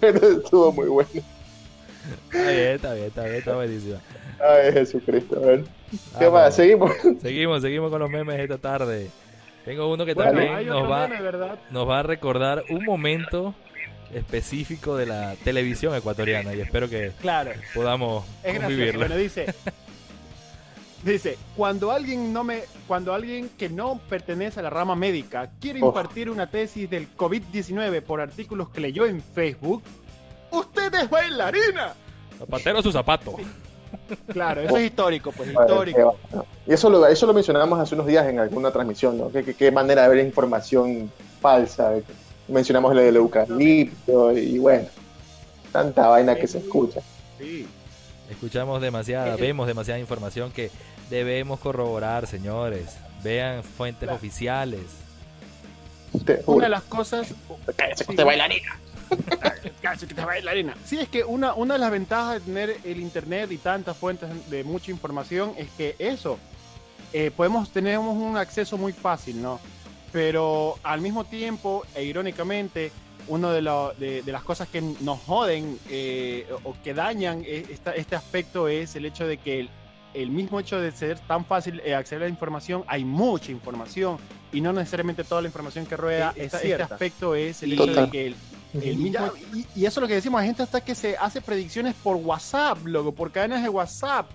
pero 0.00 0.28
estuvo 0.38 0.72
muy 0.72 0.88
bueno. 0.88 1.10
Está 2.32 2.50
bien, 2.50 2.68
está 2.74 2.94
bien, 2.94 3.06
está 3.06 3.22
bien, 3.24 3.34
está 3.36 3.54
buenísimo. 3.54 3.96
Ay, 4.40 4.72
Jesucristo. 4.72 5.36
A 5.36 5.46
ver. 5.46 5.64
¿Qué 6.18 6.24
Vamos. 6.24 6.32
más? 6.32 6.54
Seguimos. 6.54 6.90
Seguimos, 7.20 7.62
seguimos 7.62 7.90
con 7.90 8.00
los 8.00 8.10
memes 8.10 8.40
esta 8.40 8.58
tarde. 8.58 9.10
Tengo 9.64 9.92
uno 9.92 10.04
que 10.04 10.14
Bueno, 10.14 10.32
también 10.32 10.66
nos 10.66 10.90
va, 10.90 11.08
nos 11.70 11.88
va 11.88 12.00
a 12.00 12.02
recordar 12.02 12.64
un 12.70 12.84
momento 12.84 13.54
específico 14.12 14.96
de 14.96 15.07
la 15.07 15.35
televisión 15.44 15.94
ecuatoriana 15.94 16.55
y 16.55 16.61
espero 16.61 16.88
que 16.88 17.12
Claro, 17.20 17.53
podamos 17.75 18.25
es 18.42 18.59
convivirlo. 18.59 19.01
Bueno, 19.01 19.16
dice. 19.16 19.55
Dice, 21.05 21.37
cuando 21.57 21.90
alguien 21.90 22.33
no 22.33 22.44
me, 22.44 22.62
cuando 22.87 23.12
alguien 23.12 23.51
que 23.59 23.68
no 23.68 24.01
pertenece 24.09 24.61
a 24.61 24.62
la 24.62 24.70
rama 24.70 24.94
médica 24.94 25.51
quiere 25.61 25.81
Oh. 25.83 25.87
impartir 25.88 26.31
una 26.31 26.48
tesis 26.48 26.88
del 26.88 27.09
COVID-19 27.16 28.03
por 28.03 28.20
artículos 28.20 28.68
que 28.68 28.81
leyó 28.81 29.05
en 29.07 29.20
Facebook, 29.20 29.83
usted 30.53 30.94
es 30.94 31.11
bailarina. 31.11 31.94
Zapatero 32.38 32.81
su 32.83 32.92
zapato. 32.92 33.35
Claro, 34.33 34.61
eso 34.62 34.77
es 34.79 34.85
histórico, 34.87 35.33
pues 35.33 35.51
histórico. 35.51 36.16
Y 36.66 36.72
eso 36.72 36.88
lo, 36.88 37.05
eso 37.07 37.27
lo 37.27 37.35
mencionamos 37.35 37.79
hace 37.81 37.94
unos 37.94 38.07
días 38.07 38.27
en 38.29 38.38
alguna 38.38 38.70
transmisión, 38.70 39.18
¿no? 39.18 39.31
¿Qué, 39.33 39.42
qué, 39.44 39.55
qué 39.55 39.70
manera 39.72 40.03
de 40.09 40.14
ver 40.16 40.25
información 40.25 41.11
falsa? 41.40 41.92
Mencionamos 42.48 42.94
lo 42.94 43.00
del 43.00 43.16
eucalipto 43.16 44.37
y 44.37 44.59
bueno, 44.59 44.87
tanta 45.72 46.09
vaina 46.09 46.35
que 46.35 46.46
se 46.46 46.59
escucha. 46.59 47.00
Sí. 47.38 47.66
Escuchamos 48.31 48.81
demasiada, 48.81 49.37
vemos 49.40 49.66
demasiada 49.66 49.98
información 50.00 50.50
que 50.52 50.70
debemos 51.11 51.61
corroborar, 51.61 52.26
señores. 52.26 52.96
Vean 53.22 53.62
fuentes 53.62 54.00
Claro. 54.09 54.16
oficiales. 54.16 54.81
Una 56.46 56.64
de 56.64 56.70
las 56.70 56.83
cosas. 56.83 57.28
Cállate, 57.76 58.05
sí. 58.05 58.16
te 58.16 58.24
bailarina. 58.24 58.78
Casi 59.83 60.07
que 60.07 60.14
te 60.14 60.24
bailarina. 60.24 60.74
Sí, 60.85 60.98
es 60.98 61.09
que 61.09 61.24
una, 61.24 61.55
una 61.55 61.74
de 61.74 61.81
las 61.81 61.90
ventajas 61.90 62.35
de 62.35 62.40
tener 62.40 62.76
el 62.85 63.00
internet 63.00 63.50
y 63.52 63.59
tantas 63.59 63.96
fuentes 63.96 64.28
de 64.50 64.64
mucha 64.64 64.90
información 64.90 65.52
es 65.57 65.68
que 65.76 65.94
eso, 65.98 66.38
eh, 67.12 67.31
podemos 67.35 67.70
tenemos 67.70 68.16
un 68.16 68.37
acceso 68.37 68.76
muy 68.76 68.92
fácil, 68.92 69.40
¿no? 69.40 69.61
Pero 70.12 70.79
al 70.83 71.01
mismo 71.01 71.25
tiempo, 71.25 71.85
e 71.94 72.05
irónicamente, 72.05 72.92
una 73.29 73.53
de, 73.53 73.62
lo- 73.62 73.92
de, 73.94 74.22
de 74.22 74.33
las 74.33 74.42
cosas 74.42 74.68
que 74.68 74.81
nos 74.83 75.20
joden 75.20 75.79
eh, 75.88 76.46
o 76.64 76.75
que 76.83 76.92
dañan 76.92 77.42
eh, 77.46 77.64
esta- 77.70 77.94
este 77.94 78.14
aspecto 78.16 78.68
es 78.68 78.94
el 78.96 79.07
hecho 79.07 79.27
de 79.27 79.38
que 79.38 79.61
el, 79.61 79.70
el 80.14 80.31
mismo 80.31 80.61
hecho 80.61 80.79
de 80.81 80.90
ser 80.92 81.18
tan 81.20 81.44
fácil 81.46 81.81
eh, 81.85 81.94
acceder 81.94 82.22
a 82.25 82.27
la 82.27 82.31
información, 82.31 82.85
hay 82.88 83.05
mucha 83.05 83.51
información 83.53 84.18
y 84.53 84.61
no 84.61 84.72
necesariamente 84.72 85.25
toda 85.25 85.40
la 85.40 85.48
información 85.48 85.87
que 85.87 85.96
rueda 85.96 86.35
Es 86.37 86.46
esta- 86.46 86.59
este 86.59 86.68
aspecto 86.94 87.35
es 87.35 87.62
el 87.62 87.72
hecho 87.75 87.87
de 87.87 88.11
que 88.11 88.27
el, 88.27 88.37
el 88.83 88.96
mismo, 88.96 89.18
y, 89.55 89.81
y 89.81 89.87
eso 89.87 90.01
es 90.01 90.03
lo 90.03 90.09
que 90.09 90.14
decimos, 90.14 90.40
hay 90.40 90.48
gente 90.48 90.62
hasta 90.64 90.81
que 90.83 90.94
se 90.94 91.16
hace 91.16 91.40
predicciones 91.40 91.94
por 91.94 92.16
WhatsApp, 92.16 92.85
loco, 92.85 93.12
por 93.12 93.31
cadenas 93.33 93.62
de 93.62 93.68
WhatsApp. 93.68 94.31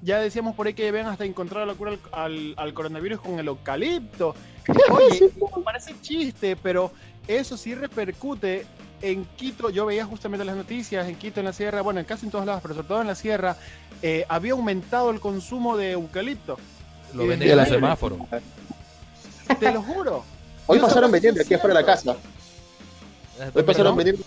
Ya 0.00 0.20
decíamos 0.20 0.54
por 0.54 0.68
ahí 0.68 0.74
que 0.74 0.92
ven 0.92 1.06
hasta 1.06 1.24
encontrar 1.24 1.66
la 1.66 1.74
cura 1.74 1.90
al, 1.90 1.98
al- 2.12 2.54
al 2.56 2.72
coronavirus 2.72 3.20
con 3.20 3.38
el 3.40 3.48
eucalipto. 3.48 4.32
Oye, 4.90 5.30
parece 5.64 5.94
chiste, 6.00 6.56
pero 6.56 6.90
eso 7.26 7.56
sí 7.56 7.74
repercute 7.74 8.66
en 9.02 9.24
Quito. 9.36 9.70
Yo 9.70 9.86
veía 9.86 10.04
justamente 10.04 10.44
las 10.44 10.56
noticias 10.56 11.06
en 11.08 11.16
Quito, 11.16 11.40
en 11.40 11.46
la 11.46 11.52
sierra, 11.52 11.82
bueno, 11.82 12.00
en 12.00 12.06
casi 12.06 12.26
en 12.26 12.32
todos 12.32 12.46
lados, 12.46 12.60
pero 12.62 12.74
sobre 12.74 12.88
todo 12.88 13.00
en 13.00 13.06
la 13.06 13.14
sierra, 13.14 13.56
eh, 14.02 14.24
había 14.28 14.52
aumentado 14.52 15.10
el 15.10 15.20
consumo 15.20 15.76
de 15.76 15.92
eucalipto. 15.92 16.58
Lo 17.14 17.26
desde 17.26 17.50
en 17.50 17.56
los 17.56 17.66
ayer- 17.66 17.74
semáforos. 17.76 18.18
Te 19.58 19.72
lo 19.72 19.82
juro. 19.82 20.24
Hoy 20.66 20.78
Yo 20.78 20.84
pasaron 20.86 21.10
vendiendo 21.10 21.40
aquí 21.40 21.54
es 21.54 21.58
afuera 21.58 21.74
de 21.76 21.80
la 21.80 21.86
casa. 21.86 22.16
Hoy 23.54 23.62
pasaron 23.62 23.96
vendiendo. 23.96 24.22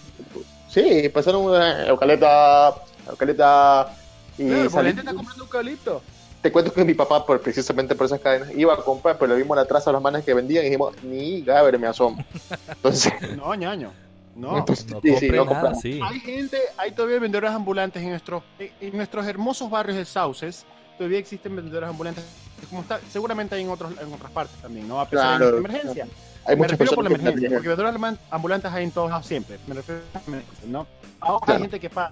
Sí, 0.69 1.07
pasaron 1.09 1.43
una 1.43 1.85
eucaleta, 1.85 2.73
eucaleta 3.07 3.93
y 4.37 4.45
Claro, 4.45 4.63
porque 4.63 4.63
la 4.63 4.69
salí- 4.71 4.87
gente 4.87 5.01
está 5.01 5.13
comprando 5.13 5.43
eucalipto. 5.43 6.01
Te 6.41 6.51
cuento 6.51 6.73
que 6.73 6.83
mi 6.83 6.93
papá, 6.95 7.23
por, 7.25 7.39
precisamente 7.41 7.93
por 7.93 8.07
esas 8.07 8.19
cadenas, 8.19 8.49
iba 8.55 8.73
a 8.73 8.77
comprar, 8.77 9.17
pero 9.19 9.33
le 9.35 9.41
vimos 9.41 9.55
la 9.55 9.65
traza 9.65 9.91
a 9.91 9.93
los 9.93 10.01
manes 10.01 10.25
que 10.25 10.33
vendían 10.33 10.63
y 10.63 10.69
dijimos, 10.69 10.95
ni 11.03 11.41
gaber 11.41 11.77
me 11.77 11.87
asomo. 11.87 12.23
Entonces, 12.67 13.13
No, 13.37 13.53
ñaño. 13.53 13.91
No. 14.35 14.57
entonces, 14.59 14.87
No 14.89 15.01
sí, 15.01 15.09
sí, 15.09 15.27
compre 15.29 15.37
no 15.37 15.45
nada, 15.45 15.75
sí. 15.75 15.99
Hay 16.03 16.19
gente, 16.19 16.57
hay 16.77 16.91
todavía 16.93 17.19
vendedores 17.19 17.51
ambulantes 17.51 18.01
en 18.01 18.09
nuestros, 18.09 18.41
en 18.59 18.95
nuestros 18.97 19.25
hermosos 19.27 19.69
barrios 19.69 19.97
de 19.97 20.05
Sauces. 20.05 20.65
Todavía 20.97 21.19
existen 21.19 21.55
vendedores 21.55 21.89
ambulantes. 21.89 22.23
Como 22.69 22.81
está, 22.81 22.99
seguramente 23.11 23.55
hay 23.55 23.61
en, 23.63 23.69
otros, 23.69 23.91
en 23.99 24.11
otras 24.13 24.31
partes 24.31 24.55
también, 24.61 24.87
¿no? 24.87 24.99
A 24.99 25.07
pesar 25.07 25.37
Claro. 25.37 25.45
de 25.47 25.51
la 25.51 25.57
emergencia. 25.69 26.07
Hay 26.45 26.55
me 26.55 26.61
muchas 26.63 26.71
refiero 26.71 26.93
por 26.95 27.03
personas 27.05 27.23
la 27.23 27.29
emergencia, 27.29 27.49
porque 27.57 27.67
vendedores 27.69 28.19
ambulantes 28.31 28.71
hay 28.71 28.83
en 28.83 28.91
todos 28.91 29.09
lados 29.11 29.25
siempre. 29.27 29.59
Me 29.67 29.75
refiero 29.75 30.01
a 30.13 30.17
la 30.17 30.23
emergencia, 30.25 30.67
¿no? 30.69 30.87
Ahora 31.19 31.45
Claro. 31.45 31.57
hay 31.57 31.61
gente 31.63 31.79
que 31.79 31.89
paga. 31.91 32.11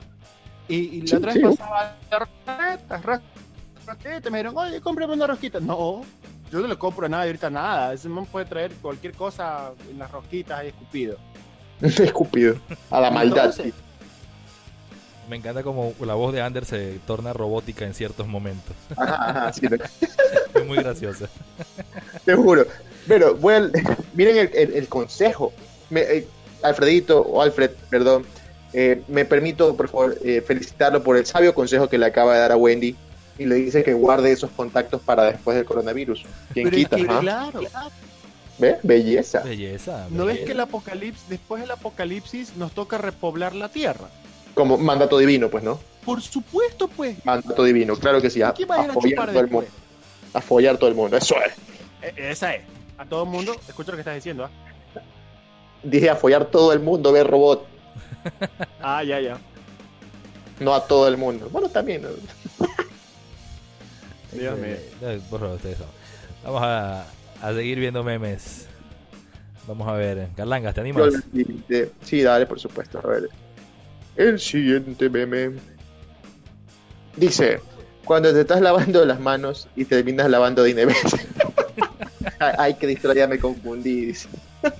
Y, 0.68 0.76
y 0.76 1.02
la 1.02 1.08
Sí, 1.08 1.16
otra 1.16 1.32
sí. 1.34 1.40
vez 1.42 1.58
pasaba 1.58 1.96
rosquetas, 3.90 4.32
me 4.32 4.38
dijeron, 4.40 4.58
oye, 4.58 4.82
cómprame 4.82 5.14
una 5.14 5.28
rosquita. 5.28 5.60
No, 5.60 6.02
yo 6.52 6.60
no 6.60 6.68
le 6.68 6.78
compro 6.78 7.08
nada 7.10 7.24
ahorita 7.24 7.50
nada. 7.50 7.94
Ese 7.94 8.10
man 8.10 8.26
puede 8.26 8.46
traer 8.46 8.72
cualquier 8.82 9.14
cosa 9.14 9.72
en 9.90 10.00
las 10.00 10.12
rosquitas 10.12 10.60
ahí 10.60 10.68
escupido. 10.70 11.18
Escupido. 11.82 12.56
A 12.92 13.00
la 13.02 13.10
maldad. 13.12 13.46
Entonces, 13.46 13.74
Me 15.30 15.36
encanta 15.38 15.64
como 15.64 15.94
la 16.06 16.14
voz 16.16 16.34
de 16.34 16.42
Ander 16.42 16.66
se 16.66 17.00
torna 17.06 17.34
robótica 17.34 17.86
en 17.86 17.94
ciertos 17.94 18.28
momentos. 18.28 18.76
Ajá, 18.98 19.30
ajá, 19.30 19.54
sí, 19.54 19.68
Es 20.56 20.66
muy 20.66 20.78
graciosa. 20.78 21.28
te 22.26 22.36
juro. 22.36 22.66
Pero, 23.08 23.36
bueno, 23.36 23.70
miren 24.14 24.38
el, 24.38 24.50
el- 24.54 24.74
el 24.74 24.88
consejo. 24.88 25.54
Me- 25.90 26.02
eh, 26.02 26.28
Alfredito, 26.64 27.22
o 27.22 27.42
Alfred, 27.42 27.72
perdón, 27.90 28.26
eh, 28.74 29.02
me 29.08 29.24
permito, 29.24 29.76
por 29.78 29.88
favor, 29.88 30.18
eh, 30.24 30.44
felicitarlo 30.46 31.02
por 31.02 31.16
el 31.16 31.26
sabio 31.26 31.54
consejo 31.54 31.88
que 31.88 31.98
le 31.98 32.06
acaba 32.08 32.34
de 32.34 32.40
dar 32.42 32.52
a 32.52 32.58
Wendy 32.58 32.96
y 33.40 33.46
le 33.46 33.56
dice 33.56 33.84
que 33.84 33.94
guarde 33.94 34.32
esos 34.32 34.52
contactos 34.52 35.02
para 35.02 35.24
después 35.24 35.56
del 35.56 35.66
coronavirus. 35.66 36.26
¿Quién 36.54 36.66
pero 36.66 36.78
es 36.78 36.84
quita? 36.84 36.96
que, 36.98 37.08
ah? 37.10 37.20
claro, 37.22 37.62
¿Ves? 38.60 38.78
Belleza. 38.84 39.40
Belleza. 39.40 40.08
¿No 40.10 40.26
ves 40.26 40.40
que 40.42 40.52
el 40.52 40.60
apocalipsis, 40.60 41.30
después 41.30 41.62
del 41.62 41.72
apocalipsis, 41.72 42.58
nos 42.58 42.74
toca 42.74 42.98
repoblar 42.98 43.56
la 43.56 43.70
tierra? 43.70 44.10
Como 44.54 44.78
mandato 44.78 45.18
divino, 45.18 45.50
pues, 45.50 45.64
¿no? 45.64 45.80
Por 46.04 46.22
supuesto, 46.22 46.90
pues. 46.90 47.24
Mandato 47.26 47.64
divino, 47.64 47.96
claro 47.96 48.22
que 48.22 48.30
sí. 48.30 48.42
A, 48.42 48.52
¿Quién 48.52 48.70
va 48.70 48.82
a 48.82 48.92
follar 48.92 49.30
todo 49.30 49.40
el 49.40 49.50
mundo. 49.50 49.70
A 50.34 50.42
follar 50.42 50.78
todo 50.78 50.90
el 50.90 50.96
mundo. 50.96 51.16
Eso 51.16 51.36
es. 51.42 51.54
E- 52.02 52.32
esa 52.32 52.54
es. 52.54 52.64
A 52.98 53.06
todo 53.06 53.24
el 53.24 53.30
mundo, 53.30 53.56
escucha 53.68 53.92
lo 53.92 53.96
que 53.96 54.02
estás 54.02 54.16
diciendo, 54.16 54.44
¿ah? 54.44 55.02
Dije 55.82 56.10
a 56.10 56.18
follar 56.18 56.44
todo 56.46 56.74
el 56.74 56.82
mundo, 56.82 57.14
ver 57.14 57.26
robot. 57.26 57.66
Ah, 58.82 59.02
ya, 59.02 59.22
ya. 59.22 59.38
No 60.60 60.74
a 60.74 60.86
todo 60.86 61.08
el 61.08 61.16
mundo. 61.16 61.48
Bueno, 61.50 61.70
también. 61.70 62.06
Dios 64.32 64.58
mío. 64.60 64.76
Por 65.30 65.40
favor, 65.40 65.56
ustedes 65.56 65.78
son. 65.78 65.88
Vamos 66.44 66.62
a, 66.64 67.06
a 67.42 67.54
seguir 67.54 67.80
viendo 67.80 68.04
memes. 68.04 68.68
Vamos 69.68 69.88
a 69.88 69.94
ver. 69.94 70.28
Carlangas, 70.36 70.74
¿te 70.74 70.82
animas? 70.82 71.14
Sí, 72.04 72.22
dale, 72.24 72.46
por 72.46 72.60
supuesto. 72.60 73.00
A 73.04 73.08
ver. 73.08 73.30
El 74.16 74.40
siguiente 74.40 75.10
meme. 75.10 75.52
Dice, 77.16 77.60
cuando 78.06 78.34
te 78.34 78.42
estás 78.42 78.62
lavando 78.62 79.06
las 79.06 79.20
manos 79.20 79.68
y 79.76 79.86
terminas 79.86 80.30
lavando 80.30 80.64
de 80.64 80.72
Inés. 80.72 80.96
Ay, 82.40 82.74
qué 82.76 82.88
distraída, 82.88 83.28
me 83.28 83.38
confundí. 83.40 84.06
dice. 84.08 84.28
Por 84.62 84.72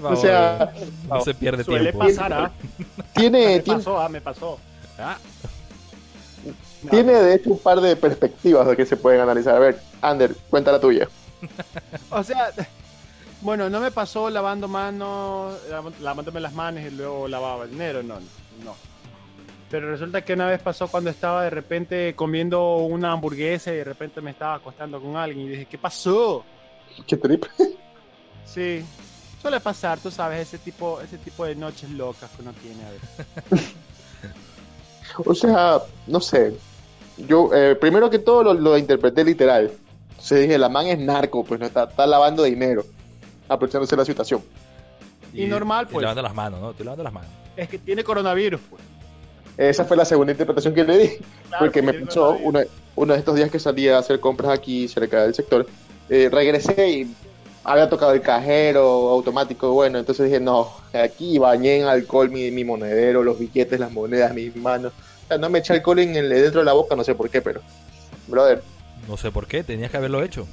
favor, 0.00 0.12
O 0.12 0.16
sea, 0.16 0.72
no 1.08 1.20
se 1.20 1.34
pierde 1.34 1.64
Suele 1.64 1.90
tiempo. 1.90 1.98
pasar, 2.00 2.32
¿ah? 2.32 2.50
Tiene, 3.14 3.46
Me 3.56 3.60
tiene, 3.60 3.78
pasó, 3.78 4.00
ah, 4.00 4.08
me 4.08 4.20
pasó. 4.20 4.58
Ah. 4.98 5.18
Tiene 6.88 7.12
de 7.14 7.34
hecho 7.34 7.50
un 7.50 7.58
par 7.58 7.80
de 7.80 7.96
perspectivas 7.96 8.66
de 8.66 8.76
que 8.76 8.86
se 8.86 8.96
pueden 8.96 9.20
analizar. 9.20 9.54
A 9.56 9.58
ver, 9.58 9.80
Ander, 10.00 10.34
cuenta 10.48 10.72
la 10.72 10.80
tuya. 10.80 11.08
O 12.10 12.22
sea, 12.22 12.50
bueno, 13.40 13.70
no 13.70 13.80
me 13.80 13.90
pasó 13.90 14.28
lavando 14.30 14.68
manos, 14.68 15.56
lav- 15.70 15.98
lavándome 16.00 16.40
las 16.40 16.52
manos 16.52 16.82
y 16.84 16.90
luego 16.90 17.26
lavaba 17.28 17.64
el 17.64 17.70
dinero, 17.70 18.02
no, 18.02 18.16
no. 18.64 18.74
Pero 19.70 19.90
resulta 19.90 20.22
que 20.24 20.32
una 20.34 20.48
vez 20.48 20.60
pasó 20.60 20.88
cuando 20.88 21.10
estaba 21.10 21.44
de 21.44 21.50
repente 21.50 22.14
comiendo 22.16 22.76
una 22.78 23.12
hamburguesa 23.12 23.72
y 23.72 23.76
de 23.76 23.84
repente 23.84 24.20
me 24.20 24.32
estaba 24.32 24.54
acostando 24.56 25.00
con 25.00 25.16
alguien 25.16 25.46
y 25.46 25.50
dije, 25.50 25.66
¿qué 25.66 25.78
pasó? 25.78 26.44
Qué 27.06 27.16
trip. 27.16 27.44
Sí, 28.44 28.84
suele 29.40 29.60
pasar, 29.60 30.00
tú 30.00 30.10
sabes, 30.10 30.40
ese 30.48 30.58
tipo, 30.58 31.00
ese 31.00 31.18
tipo 31.18 31.44
de 31.44 31.54
noches 31.54 31.88
locas 31.90 32.28
que 32.32 32.42
uno 32.42 32.52
tiene 32.54 32.82
a 32.84 32.90
veces. 32.90 33.74
O 35.24 35.34
sea, 35.34 35.80
no 36.06 36.20
sé. 36.20 36.52
Yo, 37.26 37.50
eh, 37.54 37.74
primero 37.76 38.10
que 38.10 38.18
todo, 38.18 38.42
lo, 38.42 38.54
lo 38.54 38.78
interpreté 38.78 39.24
literal. 39.24 39.70
Entonces 40.10 40.40
dije, 40.40 40.58
la 40.58 40.68
man 40.68 40.86
es 40.86 40.98
narco, 40.98 41.44
pues 41.44 41.58
no 41.58 41.66
está, 41.66 41.84
está 41.84 42.06
lavando 42.06 42.42
dinero, 42.42 42.84
aprovechándose 43.48 43.96
de 43.96 44.02
la 44.02 44.04
situación. 44.04 44.42
Y 45.32 45.46
normal, 45.46 45.86
y 45.88 45.92
pues. 45.92 46.02
lavando 46.02 46.22
las 46.22 46.34
manos, 46.34 46.60
¿no? 46.60 46.70
Estoy 46.70 46.84
lavando 46.84 47.04
las 47.04 47.12
manos. 47.12 47.30
Es 47.56 47.68
que 47.68 47.78
tiene 47.78 48.04
coronavirus, 48.04 48.60
pues. 48.68 48.82
Esa 49.56 49.84
fue 49.84 49.96
la 49.96 50.04
segunda 50.04 50.32
interpretación 50.32 50.74
que 50.74 50.84
le 50.84 50.98
di. 50.98 51.08
Claro, 51.48 51.64
porque 51.64 51.82
me 51.82 51.92
pasó 51.92 52.36
uno, 52.42 52.60
uno 52.96 53.12
de 53.12 53.18
estos 53.18 53.34
días 53.36 53.50
que 53.50 53.58
salí 53.58 53.88
a 53.88 53.98
hacer 53.98 54.18
compras 54.20 54.52
aquí 54.52 54.88
cerca 54.88 55.22
del 55.22 55.34
sector. 55.34 55.66
eh, 56.08 56.28
regresé 56.30 56.88
y 56.90 57.14
había 57.64 57.88
tocado 57.88 58.12
el 58.12 58.20
cajero 58.20 58.82
automático. 59.10 59.72
Bueno, 59.72 59.98
entonces 59.98 60.26
dije, 60.26 60.40
no, 60.40 60.68
aquí 60.92 61.38
bañé 61.38 61.80
en 61.80 61.86
alcohol 61.86 62.30
mi, 62.30 62.50
mi 62.50 62.64
monedero, 62.64 63.22
los 63.22 63.38
billetes, 63.38 63.78
las 63.78 63.92
monedas, 63.92 64.34
mis 64.34 64.54
manos. 64.56 64.92
Sea, 65.30 65.38
no 65.38 65.48
me 65.48 65.60
eché 65.60 65.72
alcohol 65.74 66.00
en 66.00 66.16
el, 66.16 66.28
dentro 66.28 66.60
de 66.60 66.64
la 66.64 66.72
boca, 66.72 66.96
no 66.96 67.04
sé 67.04 67.14
por 67.14 67.30
qué, 67.30 67.40
pero. 67.40 67.60
Brother, 68.26 68.62
No 69.08 69.16
sé 69.16 69.30
por 69.30 69.46
qué, 69.46 69.62
tenías 69.64 69.90
que 69.90 69.96
haberlo 69.96 70.22
hecho. 70.22 70.46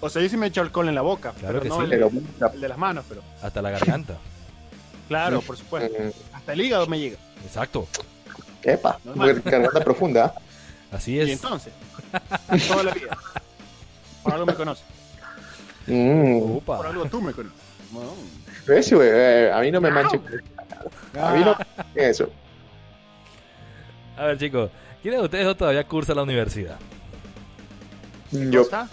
O 0.00 0.08
sea, 0.10 0.22
yo 0.22 0.28
sí 0.28 0.36
me 0.36 0.46
echo 0.46 0.60
alcohol 0.60 0.88
en 0.88 0.94
la 0.94 1.00
boca, 1.02 1.32
Claro 1.40 1.60
pero 1.60 1.62
que 1.62 1.68
no 1.70 1.76
sí. 1.78 1.84
el, 1.84 1.90
pero. 1.90 2.10
el 2.54 2.60
de 2.60 2.68
las 2.68 2.78
manos, 2.78 3.04
pero. 3.08 3.22
Hasta 3.42 3.62
la 3.62 3.70
garganta. 3.70 4.16
Claro, 5.08 5.40
por 5.40 5.56
supuesto. 5.56 5.96
mm, 5.98 6.36
Hasta 6.36 6.52
el 6.52 6.60
hígado 6.60 6.86
me 6.86 6.98
llega. 7.00 7.16
Exacto. 7.44 7.88
Epa, 8.62 8.98
Normal. 9.04 9.40
garganta 9.42 9.80
profunda. 9.80 10.34
Así 10.92 11.14
Y 11.14 11.20
es. 11.20 11.30
entonces, 11.30 11.72
toda 12.68 12.82
la 12.84 12.92
vida. 12.92 13.16
Por 14.22 14.32
algo 14.34 14.46
me 14.46 14.54
conoces. 14.54 14.84
Mm. 15.86 16.58
Por 16.58 16.86
algo 16.86 17.04
tú 17.06 17.20
me 17.22 17.32
conoces. 17.32 17.58
Bueno. 17.90 18.10
¿Ves, 18.66 18.92
güey? 18.92 19.08
Eh, 19.10 19.50
a 19.52 19.60
mí 19.60 19.70
no 19.70 19.80
me 19.80 19.90
manches. 19.90 20.20
A 21.18 21.32
mí 21.32 21.42
no 21.44 21.56
eso. 21.94 22.30
A 24.18 24.24
ver, 24.26 24.38
chicos. 24.38 24.70
¿Quién 25.02 25.14
de 25.14 25.20
ustedes 25.22 25.44
dos 25.46 25.56
todavía 25.56 25.84
cursa 25.84 26.14
la 26.14 26.22
universidad? 26.22 26.76
Yo, 28.32 28.62
¿Está? 28.62 28.88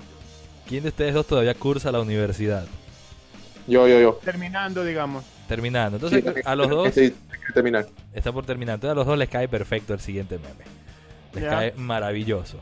¿Quién 0.68 0.84
de 0.84 0.90
ustedes 0.90 1.14
dos 1.14 1.26
todavía 1.28 1.54
cursa 1.56 1.92
la 1.92 2.00
universidad? 2.00 2.66
yo, 3.68 3.88
yo, 3.88 4.00
yo. 4.00 4.20
Terminando, 4.24 4.84
digamos. 4.84 5.24
Terminando. 5.48 5.98
Entonces, 5.98 6.24
Sí, 6.24 6.42
a 6.46 6.56
los 6.56 6.70
dos 6.70 6.92
tengo 6.94 7.16
que 7.48 7.54
terminar. 7.54 7.88
está 8.14 8.32
por 8.32 8.46
terminar. 8.46 8.76
Entonces, 8.76 8.92
a 8.92 8.96
los 8.96 9.06
dos 9.06 9.18
les 9.18 9.30
cae 9.30 9.48
perfecto 9.48 9.94
el 9.94 10.00
siguiente 10.00 10.38
meme. 10.38 10.64
Les 11.34 11.44
Ya. 11.44 11.50
cae 11.50 11.74
maravilloso. 11.76 12.60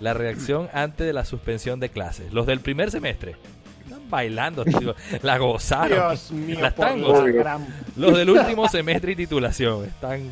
La 0.00 0.12
reacción 0.14 0.68
antes 0.74 1.06
de 1.06 1.12
la 1.12 1.24
suspensión 1.24 1.78
de 1.80 1.88
clases. 1.90 2.32
Los 2.32 2.46
del 2.46 2.60
primer 2.60 2.90
semestre. 2.90 3.36
Están 3.84 4.10
bailando, 4.10 4.64
tío. 4.66 4.94
la 5.22 5.38
gozaron. 5.38 5.98
Dios 6.10 6.30
mío, 6.32 6.58
la 6.60 6.70
gran, 6.70 7.66
Los 7.96 8.16
del 8.16 8.30
último 8.30 8.68
semestre 8.68 9.12
y 9.12 9.16
titulación. 9.16 9.84
Están. 9.84 10.30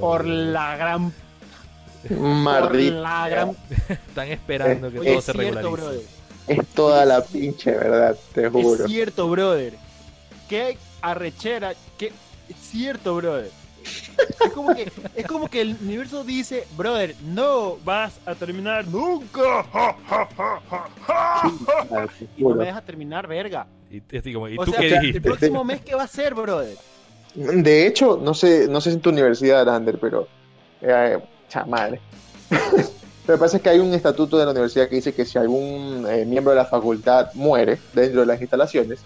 Por 0.00 0.24
la 0.26 0.76
gran, 0.76 1.12
por 2.08 2.18
Maldito. 2.18 3.00
la 3.00 3.28
gran. 3.28 3.56
Están 3.88 4.28
esperando 4.28 4.90
que 4.90 4.98
Oye, 5.00 5.08
todo 5.10 5.18
es 5.18 5.24
se 5.24 5.32
cierto, 5.32 5.54
regularice. 5.54 5.82
brother. 5.86 6.06
Es 6.48 6.66
toda 6.68 7.04
la 7.04 7.24
pinche 7.24 7.70
verdad, 7.70 8.16
te 8.34 8.48
juro. 8.48 8.84
Es 8.84 8.90
cierto, 8.90 9.28
brother. 9.28 9.74
Qué 10.48 10.76
arrechera, 11.00 11.74
qué 11.98 12.12
es 12.48 12.56
cierto, 12.60 13.14
brother. 13.16 13.50
Es 14.44 14.52
como 14.52 14.74
que 14.74 14.92
es 15.16 15.26
como 15.26 15.48
que 15.48 15.60
el 15.60 15.76
universo 15.80 16.22
dice, 16.24 16.66
brother, 16.76 17.16
no 17.24 17.76
vas 17.84 18.12
a 18.26 18.34
terminar 18.34 18.86
nunca. 18.86 19.64
Ja, 19.72 19.96
ja, 20.08 20.60
ja, 21.08 22.08
Y 22.36 22.42
no 22.42 22.48
juro. 22.48 22.56
me 22.56 22.66
dejas 22.66 22.84
terminar, 22.84 23.26
verga. 23.26 23.66
Y, 23.90 23.96
y 24.10 24.32
como, 24.32 24.48
¿y 24.48 24.56
O 24.58 24.64
tú 24.64 24.70
sea, 24.72 24.80
qué 24.80 24.86
el 24.94 25.00
dijiste? 25.00 25.20
próximo 25.20 25.64
mes 25.64 25.80
qué 25.80 25.94
va 25.94 26.04
a 26.04 26.08
ser, 26.08 26.34
brother. 26.34 26.76
De 27.34 27.86
hecho, 27.86 28.18
no 28.22 28.34
sé, 28.34 28.66
no 28.68 28.80
sé 28.80 28.90
si 28.90 28.96
en 28.96 29.02
tu 29.02 29.10
universidad, 29.10 29.68
Ander, 29.68 29.98
pero. 29.98 30.28
Eh, 30.80 31.18
cha 31.48 31.64
madre. 31.64 32.00
Lo 33.26 33.34
que 33.34 33.38
pasa 33.38 33.56
es 33.58 33.62
que 33.62 33.68
hay 33.70 33.78
un 33.78 33.94
estatuto 33.94 34.36
de 34.36 34.44
la 34.44 34.50
universidad 34.50 34.88
que 34.88 34.96
dice 34.96 35.14
que 35.14 35.24
si 35.24 35.38
algún 35.38 36.06
eh, 36.10 36.24
miembro 36.24 36.50
de 36.52 36.56
la 36.56 36.64
facultad 36.64 37.32
muere 37.34 37.78
dentro 37.92 38.20
de 38.20 38.26
las 38.26 38.40
instalaciones, 38.40 38.98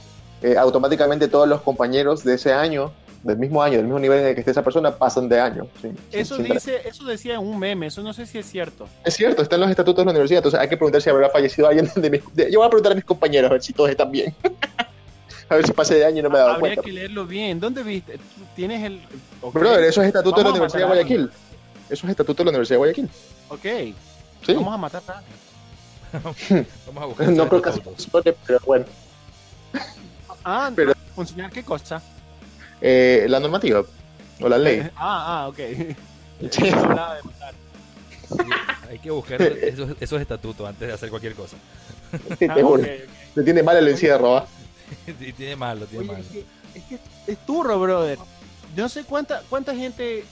eh, 0.42 0.56
automáticamente 0.56 1.28
todos 1.28 1.46
los 1.46 1.60
compañeros 1.60 2.24
de 2.24 2.34
ese 2.34 2.50
año, 2.52 2.92
del 3.22 3.36
mismo 3.36 3.62
año, 3.62 3.76
del 3.76 3.84
mismo 3.84 3.98
nivel 3.98 4.20
en 4.20 4.26
el 4.28 4.34
que 4.34 4.40
esté 4.40 4.52
esa 4.52 4.62
persona, 4.62 4.90
pasan 4.96 5.28
de 5.28 5.38
año. 5.38 5.66
sin- 5.82 5.96
sin- 6.10 6.20
Eso 6.20 6.36
sin- 6.36 6.44
dice, 6.46 6.80
eso 6.88 7.04
decía 7.04 7.34
en 7.34 7.40
un 7.40 7.58
meme, 7.58 7.88
eso 7.88 8.02
no 8.02 8.14
sé 8.14 8.24
si 8.24 8.38
es 8.38 8.46
cierto. 8.46 8.88
Es 9.04 9.14
cierto, 9.14 9.42
está 9.42 9.56
en 9.56 9.60
los 9.62 9.70
estatutos 9.70 10.00
de 10.02 10.06
la 10.06 10.10
universidad, 10.12 10.38
entonces 10.38 10.60
hay 10.60 10.68
que 10.68 10.76
preguntar 10.78 11.02
si 11.02 11.10
habrá 11.10 11.28
fallecido 11.28 11.68
alguien 11.68 11.90
de 11.94 12.08
mis... 12.10 12.22
de- 12.34 12.50
Yo 12.50 12.60
voy 12.60 12.66
a 12.66 12.70
preguntar 12.70 12.92
a 12.92 12.94
mis 12.94 13.04
compañeros 13.04 13.50
a 13.50 13.52
ver 13.54 13.62
si 13.62 13.74
todos 13.74 13.90
están 13.90 14.10
bien. 14.10 14.34
a 15.48 15.54
ver 15.56 15.66
si 15.66 15.72
pasé 15.72 15.94
de 15.96 16.04
año 16.06 16.18
y 16.18 16.22
no 16.22 16.30
me 16.30 16.36
he 16.36 16.38
dado 16.38 16.50
Habría 16.52 16.74
cuenta. 16.74 16.82
que 16.82 16.92
leerlo 16.92 17.26
bien. 17.26 17.60
¿Dónde 17.60 17.82
viste? 17.82 18.14
¿Tú 18.18 18.22
¿Tienes 18.54 18.82
el 18.84 19.00
Brother, 19.52 19.84
eso 19.84 20.00
es 20.02 20.08
estatuto 20.08 20.36
de 20.38 20.44
la 20.44 20.50
Universidad 20.50 20.80
de 20.80 20.86
Guayaquil. 20.86 21.30
Eso 21.88 22.06
es 22.06 22.10
estatuto 22.10 22.42
de 22.42 22.44
la 22.44 22.50
Universidad 22.50 22.74
de 22.74 22.78
Guayaquil. 22.78 23.10
Ok, 23.48 23.94
Sí. 24.44 24.54
vamos 24.54 24.74
a 24.74 24.76
matar 24.76 25.02
a 25.08 25.22
Vamos 26.86 27.02
a 27.02 27.06
buscar 27.06 27.28
No 27.32 27.48
creo 27.48 27.62
que 27.62 27.70
funcione, 27.72 28.34
pero 28.46 28.60
bueno. 28.64 28.84
Ah, 30.44 30.70
Pero- 30.74 30.92
funcionar 31.14 31.50
qué 31.50 31.62
cosa? 31.64 32.00
Eh, 32.80 33.26
la 33.28 33.40
normativa 33.40 33.82
o 34.40 34.48
la 34.48 34.58
ley. 34.58 34.80
Ah, 34.96 35.44
ah, 35.44 35.48
ok. 35.48 35.58
Sí. 36.50 36.62
De. 36.62 36.70
Hay 38.90 38.98
que 38.98 39.10
buscar 39.10 39.40
esos, 39.42 39.90
esos 40.00 40.20
estatutos 40.20 40.68
antes 40.68 40.86
de 40.88 40.94
hacer 40.94 41.08
cualquier 41.10 41.34
cosa. 41.34 41.56
Te 42.38 42.46
Ah, 42.50 42.54
juro. 42.54 42.82
ok, 42.82 42.88
ok. 42.88 43.10
Le 43.36 43.42
tiene 43.42 43.62
mal 43.62 43.76
el 43.78 43.88
encierro, 43.88 44.36
¿ah? 44.36 44.46
Tiene 45.36 45.56
malo, 45.56 45.86
tiene 45.86 46.04
Oye, 46.04 46.12
malo. 46.12 46.24
es 46.24 46.30
que, 46.30 46.44
es 46.78 46.84
que 46.84 47.32
es 47.32 47.38
turro, 47.46 47.78
brother. 47.80 48.18
No 48.76 48.88
sé 48.88 49.04
cuánta, 49.04 49.42
cuánta 49.48 49.74
gente 49.74 50.24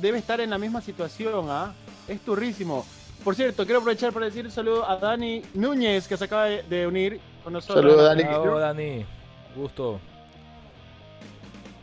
debe 0.00 0.18
estar 0.18 0.40
en 0.40 0.50
la 0.50 0.58
misma 0.58 0.80
situación, 0.80 1.46
¿ah? 1.48 1.72
Es 2.06 2.20
turrísimo. 2.20 2.84
Por 3.24 3.34
cierto, 3.34 3.64
quiero 3.64 3.80
aprovechar 3.80 4.12
para 4.12 4.26
decir 4.26 4.44
un 4.44 4.50
saludo 4.50 4.88
a 4.88 4.96
Dani 4.96 5.42
Núñez, 5.54 6.06
que 6.06 6.16
se 6.16 6.24
acaba 6.24 6.46
de, 6.46 6.86
unir 6.86 7.20
con 7.42 7.52
nosotros. 7.52 7.84
Saludo, 7.84 8.04
Dani. 8.04 8.22
Bravo, 8.22 8.58
Dani. 8.58 9.04
Gusto. 9.54 10.00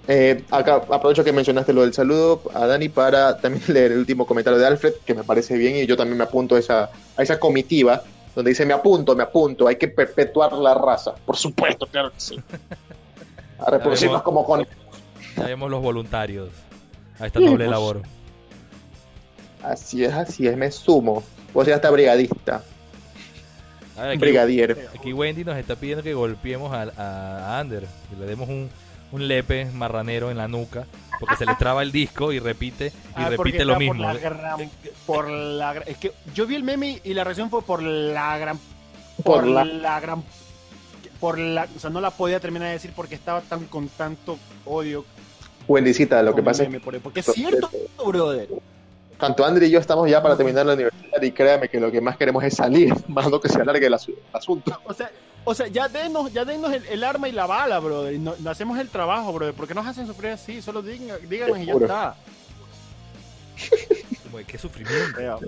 Eh, 0.08 0.44
acá 0.52 0.76
aprovecho 0.76 1.24
que 1.24 1.32
mencionaste 1.32 1.74
lo 1.74 1.82
del 1.82 1.94
saludo 1.94 2.44
a 2.54 2.68
Dani 2.68 2.90
para 2.90 3.38
también 3.40 3.64
leer 3.74 3.92
el 3.92 4.00
último 4.00 4.26
comentario 4.26 4.60
de 4.60 4.66
Alfred, 4.66 4.94
que 5.06 5.14
me 5.14 5.24
parece 5.24 5.58
bien, 5.58 5.76
y 5.76 5.86
yo 5.86 5.98
también 5.98 6.18
me 6.18 6.24
apunto 6.24 6.56
a 6.56 6.60
esa, 6.60 6.92
a 7.18 7.24
esa 7.24 7.40
comitiva, 7.40 8.04
donde 8.36 8.52
dice, 8.52 8.66
me 8.66 8.74
apunto, 8.74 9.16
me 9.16 9.24
apunto, 9.24 9.68
hay 9.68 9.78
que 9.78 9.88
perpetuar 9.88 10.54
la 10.54 10.74
raza. 10.74 11.16
Por 11.26 11.38
supuesto, 11.38 11.88
claro 11.88 12.12
que 12.12 12.20
sí. 12.20 12.40
A 13.60 13.72
reproducirnos 13.72 14.22
como 14.22 14.46
con... 14.46 14.68
Sabemos 15.36 15.72
los 15.72 15.82
voluntarios 15.82 16.50
a 17.20 17.28
esta 17.28 17.40
noble 17.40 17.66
pues. 17.66 17.70
labor. 17.70 18.02
Así 19.64 20.04
es, 20.04 20.14
así 20.14 20.48
es, 20.48 20.58
me 20.58 20.70
sumo. 20.70 21.24
O 21.54 21.64
sea, 21.64 21.76
hasta 21.76 21.90
brigadista. 21.90 22.64
A 23.98 24.02
ver, 24.02 24.12
aquí, 24.12 24.20
Brigadier. 24.20 24.90
aquí 24.94 25.14
Wendy 25.14 25.46
nos 25.46 25.58
está 25.58 25.78
pidiendo 25.78 26.04
que 26.04 26.14
golpeemos 26.14 26.74
a, 26.74 26.92
a 26.98 27.60
Ander, 27.60 27.88
que 28.10 28.18
le 28.18 28.26
demos 28.26 28.50
un, 28.50 28.70
un 29.16 29.28
lepe 29.30 29.66
marranero 29.74 30.30
en 30.30 30.36
la 30.38 30.48
nuca, 30.50 30.86
porque 31.22 31.38
se 31.38 31.46
le 31.46 31.56
traba 31.56 31.82
el 31.84 31.92
disco 31.94 32.34
y 32.34 32.40
repite 32.40 32.88
y 32.88 32.92
Ah, 33.16 33.30
repite 33.30 33.64
lo 33.64 33.78
mismo. 33.80 34.04
Por 34.04 34.14
la 34.14 34.20
gran- 34.20 34.70
por 35.06 35.30
la 35.30 35.72
es 35.86 35.98
que 35.98 36.12
yo 36.34 36.46
vi 36.46 36.56
el 36.56 36.64
meme 36.64 37.00
y 37.04 37.14
la 37.14 37.24
reacción 37.24 37.50
fue 37.50 37.62
por 37.62 37.82
la 37.82 38.38
gran. 38.38 38.60
Por 39.24 39.24
Por, 39.42 39.48
la- 39.48 39.64
la... 39.64 40.00
gran. 40.02 40.24
Por 41.22 41.40
la, 41.40 41.66
o 41.74 41.80
sea, 41.80 41.90
no 41.90 42.02
la 42.02 42.12
podía 42.12 42.42
terminar 42.42 42.68
de 42.68 42.74
decir 42.74 42.92
porque 42.94 43.16
estaba 43.16 43.40
tan 43.40 43.66
con 43.68 43.88
tanto 43.88 44.38
odio. 44.66 45.06
Wendycita, 45.68 46.22
lo 46.22 46.36
que 46.36 46.44
pasa 46.44 46.64
es 46.64 46.80
por- 46.82 47.00
porque 47.00 47.22
es 47.22 47.26
cierto, 47.28 47.72
brother. 48.06 48.50
Tanto 49.20 49.46
André 49.46 49.68
y 49.68 49.72
yo 49.72 49.80
estamos 49.80 50.10
ya 50.10 50.22
para 50.22 50.36
terminar 50.38 50.66
la 50.66 50.74
universidad 50.74 51.22
y 51.22 51.32
créame 51.32 51.70
que 51.70 51.80
lo 51.80 51.92
que 51.92 52.02
más 52.02 52.18
queremos 52.18 52.44
es 52.44 52.56
salir, 52.56 52.94
más 53.08 53.30
no 53.30 53.40
que 53.40 53.50
se 53.50 53.62
alargue 53.62 53.86
el 53.88 53.94
asu- 53.94 54.16
asunto. 54.34 54.78
O 54.86 54.94
sea, 54.94 55.10
o 55.44 55.54
sea, 55.54 55.68
ya 55.68 55.88
denos, 55.88 56.34
ya 56.34 56.44
denos 56.44 56.74
el, 56.74 56.86
el 56.88 57.04
arma 57.04 57.30
y 57.30 57.32
la 57.32 57.46
bala, 57.46 57.80
brother. 57.80 58.14
Y 58.14 58.20
no, 58.20 58.34
no 58.40 58.50
hacemos 58.50 58.80
el 58.80 58.90
trabajo, 58.90 59.32
brother. 59.32 59.54
¿Por 59.54 59.68
qué 59.68 59.74
nos 59.76 59.86
hacen 59.86 60.08
sufrir 60.08 60.32
así? 60.32 60.62
Solo 60.62 60.82
digan, 60.82 61.18
díganos 61.30 61.60
y 61.60 61.66
ya 61.66 61.74
está. 61.74 62.16
Que 64.36 64.44
qué 64.46 64.58
sufrimiento. 64.58 65.40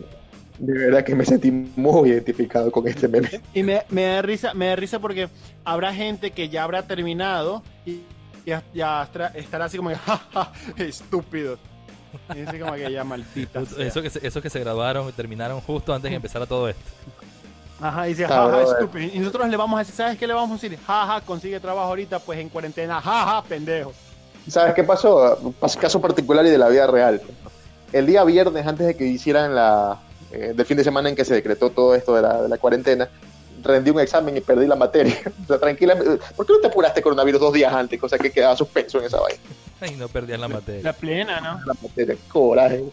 De 0.60 0.74
verdad 0.74 1.04
que 1.04 1.14
me 1.14 1.24
sentí 1.26 1.52
muy 1.52 2.10
identificado 2.10 2.72
con 2.72 2.88
este 2.88 3.08
meme. 3.08 3.30
Y 3.54 3.62
me, 3.64 3.84
me 3.90 4.06
da 4.06 4.22
risa, 4.24 4.54
me 4.54 4.68
da 4.68 4.76
risa 4.76 5.00
porque 5.00 5.30
habrá 5.64 5.94
gente 5.94 6.32
que 6.32 6.50
ya 6.50 6.64
habrá 6.64 6.84
terminado 6.88 7.62
y 7.86 8.02
ya, 8.46 8.64
ya 8.74 9.08
estará, 9.36 9.66
así 9.66 9.78
como 9.78 9.90
que, 9.90 9.96
"Ja, 10.06 10.18
ja, 10.34 10.52
estúpido. 10.78 11.60
Y 12.36 12.42
así 12.42 12.60
como 12.60 12.74
que 12.74 12.92
ya 12.92 13.04
maldita. 13.04 13.62
Eso 13.78 14.02
que, 14.02 14.10
se, 14.10 14.26
esos 14.26 14.42
que 14.42 14.50
se 14.50 14.60
graduaron 14.60 15.10
y 15.10 15.12
terminaron 15.12 15.62
justo 15.62 15.94
antes 15.94 16.10
de 16.12 16.16
empezar 16.16 16.42
a 16.42 16.46
todo 16.46 16.68
esto. 16.70 16.82
Ajá, 17.80 18.08
y 18.08 18.12
dice, 18.12 18.28
jaja, 18.28 18.62
estúpido. 18.64 19.12
Y 19.14 19.20
nosotros 19.20 19.48
le 19.50 19.58
vamos 19.58 19.78
a 19.78 19.80
decir, 19.80 19.94
¿sabes 19.96 20.18
qué 20.18 20.26
le 20.26 20.34
vamos 20.34 20.50
a 20.52 20.62
decir? 20.62 20.80
Jaja, 20.86 21.22
consigue 21.22 21.60
trabajo 21.60 21.88
ahorita, 21.90 22.20
pues 22.20 22.40
en 22.40 22.50
cuarentena. 22.50 23.00
Jaja, 23.00 23.44
pendejo. 23.44 23.94
¿Sabes 24.48 24.74
qué 24.74 24.84
pasó? 24.84 25.38
Pas- 25.60 25.78
Caso 25.78 26.02
particular 26.02 26.46
y 26.46 26.50
de 26.50 26.58
la 26.58 26.70
vida 26.70 26.88
real. 26.88 27.22
El 27.94 28.06
día 28.08 28.24
viernes, 28.24 28.66
antes 28.66 28.88
de 28.88 28.96
que 28.96 29.06
hicieran 29.06 29.54
la. 29.54 30.00
eh, 30.32 30.54
del 30.56 30.66
fin 30.66 30.76
de 30.78 30.84
semana 30.84 31.08
en 31.10 31.16
que 31.16 31.24
se 31.26 31.34
decretó 31.36 31.70
todo 31.70 31.94
esto 31.96 32.16
de 32.16 32.22
la, 32.24 32.42
de 32.42 32.50
la 32.50 32.58
cuarentena, 32.58 33.08
rendí 33.68 33.90
un 33.92 34.00
examen 34.00 34.36
y 34.38 34.42
perdí 34.42 34.66
la 34.68 34.76
materia. 34.76 35.16
O 35.44 35.48
sea, 35.48 35.60
tranquila. 35.60 35.96
¿Por 36.36 36.46
qué 36.46 36.54
no 36.54 36.60
te 36.60 36.68
apuraste 36.68 37.02
coronavirus 37.02 37.40
dos 37.42 37.54
días 37.54 37.72
antes? 37.74 38.00
Cosa 38.00 38.18
que 38.18 38.32
quedaba 38.32 38.56
suspenso 38.56 39.00
en 39.00 39.06
esa 39.06 39.20
vaina. 39.20 39.40
Y 39.92 39.96
no 39.96 40.08
perdían 40.08 40.42
la 40.42 40.48
materia. 40.48 40.82
La 40.84 40.94
plena, 40.94 41.40
¿no? 41.40 41.60
La 41.66 41.74
materia. 41.82 42.16
Coraje. 42.30 42.84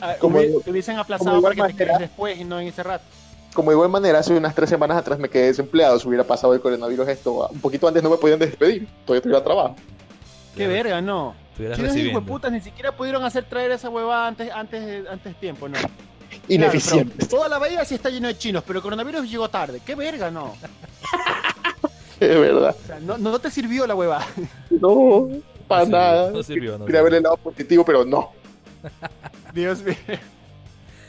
Ah, 0.00 0.16
Como- 0.20 0.38
te 0.40 0.70
hubiesen 0.70 0.98
aplazado 0.98 1.30
como 1.30 1.42
para 1.42 1.54
igual 1.54 1.74
que 1.74 1.86
te 1.86 1.98
después 1.98 2.38
y 2.38 2.44
no 2.44 2.60
en 2.60 2.68
ese 2.68 2.82
rato. 2.82 3.04
Como 3.54 3.70
de 3.70 3.76
igual 3.76 3.88
manera, 3.88 4.18
hace 4.18 4.34
unas 4.34 4.54
tres 4.54 4.68
semanas 4.68 4.98
atrás 4.98 5.18
me 5.18 5.28
quedé 5.30 5.46
desempleado. 5.46 5.98
Si 5.98 6.06
hubiera 6.06 6.24
pasado 6.24 6.52
el 6.54 6.60
coronavirus 6.60 7.08
esto, 7.08 7.48
un 7.50 7.60
poquito 7.60 7.88
antes 7.88 8.02
no 8.02 8.10
me 8.10 8.18
podían 8.18 8.38
despedir. 8.38 8.86
Todavía 9.06 9.22
tuviera 9.22 9.42
trabajo. 9.42 9.74
Qué 10.54 10.66
verga, 10.68 11.00
no. 11.00 11.34
Estuvieras 11.50 11.76
Chinos 11.78 11.90
hijos 11.92 11.94
de 11.96 12.02
recibiendo. 12.02 12.32
putas 12.32 12.52
ni 12.52 12.60
siquiera 12.60 12.92
pudieron 12.92 13.24
hacer 13.24 13.44
traer 13.44 13.70
esa 13.72 13.88
huevada 13.88 14.28
antes, 14.28 14.50
antes, 14.52 15.08
antes 15.08 15.32
de 15.32 15.40
tiempo, 15.40 15.68
¿no? 15.68 15.78
Ineficiente. 16.48 17.14
Claro, 17.16 17.30
toda 17.30 17.48
la 17.48 17.58
bahía 17.58 17.84
sí 17.84 17.94
está 17.94 18.10
lleno 18.10 18.28
de 18.28 18.38
chinos, 18.38 18.62
pero 18.66 18.78
el 18.78 18.82
coronavirus 18.82 19.30
llegó 19.30 19.48
tarde. 19.48 19.80
Qué 19.84 19.94
verga, 19.94 20.30
no. 20.30 20.54
Es 22.20 22.40
verdad. 22.40 22.74
O 22.82 22.86
sea, 22.86 22.98
no, 22.98 23.16
no 23.16 23.38
te 23.38 23.48
sirvió 23.48 23.86
la 23.86 23.94
huevada. 23.94 24.26
No, 24.70 25.28
para 25.68 25.84
nada. 25.84 26.30
no 26.32 26.42
sirvió, 26.42 26.76
no 26.76 26.84
Quería 26.84 27.02
ver 27.02 27.14
el 27.14 27.22
lado 27.22 27.36
positivo, 27.36 27.84
pero 27.84 28.04
no. 28.04 28.32
Dios 29.54 29.82
mío. 29.82 29.94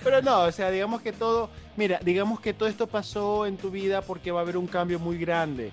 Pero 0.04 0.22
no, 0.22 0.44
o 0.44 0.52
sea, 0.52 0.70
digamos 0.70 1.02
que 1.02 1.12
todo, 1.12 1.50
mira, 1.76 2.00
digamos 2.04 2.40
que 2.40 2.54
todo 2.54 2.70
esto 2.70 2.88
pasó 2.88 3.46
en 3.46 3.58
tu 3.58 3.72
vida 3.72 4.02
porque 4.02 4.32
va 4.32 4.40
a 4.40 4.44
haber 4.44 4.58
un 4.58 4.68
cambio 4.68 5.00
muy 5.00 5.18
grande. 5.18 5.72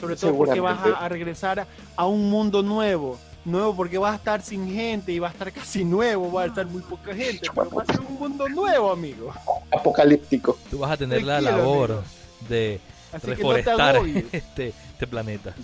Sobre 0.00 0.14
todo 0.16 0.36
porque 0.36 0.60
vas 0.60 0.78
a 0.98 1.08
regresar 1.08 1.66
a 1.96 2.06
un 2.06 2.30
mundo 2.30 2.62
nuevo. 2.62 3.18
Nuevo 3.46 3.76
porque 3.76 3.96
vas 3.96 4.12
a 4.12 4.16
estar 4.16 4.42
sin 4.42 4.68
gente 4.68 5.12
y 5.12 5.20
va 5.20 5.28
a 5.28 5.30
estar 5.30 5.52
casi 5.52 5.84
nuevo, 5.84 6.32
va 6.32 6.42
a 6.42 6.46
estar 6.46 6.66
muy 6.66 6.82
poca 6.82 7.14
gente, 7.14 7.48
pero 7.54 7.70
va 7.70 7.82
a 7.82 7.86
ser 7.86 8.00
un 8.00 8.14
mundo 8.14 8.48
nuevo, 8.48 8.90
amigo. 8.90 9.32
Apocalíptico. 9.70 10.58
Tú 10.68 10.78
vas 10.80 10.90
a 10.90 10.96
tener 10.96 11.22
la 11.22 11.40
labor 11.40 11.92
amigo. 11.92 12.04
de 12.48 12.80
Así 13.12 13.28
no 13.28 13.34
reforestar 13.34 13.96
este, 14.32 14.68
este 14.68 15.06
planeta. 15.06 15.54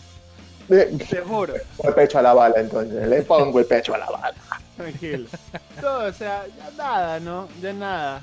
Le 0.69 0.87
te 0.87 1.17
juro. 1.23 1.55
pongo 1.77 1.89
el 1.89 1.95
pecho 1.97 2.19
a 2.21 2.23
la 2.23 2.35
bala, 2.35 2.61
entonces. 2.61 3.09
Le 3.09 3.23
pongo 3.23 3.59
el 3.59 3.67
pecho 3.67 3.95
a 3.95 3.99
la 3.99 4.07
bala. 4.07 4.35
Tranquilo. 4.77 5.29
No, 5.83 5.99
o 6.05 6.13
sea, 6.13 6.47
ya 6.47 6.71
nada, 6.79 7.19
¿no? 7.19 7.49
Ya 7.61 7.73
nada. 7.73 8.23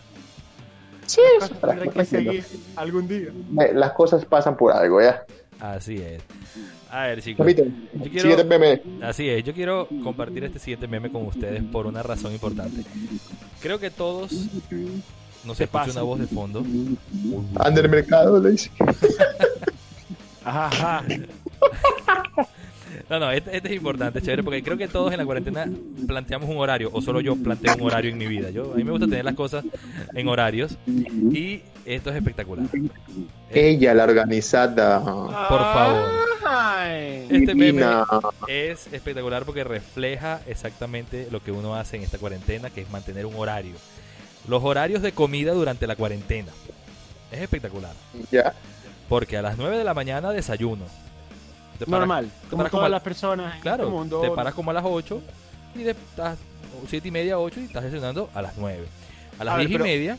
Sí, 1.06 1.22
Las 1.38 1.50
cosas 1.50 1.70
tendrán 1.70 1.92
que 1.92 2.06
seguir 2.06 2.46
algún 2.78 3.08
día. 3.10 3.30
Las 3.74 3.92
cosas 3.92 4.24
pasan 4.24 4.56
por 4.56 4.72
algo, 4.72 5.02
¿ya? 5.02 5.26
Así 5.60 5.96
es. 5.98 6.22
A 6.92 7.04
ver, 7.08 7.22
chicos. 7.22 7.46
Yo 7.56 7.64
quiero- 8.10 8.22
siguiente 8.30 8.44
meme. 8.44 8.82
Así 9.04 9.30
es, 9.30 9.44
yo 9.44 9.54
quiero 9.54 9.88
compartir 10.04 10.44
este 10.44 10.60
siguiente 10.60 10.88
meme 10.88 11.12
con 11.12 11.26
ustedes 11.26 11.62
por 11.64 11.86
una 11.86 12.02
razón 12.04 12.34
importante. 12.34 12.82
Creo 13.62 13.80
que 13.80 13.92
todos, 13.92 14.32
no 15.46 15.54
se 15.56 15.66
escucha 15.66 15.86
pasa. 15.86 15.92
una 15.92 16.02
voz 16.02 16.20
de 16.20 16.28
fondo. 16.28 16.64
Ander 17.56 17.88
Mercado 17.90 18.42
le 18.42 18.52
dice. 18.52 18.72
Ajá, 20.44 20.68
ajá. 20.68 21.04
No, 23.10 23.20
no, 23.20 23.32
este, 23.32 23.56
este 23.58 23.70
es 23.70 23.76
importante, 23.76 24.22
chévere, 24.22 24.42
porque 24.44 24.64
creo 24.64 24.78
que 24.78 24.88
todos 24.88 25.12
en 25.12 25.18
la 25.18 25.26
cuarentena 25.26 25.68
planteamos 26.08 26.50
un 26.50 26.58
horario, 26.58 26.90
o 26.94 27.02
solo 27.02 27.22
yo 27.22 27.36
planteo 27.36 27.76
un 27.76 27.82
horario 27.82 28.12
en 28.12 28.18
mi 28.18 28.26
vida. 28.28 28.50
Yo, 28.52 28.72
a 28.74 28.76
mí 28.76 28.84
me 28.84 28.92
gusta 28.92 29.06
tener 29.08 29.26
las 29.26 29.34
cosas 29.36 29.64
en 30.14 30.28
horarios 30.28 30.78
y 30.88 31.62
esto 31.86 32.10
es 32.10 32.16
espectacular. 32.16 32.66
Ella, 33.52 33.94
la 33.94 34.04
organizada. 34.06 35.00
Por 35.04 35.60
favor. 35.60 36.29
Este 37.30 37.54
meme 37.56 37.66
Divina. 37.66 38.06
es 38.48 38.88
espectacular 38.92 39.46
porque 39.46 39.64
refleja 39.64 40.42
exactamente 40.48 41.28
lo 41.32 41.42
que 41.44 41.52
uno 41.52 41.76
hace 41.76 41.98
en 41.98 42.04
esta 42.04 42.18
cuarentena, 42.18 42.70
que 42.70 42.82
es 42.82 42.90
mantener 42.90 43.26
un 43.26 43.36
horario. 43.36 43.76
Los 44.48 44.64
horarios 44.64 45.02
de 45.02 45.12
comida 45.12 45.54
durante 45.54 45.86
la 45.88 45.96
cuarentena. 45.96 46.52
Es 47.32 47.40
espectacular. 47.42 47.94
Ya. 48.32 48.54
Porque 49.08 49.38
a 49.38 49.42
las 49.42 49.58
9 49.58 49.78
de 49.78 49.84
la 49.84 49.94
mañana 49.94 50.32
desayuno. 50.32 50.86
Te 51.78 51.86
paras- 51.86 52.00
Normal, 52.02 52.26
paras 52.26 52.50
como 52.50 52.70
todas 52.70 52.92
las 52.92 53.02
personas 53.02 53.56
en 53.56 53.62
Claro, 53.62 53.84
este 53.86 53.96
mundo. 53.96 54.22
te 54.22 54.32
paras 54.32 54.54
como 54.54 54.72
a 54.72 54.74
las 54.74 54.84
8 54.86 55.22
y 55.76 55.84
de 55.84 55.96
a 56.18 56.36
7 56.88 57.08
y 57.08 57.12
media, 57.12 57.40
8 57.40 57.60
y 57.62 57.66
estás 57.66 57.84
desayunando 57.84 58.30
a 58.34 58.42
las 58.42 58.58
9. 58.58 58.86
A 59.38 59.44
las 59.44 59.54
A 59.54 59.58
ver, 59.58 59.68
10 59.68 59.78
pero- 59.80 59.86
y 59.86 59.98
media 59.98 60.18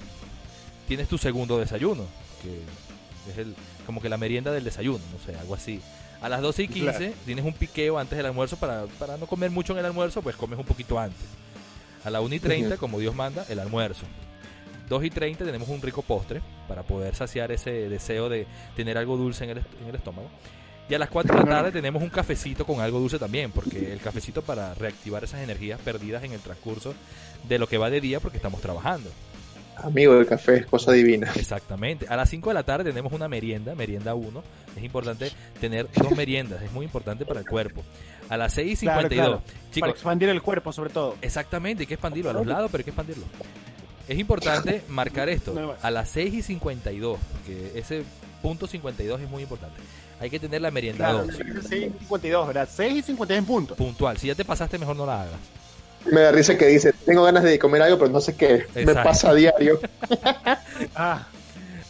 tienes 0.88 1.08
tu 1.08 1.18
segundo 1.18 1.58
desayuno, 1.58 2.04
que 2.42 3.30
es 3.32 3.38
el, 3.38 3.54
como 3.84 4.00
que 4.00 4.08
la 4.08 4.16
merienda 4.16 4.50
del 4.52 4.64
desayuno, 4.64 5.00
no 5.12 5.24
sé, 5.24 5.38
algo 5.38 5.54
así. 5.54 5.80
A 6.22 6.28
las 6.28 6.42
12 6.42 6.64
y 6.64 6.68
15 6.68 6.96
Claro. 6.98 7.14
tienes 7.24 7.44
un 7.44 7.52
piqueo 7.54 7.98
antes 7.98 8.16
del 8.16 8.26
almuerzo 8.26 8.56
para, 8.56 8.84
para 8.98 9.16
no 9.16 9.26
comer 9.26 9.50
mucho 9.50 9.72
en 9.72 9.78
el 9.78 9.86
almuerzo, 9.86 10.20
pues 10.22 10.36
comes 10.36 10.58
un 10.58 10.66
poquito 10.66 10.98
antes. 10.98 11.20
A 12.04 12.10
la 12.10 12.20
1 12.20 12.34
y 12.34 12.38
30, 12.40 12.68
Ujú. 12.74 12.78
como 12.78 12.98
Dios 12.98 13.14
manda, 13.14 13.44
el 13.48 13.58
almuerzo. 13.58 14.04
2 14.88 15.04
y 15.04 15.10
30 15.10 15.44
tenemos 15.44 15.68
un 15.68 15.80
rico 15.80 16.02
postre 16.02 16.40
para 16.68 16.82
poder 16.82 17.14
saciar 17.14 17.52
ese 17.52 17.70
deseo 17.88 18.28
de 18.28 18.46
tener 18.76 18.98
algo 18.98 19.16
dulce 19.16 19.44
en 19.44 19.50
el, 19.50 19.58
en 19.58 19.88
el 19.88 19.94
estómago. 19.94 20.28
Y 20.88 20.94
a 20.94 20.98
las 20.98 21.08
4 21.08 21.32
de 21.36 21.42
la 21.44 21.48
tarde 21.48 21.70
tenemos 21.72 22.02
un 22.02 22.08
cafecito 22.10 22.66
con 22.66 22.80
algo 22.80 22.98
dulce 22.98 23.16
también, 23.18 23.52
porque 23.52 23.92
el 23.92 24.00
cafecito 24.00 24.42
para 24.42 24.74
reactivar 24.74 25.22
esas 25.22 25.40
energías 25.40 25.78
perdidas 25.80 26.24
en 26.24 26.32
el 26.32 26.40
transcurso 26.40 26.94
de 27.48 27.58
lo 27.60 27.68
que 27.68 27.78
va 27.78 27.88
de 27.90 28.00
día 28.00 28.18
porque 28.18 28.38
estamos 28.38 28.60
trabajando. 28.60 29.08
Amigo 29.82 30.14
del 30.14 30.26
café, 30.26 30.56
es 30.58 30.66
cosa 30.66 30.92
divina. 30.92 31.30
Exactamente. 31.36 32.06
A 32.08 32.16
las 32.16 32.28
5 32.30 32.50
de 32.50 32.54
la 32.54 32.62
tarde 32.62 32.84
tenemos 32.90 33.12
una 33.12 33.28
merienda, 33.28 33.74
merienda 33.74 34.14
1. 34.14 34.42
Es 34.76 34.82
importante 34.84 35.30
tener 35.60 35.88
dos 35.94 36.12
meriendas, 36.16 36.62
es 36.62 36.72
muy 36.72 36.84
importante 36.84 37.24
para 37.24 37.40
el 37.40 37.46
cuerpo. 37.46 37.82
A 38.28 38.36
las 38.36 38.52
6 38.54 38.82
y 38.82 38.86
Claro, 38.86 39.00
52. 39.02 39.26
claro. 39.26 39.42
Para 39.44 39.70
Chicos, 39.72 39.90
expandir 39.90 40.28
el 40.28 40.42
cuerpo, 40.42 40.72
sobre 40.72 40.90
todo. 40.90 41.16
exactamente, 41.22 41.82
hay 41.82 41.86
que 41.86 41.94
expandirlo 41.94 42.30
a 42.30 42.34
los 42.34 42.46
lados, 42.46 42.70
pero 42.70 42.80
hay 42.80 42.84
que 42.84 42.90
expandirlo. 42.90 43.24
Es 44.08 44.18
importante 44.18 44.82
marcar 44.88 45.28
esto 45.28 45.76
a 45.82 45.90
las 45.90 46.08
6 46.10 46.34
y 46.34 46.42
52, 46.42 47.18
porque 47.32 47.72
ese 47.78 48.02
punto 48.42 48.66
52 48.66 49.20
es 49.20 49.28
muy 49.28 49.42
importante. 49.42 49.76
Hay 50.20 50.28
que 50.30 50.38
tener 50.38 50.60
la 50.60 50.70
merienda 50.70 51.10
Claro, 51.10 51.26
2, 51.26 51.36
6 51.68 51.92
y 51.94 51.98
52, 52.00 52.46
¿verdad? 52.46 52.68
6 52.70 52.92
y 52.92 53.02
52 53.02 53.38
en 53.38 53.44
punto. 53.46 53.74
puntual. 53.74 54.18
Si 54.18 54.26
ya 54.26 54.34
te 54.34 54.44
pasaste, 54.44 54.78
mejor 54.78 54.96
no 54.96 55.06
la 55.06 55.22
hagas. 55.22 55.38
Me 56.10 56.20
da 56.22 56.32
risa 56.32 56.56
que 56.56 56.66
dice, 56.66 56.92
tengo 57.04 57.22
ganas 57.24 57.42
de 57.44 57.58
comer 57.58 57.82
algo, 57.82 57.98
pero 57.98 58.10
no 58.10 58.20
sé 58.20 58.34
qué. 58.36 58.66
Me 58.74 58.94
pasa 58.94 59.30
a 59.30 59.34
diario. 59.34 59.80
Ah, 60.94 61.26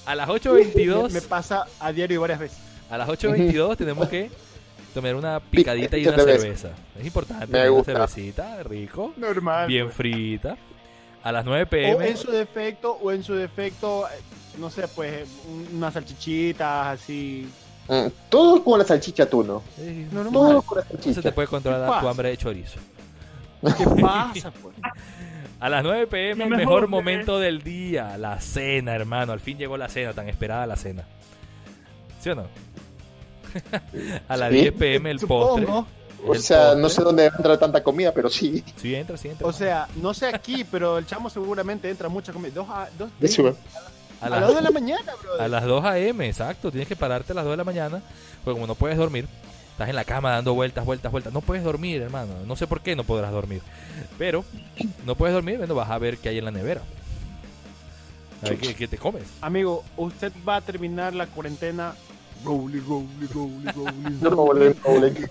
A 0.07 0.15
las 0.15 0.27
me, 0.29 0.35
8.22, 0.35 1.11
me 1.11 1.23
pasa 1.23 1.67
a 1.79 1.93
diario 1.93 2.21
varias 2.21 2.41
veces. 2.41 2.59
a 2.91 2.99
las 2.99 3.09
8.22 3.09 3.77
tenemos 3.77 4.09
que 4.09 4.31
tomar 4.93 5.15
una 5.15 5.39
picadita 5.41 5.97
y 5.97 6.07
una 6.07 6.19
cerveza. 6.25 6.71
Es 6.99 7.07
importante, 7.07 7.47
Me 7.47 7.53
tener 7.53 7.71
una 7.71 7.85
cervecita, 7.85 8.63
rico, 8.65 9.13
Normal. 9.17 9.69
bien 9.69 9.91
frita. 9.91 10.57
A 11.23 11.31
las 11.33 11.45
9 11.45 11.63
O 11.65 11.69
pm, 11.69 12.09
en 12.09 12.17
su 12.17 12.31
defecto, 12.33 12.93
o 13.01 13.13
en 13.13 13.23
su 13.23 13.35
defecto, 13.35 14.07
no 14.59 14.71
sé, 14.71 14.89
pues 14.89 15.29
un- 15.49 15.77
unas 15.77 15.93
salchichitas 15.95 16.99
así. 17.01 17.47
Mm, 17.89 18.07
Todo 18.29 18.65
con 18.65 18.79
la 18.79 18.85
salchicha 18.85 19.27
tú, 19.27 19.45
¿no? 19.45 19.63
Normal. 20.11 20.33
Todo 20.33 20.63
con 20.63 20.79
la 20.79 20.85
no 20.85 20.91
se 20.91 20.97
te 20.97 21.03
salchicha. 21.15 21.35
puede 21.35 21.49
controlar 21.49 21.95
¿Qué 21.95 22.01
tu 22.01 22.09
hambre 22.09 22.29
de 22.31 22.37
chorizo. 22.39 22.79
¿Qué 23.63 23.87
pasa, 24.03 24.51
pues? 24.51 24.75
A 25.61 25.69
las 25.69 25.83
9 25.85 26.07
pm, 26.07 26.45
el 26.45 26.51
mejor, 26.51 26.89
momento 26.89 27.39
del 27.39 27.63
día. 27.63 28.17
La 28.17 28.41
cena, 28.41 28.95
hermano. 28.95 29.33
Al 29.33 29.41
fin 29.41 29.59
llegó 29.59 29.77
la 29.77 29.89
cena, 29.89 30.13
tan 30.15 30.29
esperada 30.29 30.67
la 30.67 30.77
cena. 30.77 31.05
¿Sí 32.21 32.31
o 32.31 32.35
no? 32.35 32.47
a 34.29 34.37
las 34.37 34.51
Sí. 34.51 34.61
10 34.61 34.73
pm 34.75 35.11
el 35.11 35.19
postre. 35.21 35.67
Supongo. 35.67 35.87
O 36.27 36.35
El 36.35 36.41
sea, 36.41 36.75
no 36.75 36.83
postre. 36.83 36.91
sé 36.91 37.03
dónde 37.03 37.27
entra 37.27 37.59
tanta 37.59 37.83
comida, 37.83 38.13
pero 38.13 38.29
sí. 38.31 38.63
Sí, 38.77 38.95
entra, 38.95 39.17
sí, 39.17 39.29
entra. 39.29 39.47
O 39.47 39.53
sea, 39.53 39.89
no 39.97 40.13
sé 40.15 40.27
aquí, 40.27 40.65
pero 40.71 40.99
el 40.99 41.07
chamo 41.07 41.31
seguramente 41.31 41.89
entra 41.91 42.09
mucha 42.09 42.33
comida. 42.33 42.53
Dos 42.55 42.69
a, 42.69 42.89
dos, 42.99 43.11
a, 44.21 44.27
a 44.27 44.29
las, 44.29 44.41
las 44.41 44.49
2 44.49 44.57
de 44.57 44.63
la 44.63 44.71
mañana, 44.71 45.13
bro. 45.23 45.41
a 45.41 45.49
las 45.49 45.65
2 45.65 45.85
am, 45.85 46.21
exacto. 46.23 46.71
Tienes 46.71 46.89
que 46.89 46.97
pararte 46.97 47.33
a 47.33 47.37
las 47.37 47.45
2 47.45 47.53
de 47.53 47.57
la 47.57 47.65
mañana. 47.65 48.03
Porque 48.45 48.55
como 48.57 48.67
no 48.67 48.75
puedes 48.75 48.97
dormir, 48.99 49.27
estás 49.81 49.89
en 49.89 49.97
la 49.97 50.05
cama 50.05 50.33
dando 50.33 50.53
vueltas, 50.53 50.85
vueltas, 50.85 51.11
vueltas. 51.11 51.33
No 51.33 51.41
puedes 51.41 51.65
dormir, 51.65 52.03
hermano. 52.03 52.35
No 52.47 52.55
sé 52.55 52.67
por 52.67 52.83
qué 52.83 52.95
no 52.95 53.05
podrás 53.05 53.33
dormir. 53.33 53.63
Pero 54.19 54.45
no 55.07 55.15
puedes 55.15 55.33
dormir, 55.33 55.57
bueno, 55.57 55.75
vas 55.75 55.89
a 55.89 55.97
ver 55.97 56.19
qué 56.19 56.29
hay 56.29 56.37
en 56.37 56.45
la 56.45 56.51
nevera. 56.51 56.83
A 58.43 58.51
ver 58.51 58.59
qué, 58.59 58.75
qué 58.75 58.87
te 58.87 58.99
comes. 58.99 59.23
Amigo, 59.41 59.83
usted 59.97 60.33
va 60.47 60.57
a 60.57 60.61
terminar 60.61 61.15
la 61.15 61.27
cuarentena. 61.27 61.95
Rolly, 62.45 62.81
rolly, 62.81 63.27
rolly, 63.35 63.65
rolly. 63.73 64.19
Rolly, 64.21 64.75
rolly. 64.85 65.27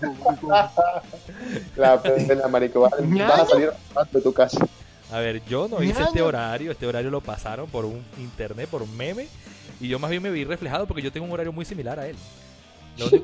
La 1.76 2.02
pena, 2.02 2.48
marico. 2.48 2.80
Vas, 2.90 2.92
a 2.92 3.46
salir 3.46 3.70
de 4.12 4.20
tu 4.20 4.32
casa. 4.32 4.66
A 5.12 5.18
ver, 5.18 5.44
yo 5.44 5.68
no 5.68 5.80
hice 5.80 6.02
este 6.02 6.22
horario, 6.22 6.72
este 6.72 6.86
horario 6.88 7.10
lo 7.10 7.20
pasaron 7.20 7.68
por 7.68 7.84
un 7.84 8.04
internet, 8.18 8.68
por 8.68 8.82
un 8.82 8.96
meme, 8.96 9.28
y 9.80 9.88
yo 9.88 9.98
más 9.98 10.10
bien 10.10 10.22
me 10.22 10.30
vi 10.30 10.44
reflejado 10.44 10.86
porque 10.86 11.02
yo 11.02 11.10
tengo 11.10 11.26
un 11.26 11.32
horario 11.32 11.52
muy 11.52 11.64
similar 11.64 11.98
a 11.98 12.06
él. 12.08 12.16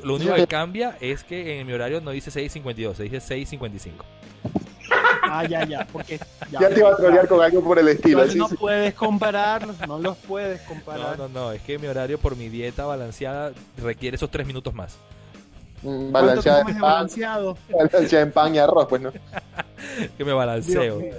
Lo, 0.03 0.15
único 0.15 0.35
que 0.35 0.47
cambia 0.49 0.97
es 1.01 1.23
que 1.25 1.61
en 1.61 1.67
mi 1.67 1.73
horario 1.73 2.01
no 2.01 2.11
dice 2.11 2.31
6.52, 2.31 2.95
se 2.95 3.03
dice 3.05 3.19
6.55. 3.19 3.93
Ah, 5.29 5.45
ya, 5.45 5.67
ya. 5.67 5.85
Porque 5.93 6.19
Ya 6.53 6.69
te 6.69 6.79
iba 6.81 6.91
a 6.91 6.97
trolear 6.97 7.27
con 7.29 7.43
algo 7.43 7.63
por 7.63 7.79
el 7.79 7.89
estilo. 7.89 8.27
Sí, 8.29 8.39
no 8.39 8.49
sí. 8.49 8.57
puedes 8.57 8.95
comparar, 8.95 9.67
no 9.87 9.99
los 9.99 10.17
puedes 10.19 10.61
No, 10.63 10.69
comparar. 10.69 11.19
no, 11.19 11.29
no, 11.29 11.53
es 11.53 11.61
que 11.63 11.79
mi 11.79 11.89
horario 11.89 12.19
por 12.19 12.37
mi 12.37 12.49
dieta 12.49 12.85
balanceada 12.87 13.53
requiere 13.77 14.17
esos 14.17 14.31
3 14.31 14.47
minutos 14.47 14.73
más. 14.73 14.97
Mm, 15.83 16.11
¿Cuánto 16.11 16.13
Balanceada 16.13 16.59
comes 16.61 16.75
en 16.77 16.81
pan, 16.81 16.91
balanceado? 16.93 17.59
balanceada 17.69 18.25
en 18.25 18.33
pan 18.33 18.55
y 18.55 18.59
arroz, 18.59 18.87
pues 18.89 19.03
no. 19.03 19.13
Que 20.17 20.25
me 20.25 20.33
balanceo. 20.33 20.99
Dios. 21.01 21.15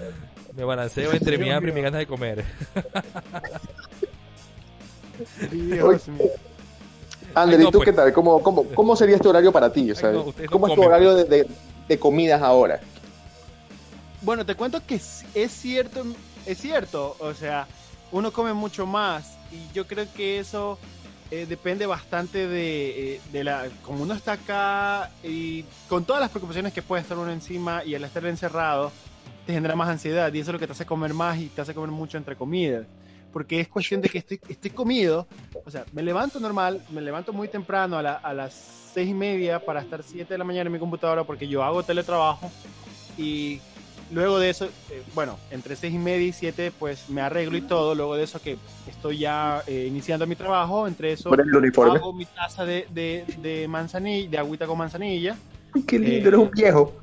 Me 0.56 0.64
balanceo 0.64 1.12
entre 1.14 1.38
mi 1.38 1.45
Dios 1.45 1.56
hambre 1.58 1.72
y 1.72 1.74
mi 1.76 1.82
mío. 1.82 1.84
ganas 1.91 2.00
de 2.00 2.08
comer. 2.08 2.43
Dios 5.52 6.08
mío. 6.08 6.32
Ander, 7.41 7.59
Ay, 7.59 7.63
no, 7.63 7.69
¿y 7.69 7.71
tú 7.71 7.77
pues. 7.79 7.85
qué 7.89 7.93
tal? 7.93 8.11
¿Cómo, 8.13 8.41
cómo, 8.41 8.63
cómo 8.73 8.95
sería 8.95 9.15
este 9.15 9.27
horario 9.27 9.51
para 9.51 9.71
ti? 9.71 9.91
O 9.91 9.95
sea, 9.95 10.09
Ay, 10.09 10.15
no, 10.15 10.23
ustedes 10.23 10.49
no 10.49 10.53
¿Cómo 10.53 10.67
es 10.67 10.75
tu 10.75 10.81
horario 10.83 11.15
de, 11.15 11.23
de- 11.25 11.47
de 11.88 11.99
comidas 11.99 12.41
ahora? 12.41 12.79
Bueno, 14.21 14.45
te 14.45 14.55
cuento 14.55 14.81
que 14.85 14.95
es 14.95 15.23
es 15.33 15.51
cierto, 15.51 16.03
es 16.45 16.57
cierto, 16.57 17.15
o 17.19 17.33
sea, 17.33 17.67
uno 18.11 18.31
come 18.31 18.53
mucho 18.53 18.85
más 18.85 19.38
y 19.51 19.73
yo 19.73 19.85
creo 19.88 20.07
que 20.13 20.39
eso 20.39 20.77
eh, 21.29 21.45
depende 21.47 21.85
bastante 21.85 22.47
de, 22.47 23.15
eh, 23.15 23.21
de 23.31 23.43
la, 23.43 23.67
como 23.83 24.03
uno 24.03 24.13
está 24.13 24.33
acá 24.33 25.11
y 25.23 25.63
con 25.88 26.03
todas 26.05 26.21
las 26.21 26.31
preocupaciones 26.31 26.73
que 26.73 26.81
puede 26.81 27.03
estar 27.03 27.17
uno 27.17 27.31
encima 27.31 27.83
y 27.85 27.95
al 27.95 28.03
estar 28.03 28.25
encerrado 28.25 28.91
te 29.45 29.53
genera 29.53 29.75
más 29.75 29.88
ansiedad 29.89 30.33
y 30.33 30.39
eso 30.39 30.49
es 30.51 30.53
lo 30.53 30.59
que 30.59 30.67
te 30.67 30.73
hace 30.73 30.85
comer 30.85 31.13
más 31.13 31.38
y 31.38 31.47
te 31.47 31.61
hace 31.61 31.73
comer 31.73 31.91
mucho 31.91 32.17
entre 32.17 32.35
comidas. 32.35 32.85
Porque 33.31 33.59
es 33.59 33.67
cuestión 33.67 34.01
de 34.01 34.09
que 34.09 34.17
estoy, 34.17 34.39
estoy 34.49 34.71
comido, 34.71 35.27
o 35.68 35.72
sea, 35.72 35.84
me 35.91 36.01
levanto 36.01 36.39
normal, 36.39 36.82
me 36.91 37.01
levanto 37.01 37.34
muy 37.34 37.49
temprano 37.49 37.97
a, 37.97 38.01
la- 38.01 38.13
a 38.13 38.34
las 38.34 38.53
seis 38.93 39.09
y 39.09 39.13
media 39.13 39.59
para 39.59 39.82
estar 39.82 40.01
siete 40.01 40.34
de 40.34 40.38
la 40.38 40.45
mañana 40.45 40.68
en 40.68 40.72
mi 40.74 40.80
computadora 40.80 41.26
porque 41.26 41.45
yo 41.47 41.61
hago 41.61 41.84
teletrabajo 41.84 42.49
y 43.18 43.59
luego 44.11 44.39
de 44.39 44.49
eso, 44.49 44.65
eh, 44.89 45.03
bueno, 45.13 45.38
entre 45.51 45.76
seis 45.76 45.93
y 45.93 45.97
media 45.97 46.26
y 46.26 46.32
siete, 46.32 46.72
pues 46.72 47.09
me 47.09 47.20
arreglo 47.20 47.57
y 47.57 47.61
todo. 47.61 47.95
Luego 47.95 48.15
de 48.15 48.24
eso 48.24 48.41
que 48.41 48.57
estoy 48.88 49.18
ya 49.20 49.61
eh, 49.68 49.86
iniciando 49.89 50.26
mi 50.26 50.38
trabajo, 50.38 50.88
entre 50.88 51.11
eso 51.11 51.30
Por 51.30 51.41
el 51.41 51.53
uniforme. 51.53 51.99
hago 51.99 52.13
mi 52.13 52.26
taza 52.26 52.63
de, 52.65 52.88
de, 52.91 53.26
de 53.41 53.68
manzanilla, 53.68 54.30
de 54.30 54.38
agüita 54.38 54.65
con 54.68 54.78
manzanilla. 54.78 55.36
Ay, 55.76 55.82
Qué 55.84 55.99
lindo, 55.99 56.15
eh, 56.15 56.28
eres 56.30 56.39
un 56.39 56.51
viejo. 56.51 56.93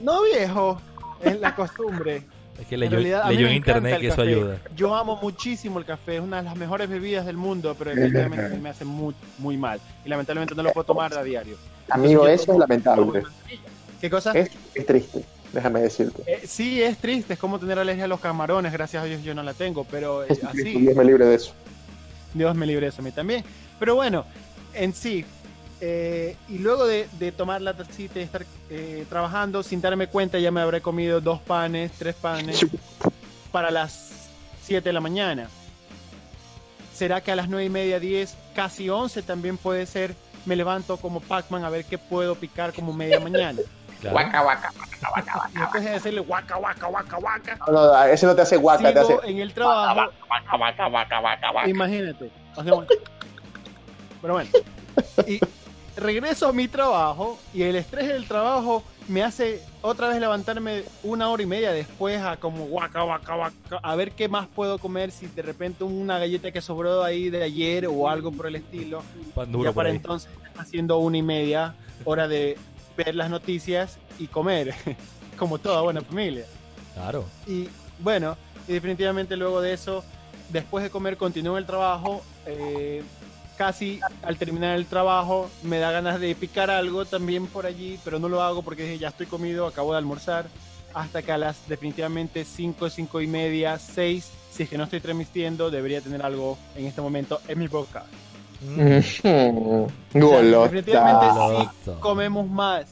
No 0.00 0.22
viejo, 0.22 0.80
es 1.22 1.38
la 1.38 1.54
costumbre. 1.54 2.24
Es 2.62 2.68
que 2.68 2.74
En 2.76 2.80
leyó, 2.80 2.92
realidad, 2.92 3.22
a 3.24 3.28
mí 3.28 3.34
leyó 3.34 3.48
en 3.48 3.54
internet 3.54 4.00
que 4.00 4.06
eso 4.08 4.16
café. 4.16 4.28
ayuda. 4.28 4.58
Yo 4.76 4.94
amo 4.94 5.18
muchísimo 5.20 5.78
el 5.80 5.84
café, 5.84 6.16
es 6.16 6.22
una 6.22 6.36
de 6.38 6.42
las 6.44 6.56
mejores 6.56 6.88
bebidas 6.88 7.26
del 7.26 7.36
mundo, 7.36 7.74
pero 7.78 7.90
definitivamente 7.90 8.56
me 8.58 8.68
hace 8.70 8.84
muy, 8.84 9.14
muy 9.38 9.56
mal. 9.56 9.80
Y 10.04 10.08
lamentablemente 10.08 10.54
no 10.54 10.62
lo 10.62 10.72
puedo 10.72 10.84
tomar 10.84 11.12
a 11.16 11.22
diario. 11.24 11.56
Amigo, 11.88 12.22
Entonces, 12.22 12.42
eso 12.42 12.52
es 12.52 12.58
lamentable. 12.58 13.22
¿Qué 14.00 14.08
cosa? 14.08 14.30
Es, 14.32 14.50
es 14.74 14.86
triste, 14.86 15.24
déjame 15.52 15.80
decirte. 15.82 16.22
Eh, 16.26 16.42
sí, 16.46 16.80
es 16.82 16.98
triste, 16.98 17.32
es 17.34 17.38
como 17.38 17.58
tener 17.58 17.78
alergia 17.78 18.04
a 18.04 18.08
los 18.08 18.20
camarones, 18.20 18.72
gracias 18.72 19.02
a 19.02 19.06
Dios 19.06 19.22
yo 19.24 19.34
no 19.34 19.42
la 19.42 19.54
tengo, 19.54 19.84
pero 19.84 20.24
eh, 20.24 20.28
así, 20.48 20.62
Dios 20.78 20.94
me 20.96 21.04
libre 21.04 21.26
de 21.26 21.34
eso. 21.34 21.52
Dios 22.34 22.54
me 22.54 22.66
libre 22.66 22.86
de 22.86 22.90
eso 22.90 23.02
a 23.02 23.04
mí 23.04 23.10
también. 23.10 23.44
Pero 23.78 23.96
bueno, 23.96 24.24
en 24.74 24.94
sí, 24.94 25.24
eh, 25.84 26.36
y 26.48 26.58
luego 26.58 26.86
de, 26.86 27.08
de 27.18 27.32
tomar 27.32 27.60
la 27.60 27.74
tacita 27.74 28.20
y 28.20 28.22
estar 28.22 28.46
eh, 28.70 29.04
trabajando, 29.08 29.64
sin 29.64 29.80
darme 29.80 30.06
cuenta 30.06 30.38
ya 30.38 30.52
me 30.52 30.60
habré 30.60 30.80
comido 30.80 31.20
dos 31.20 31.40
panes, 31.40 31.90
tres 31.98 32.14
panes 32.14 32.64
para 33.50 33.68
las 33.72 34.28
7 34.62 34.88
de 34.88 34.92
la 34.92 35.00
mañana. 35.00 35.48
¿Será 36.94 37.20
que 37.20 37.32
a 37.32 37.36
las 37.36 37.48
9 37.48 37.64
y 37.64 37.68
media, 37.68 37.98
10, 37.98 38.36
casi 38.54 38.88
11 38.88 39.22
también 39.22 39.56
puede 39.58 39.86
ser? 39.86 40.14
Me 40.46 40.54
levanto 40.54 40.96
como 40.98 41.18
Pac-Man 41.20 41.64
a 41.64 41.68
ver 41.70 41.84
qué 41.84 41.98
puedo 41.98 42.36
picar 42.36 42.72
como 42.72 42.92
media 42.92 43.18
mañana. 43.18 43.58
Claro. 44.00 44.14
Guaca, 44.16 44.40
guaca. 44.42 44.72
Y 45.54 45.58
después 45.58 45.84
de 45.84 45.90
decirle 45.90 46.20
guaca, 46.20 46.56
guaca, 46.58 46.86
guaca, 46.86 47.16
guaca, 47.16 47.58
No, 47.66 47.72
no, 47.72 48.04
ese 48.04 48.24
no 48.26 48.36
te 48.36 48.42
hace 48.42 48.56
guaca, 48.56 48.92
te 48.92 48.98
hace. 49.00 49.08
sigo 49.08 49.24
en 49.24 49.38
el 49.40 49.52
trabajo 49.52 49.94
Guaca, 50.28 50.56
guaca, 50.56 50.86
guaca, 50.88 51.18
guaca, 51.20 51.50
guaca. 51.50 51.68
Imagínate. 51.68 52.30
hacemos- 52.56 52.86
Pero 54.22 54.34
bueno. 54.34 54.50
Y 55.26 55.40
regreso 55.96 56.48
a 56.48 56.52
mi 56.52 56.68
trabajo 56.68 57.38
y 57.52 57.62
el 57.62 57.76
estrés 57.76 58.08
del 58.08 58.26
trabajo 58.26 58.82
me 59.08 59.22
hace 59.22 59.62
otra 59.80 60.08
vez 60.08 60.20
levantarme 60.20 60.84
una 61.02 61.28
hora 61.28 61.42
y 61.42 61.46
media 61.46 61.72
después 61.72 62.20
a 62.20 62.36
como 62.36 62.66
guaca, 62.66 63.02
guaca, 63.02 63.34
guaca, 63.34 63.80
a 63.82 63.96
ver 63.96 64.12
qué 64.12 64.28
más 64.28 64.46
puedo 64.46 64.78
comer, 64.78 65.10
si 65.10 65.26
de 65.26 65.42
repente 65.42 65.84
una 65.84 66.18
galleta 66.18 66.52
que 66.52 66.60
sobró 66.60 67.02
ahí 67.02 67.30
de 67.30 67.42
ayer 67.42 67.86
o 67.86 68.08
algo 68.08 68.32
por 68.32 68.46
el 68.46 68.56
estilo. 68.56 69.02
Pan 69.34 69.50
duro 69.50 69.64
ya 69.64 69.70
por 69.70 69.84
para 69.84 69.90
entonces 69.90 70.30
haciendo 70.56 70.98
una 70.98 71.18
y 71.18 71.22
media 71.22 71.74
hora 72.04 72.28
de 72.28 72.56
ver 72.96 73.14
las 73.14 73.30
noticias 73.30 73.98
y 74.18 74.26
comer, 74.26 74.74
como 75.38 75.58
toda 75.58 75.82
buena 75.82 76.00
familia. 76.02 76.46
Claro. 76.94 77.24
Y 77.46 77.68
bueno, 77.98 78.36
y 78.68 78.72
definitivamente 78.72 79.36
luego 79.36 79.60
de 79.60 79.72
eso, 79.72 80.04
después 80.50 80.84
de 80.84 80.90
comer, 80.90 81.16
continúo 81.16 81.58
el 81.58 81.66
trabajo. 81.66 82.22
eh, 82.46 83.02
casi 83.62 84.00
al 84.24 84.36
terminar 84.38 84.76
el 84.76 84.86
trabajo, 84.86 85.48
me 85.62 85.78
da 85.78 85.92
ganas 85.92 86.18
de 86.18 86.34
picar 86.34 86.68
algo 86.68 87.04
también 87.04 87.46
por 87.46 87.64
allí, 87.64 87.96
pero 88.04 88.18
no 88.18 88.28
lo 88.28 88.42
hago 88.42 88.62
porque 88.62 88.98
ya 88.98 89.10
estoy 89.10 89.26
comido, 89.26 89.68
acabo 89.68 89.92
de 89.92 89.98
almorzar. 89.98 90.46
Hasta 90.94 91.22
que 91.22 91.30
a 91.30 91.38
las 91.38 91.68
definitivamente 91.68 92.44
5, 92.44 92.90
5 92.90 93.20
y 93.20 93.26
media, 93.28 93.78
6, 93.78 94.32
si 94.50 94.64
es 94.64 94.68
que 94.68 94.76
no 94.76 94.82
estoy 94.84 94.98
transmitiendo, 94.98 95.70
debería 95.70 96.00
tener 96.00 96.22
algo 96.22 96.58
en 96.74 96.86
este 96.86 97.00
momento 97.00 97.40
en 97.46 97.60
mi 97.60 97.68
boca. 97.68 98.04
Mm. 98.62 100.18
Golota. 100.18 100.64
definitivamente 100.64 101.70
sí 101.84 101.90
comemos 102.00 102.48
más. 102.48 102.86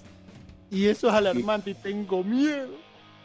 Y 0.70 0.86
eso 0.86 1.08
es 1.08 1.14
alarmante 1.14 1.70
y 1.70 1.74
tengo 1.74 2.22
miedo. 2.22 2.76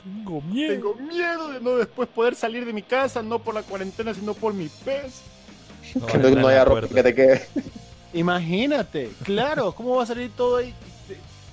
Tengo 0.03 0.41
miedo. 0.41 0.73
Tengo 0.73 0.95
miedo 0.95 1.49
de 1.49 1.61
no 1.61 1.77
después 1.77 2.09
poder 2.09 2.33
salir 2.33 2.65
de 2.65 2.73
mi 2.73 2.81
casa, 2.81 3.21
no 3.21 3.37
por 3.37 3.53
la 3.53 3.61
cuarentena, 3.61 4.15
sino 4.15 4.33
por 4.33 4.55
mi 4.55 4.67
pez. 4.83 5.34
No, 5.93 6.05
Que 6.07 6.17
no, 6.17 6.47
haya 6.47 6.65
ropa 6.65 6.87
que 6.87 7.03
te 7.03 7.13
quede. 7.15 7.47
Imagínate, 8.13 9.11
claro, 9.23 9.71
¿cómo 9.73 9.95
va 9.97 10.03
a 10.03 10.05
salir 10.05 10.31
todo 10.35 10.57
ahí? 10.57 10.73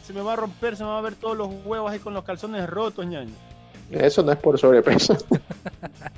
Se- 0.06 0.12
me 0.12 0.20
va 0.20 0.34
a 0.34 0.36
romper, 0.36 0.76
se 0.76 0.84
me 0.84 0.90
va 0.90 0.98
a 0.98 1.00
ver 1.02 1.14
todos 1.14 1.36
los 1.36 1.48
huevos 1.64 1.90
ahí 1.90 1.98
con 1.98 2.12
los 2.12 2.22
calzones 2.24 2.68
rotos, 2.68 3.06
ñaño. 3.06 3.32
Eso 3.90 4.22
no 4.22 4.32
es 4.32 4.38
por 4.38 4.58
sobrepeso. 4.58 5.16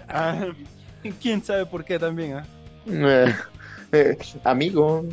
Ah, 0.08 0.46
¿Quién 1.20 1.42
sabe 1.44 1.66
por 1.66 1.84
qué 1.84 1.98
también? 1.98 2.34
ah? 2.36 2.46
Eh, 2.86 3.34
eh, 3.92 4.18
amigo. 4.44 5.04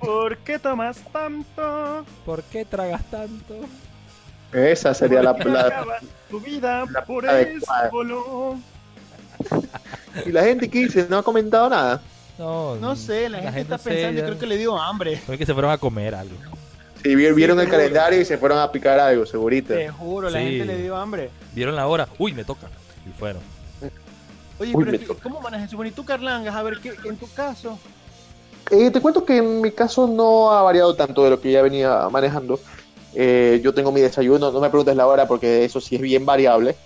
¿Por 0.00 0.36
qué 0.38 0.58
tomas 0.58 0.98
tanto? 1.12 2.04
¿Por 2.24 2.42
qué 2.44 2.64
tragas 2.64 3.08
tanto? 3.10 3.54
Esa 4.52 4.94
sería 4.94 5.22
la, 5.22 5.34
¿Por 5.34 5.42
qué 5.44 5.48
la- 5.50 5.84
tu 6.30 6.40
vida 6.40 6.84
la 6.90 7.04
por 7.04 7.28
adecuada. 7.28 7.90
Y 10.26 10.32
la 10.32 10.42
gente 10.44 10.68
que 10.68 10.80
dice, 10.80 11.06
no 11.08 11.18
ha 11.18 11.22
comentado 11.22 11.68
nada. 11.70 12.00
No, 12.38 12.76
No 12.76 12.96
sé, 12.96 13.28
la, 13.28 13.38
gente, 13.40 13.60
está 13.60 13.78
pensando, 13.78 14.08
seria. 14.08 14.24
creo 14.26 14.38
que 14.38 14.46
le 14.46 14.56
dio 14.56 14.76
hambre. 14.78 15.20
Creo 15.26 15.38
que 15.38 15.46
se 15.46 15.52
fueron 15.52 15.70
a 15.70 15.78
comer 15.78 16.14
algo. 16.14 16.34
Sí, 17.02 17.14
vi- 17.14 17.30
vieron 17.32 17.58
el 17.60 17.68
calendario 17.68 18.20
y 18.20 18.24
se 18.24 18.36
fueron 18.38 18.58
a 18.58 18.70
picar 18.72 18.98
algo, 18.98 19.24
segurito. 19.26 19.74
Te 19.74 19.88
juro, 19.88 20.28
la 20.30 20.38
Sí. 20.40 20.44
gente 20.46 20.64
le 20.64 20.82
dio 20.82 20.96
hambre. 20.96 21.30
Vieron 21.54 21.76
la 21.76 21.86
hora. 21.86 22.08
Uy, 22.18 22.32
me 22.32 22.44
toca. 22.44 22.68
Y 23.08 23.12
fueron. 23.18 23.42
Oye, 24.60 24.72
Uy, 24.74 24.84
pero 24.84 25.16
¿cómo 25.22 25.40
manejas 25.40 25.68
eso? 25.68 25.76
Bueno, 25.76 25.90
y 25.90 25.92
tú, 25.92 26.04
Carlangas, 26.04 26.54
a 26.54 26.62
ver, 26.64 26.78
¿qué, 26.82 26.92
en 27.04 27.16
tu 27.16 27.30
caso, 27.32 27.78
Eh, 28.70 28.90
te 28.90 29.00
cuento 29.00 29.24
que 29.24 29.38
en 29.38 29.60
mi 29.62 29.70
caso 29.70 30.06
no 30.08 30.50
ha 30.52 30.60
variado 30.62 30.94
tanto 30.94 31.22
de 31.24 31.30
lo 31.30 31.40
que 31.40 31.50
ya 31.52 31.62
venía 31.62 32.08
manejando. 32.10 32.60
Eh, 33.14 33.60
yo 33.64 33.72
tengo 33.72 33.90
mi 33.92 34.00
desayuno, 34.00 34.50
no 34.52 34.60
me 34.60 34.68
preguntes 34.68 34.94
la 34.96 35.06
hora 35.06 35.26
porque 35.26 35.64
eso 35.64 35.80
sí 35.80 35.94
es 35.96 36.02
bien 36.02 36.26
variable. 36.26 36.76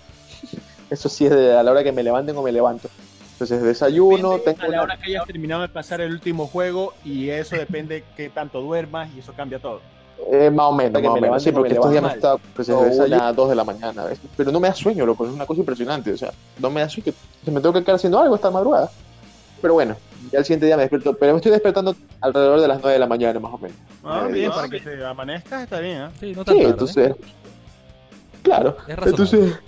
Eso 0.89 1.09
sí 1.09 1.25
es 1.25 1.31
de, 1.31 1.55
a 1.57 1.63
la 1.63 1.71
hora 1.71 1.83
que 1.83 1.91
me 1.91 2.03
levanten 2.03 2.35
o 2.37 2.41
me 2.43 2.51
levanto. 2.51 2.89
Entonces 3.33 3.61
desayuno, 3.63 4.33
Depende 4.33 4.53
tengo 4.61 4.61
a 4.61 4.67
la 4.67 4.69
una- 4.69 4.83
hora 4.83 4.97
que 4.97 5.09
hayas 5.11 5.25
terminado 5.25 5.61
de 5.63 5.69
pasar 5.69 6.01
el 6.01 6.11
último 6.11 6.47
juego 6.47 6.93
y 7.03 7.29
eso 7.29 7.55
depende 7.55 8.03
qué 8.15 8.29
tanto 8.29 8.61
duermas 8.61 9.09
y 9.15 9.19
eso 9.19 9.33
cambia 9.33 9.59
todo. 9.59 9.81
eh, 10.31 10.49
más 10.51 10.67
o 10.67 10.71
menos, 10.73 11.01
que 11.01 11.07
más 11.09 11.17
o 11.17 11.21
menos. 11.21 11.43
Sí, 11.43 11.51
porque 11.51 11.73
estos 11.73 11.91
días 11.91 12.03
me 12.03 12.09
está 12.09 12.37
pues, 12.37 12.69
una 12.69 13.33
dos 13.33 13.49
de 13.49 13.55
la 13.55 13.63
mañana, 13.63 14.05
¿ves? 14.05 14.19
Pero 14.37 14.51
no 14.51 14.59
me 14.59 14.67
da 14.69 14.73
sueño, 14.75 15.05
loco, 15.05 15.25
es 15.25 15.31
una 15.33 15.45
cosa 15.45 15.59
impresionante. 15.59 16.13
O 16.13 16.17
sea, 16.17 16.31
no 16.59 16.69
me 16.69 16.81
da 16.81 16.89
sueño. 16.89 17.11
Se 17.43 17.51
me 17.51 17.59
tengo 17.59 17.73
que 17.73 17.81
quedar 17.81 17.95
haciendo 17.95 18.19
algo 18.19 18.35
esta 18.35 18.51
madrugada. 18.51 18.89
Pero 19.61 19.73
bueno, 19.73 19.95
ya 20.31 20.39
el 20.39 20.45
siguiente 20.45 20.65
día 20.67 20.75
me 20.77 20.83
despierto. 20.83 21.13
Pero 21.17 21.33
me 21.33 21.37
estoy 21.37 21.51
despertando 21.51 21.95
alrededor 22.21 22.61
de 22.61 22.67
las 22.67 22.77
9 22.81 22.93
de 22.93 22.99
la 22.99 23.07
mañana, 23.07 23.39
más 23.39 23.53
o 23.53 23.57
menos. 23.57 23.77
Ah, 24.03 24.27
Eh, 24.29 24.31
bien, 24.33 24.51
ah, 24.51 24.55
para 24.55 24.69
que 24.69 24.79
te 24.79 25.03
amanezcas 25.05 25.63
está 25.63 25.79
bien, 25.79 26.03
¿eh? 26.03 26.09
Sí, 26.19 26.33
no 26.35 26.45
tan 26.45 26.53
Sí, 26.55 26.59
tarde. 26.61 26.71
entonces. 26.73 27.15
Claro. 28.43 28.77
Es. 28.87 28.97
Entonces. 29.07 29.59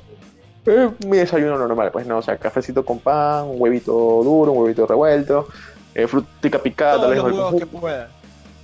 Eh, 0.65 0.89
mi 1.07 1.17
desayuno 1.17 1.57
normal, 1.57 1.91
pues 1.91 2.05
no, 2.07 2.17
o 2.17 2.21
sea, 2.21 2.37
cafecito 2.37 2.83
con 2.85 2.99
pan, 2.99 3.45
un 3.45 3.55
huevito 3.61 3.91
duro, 4.23 4.51
un 4.51 4.59
huevito 4.59 4.85
revuelto, 4.87 5.47
eh, 5.93 6.07
frutica 6.07 6.59
picada, 6.59 6.99
tal 6.99 7.01
Todos 7.01 7.11
vez 7.11 7.23
los 7.23 7.33
huevos 7.33 7.55
que 7.55 7.65
jugo. 7.65 7.81
puedas. 7.81 8.09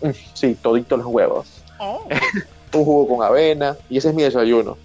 Mm, 0.02 0.10
Sí, 0.34 0.58
toditos 0.62 0.98
los 1.00 1.08
huevos. 1.08 1.48
Oh. 1.80 2.08
Un 2.74 2.86
jugo 2.86 3.18
con 3.18 3.26
avena, 3.26 3.76
y 3.90 3.98
ese 3.98 4.10
es 4.10 4.16
mi 4.16 4.24
desayuno. 4.24 4.78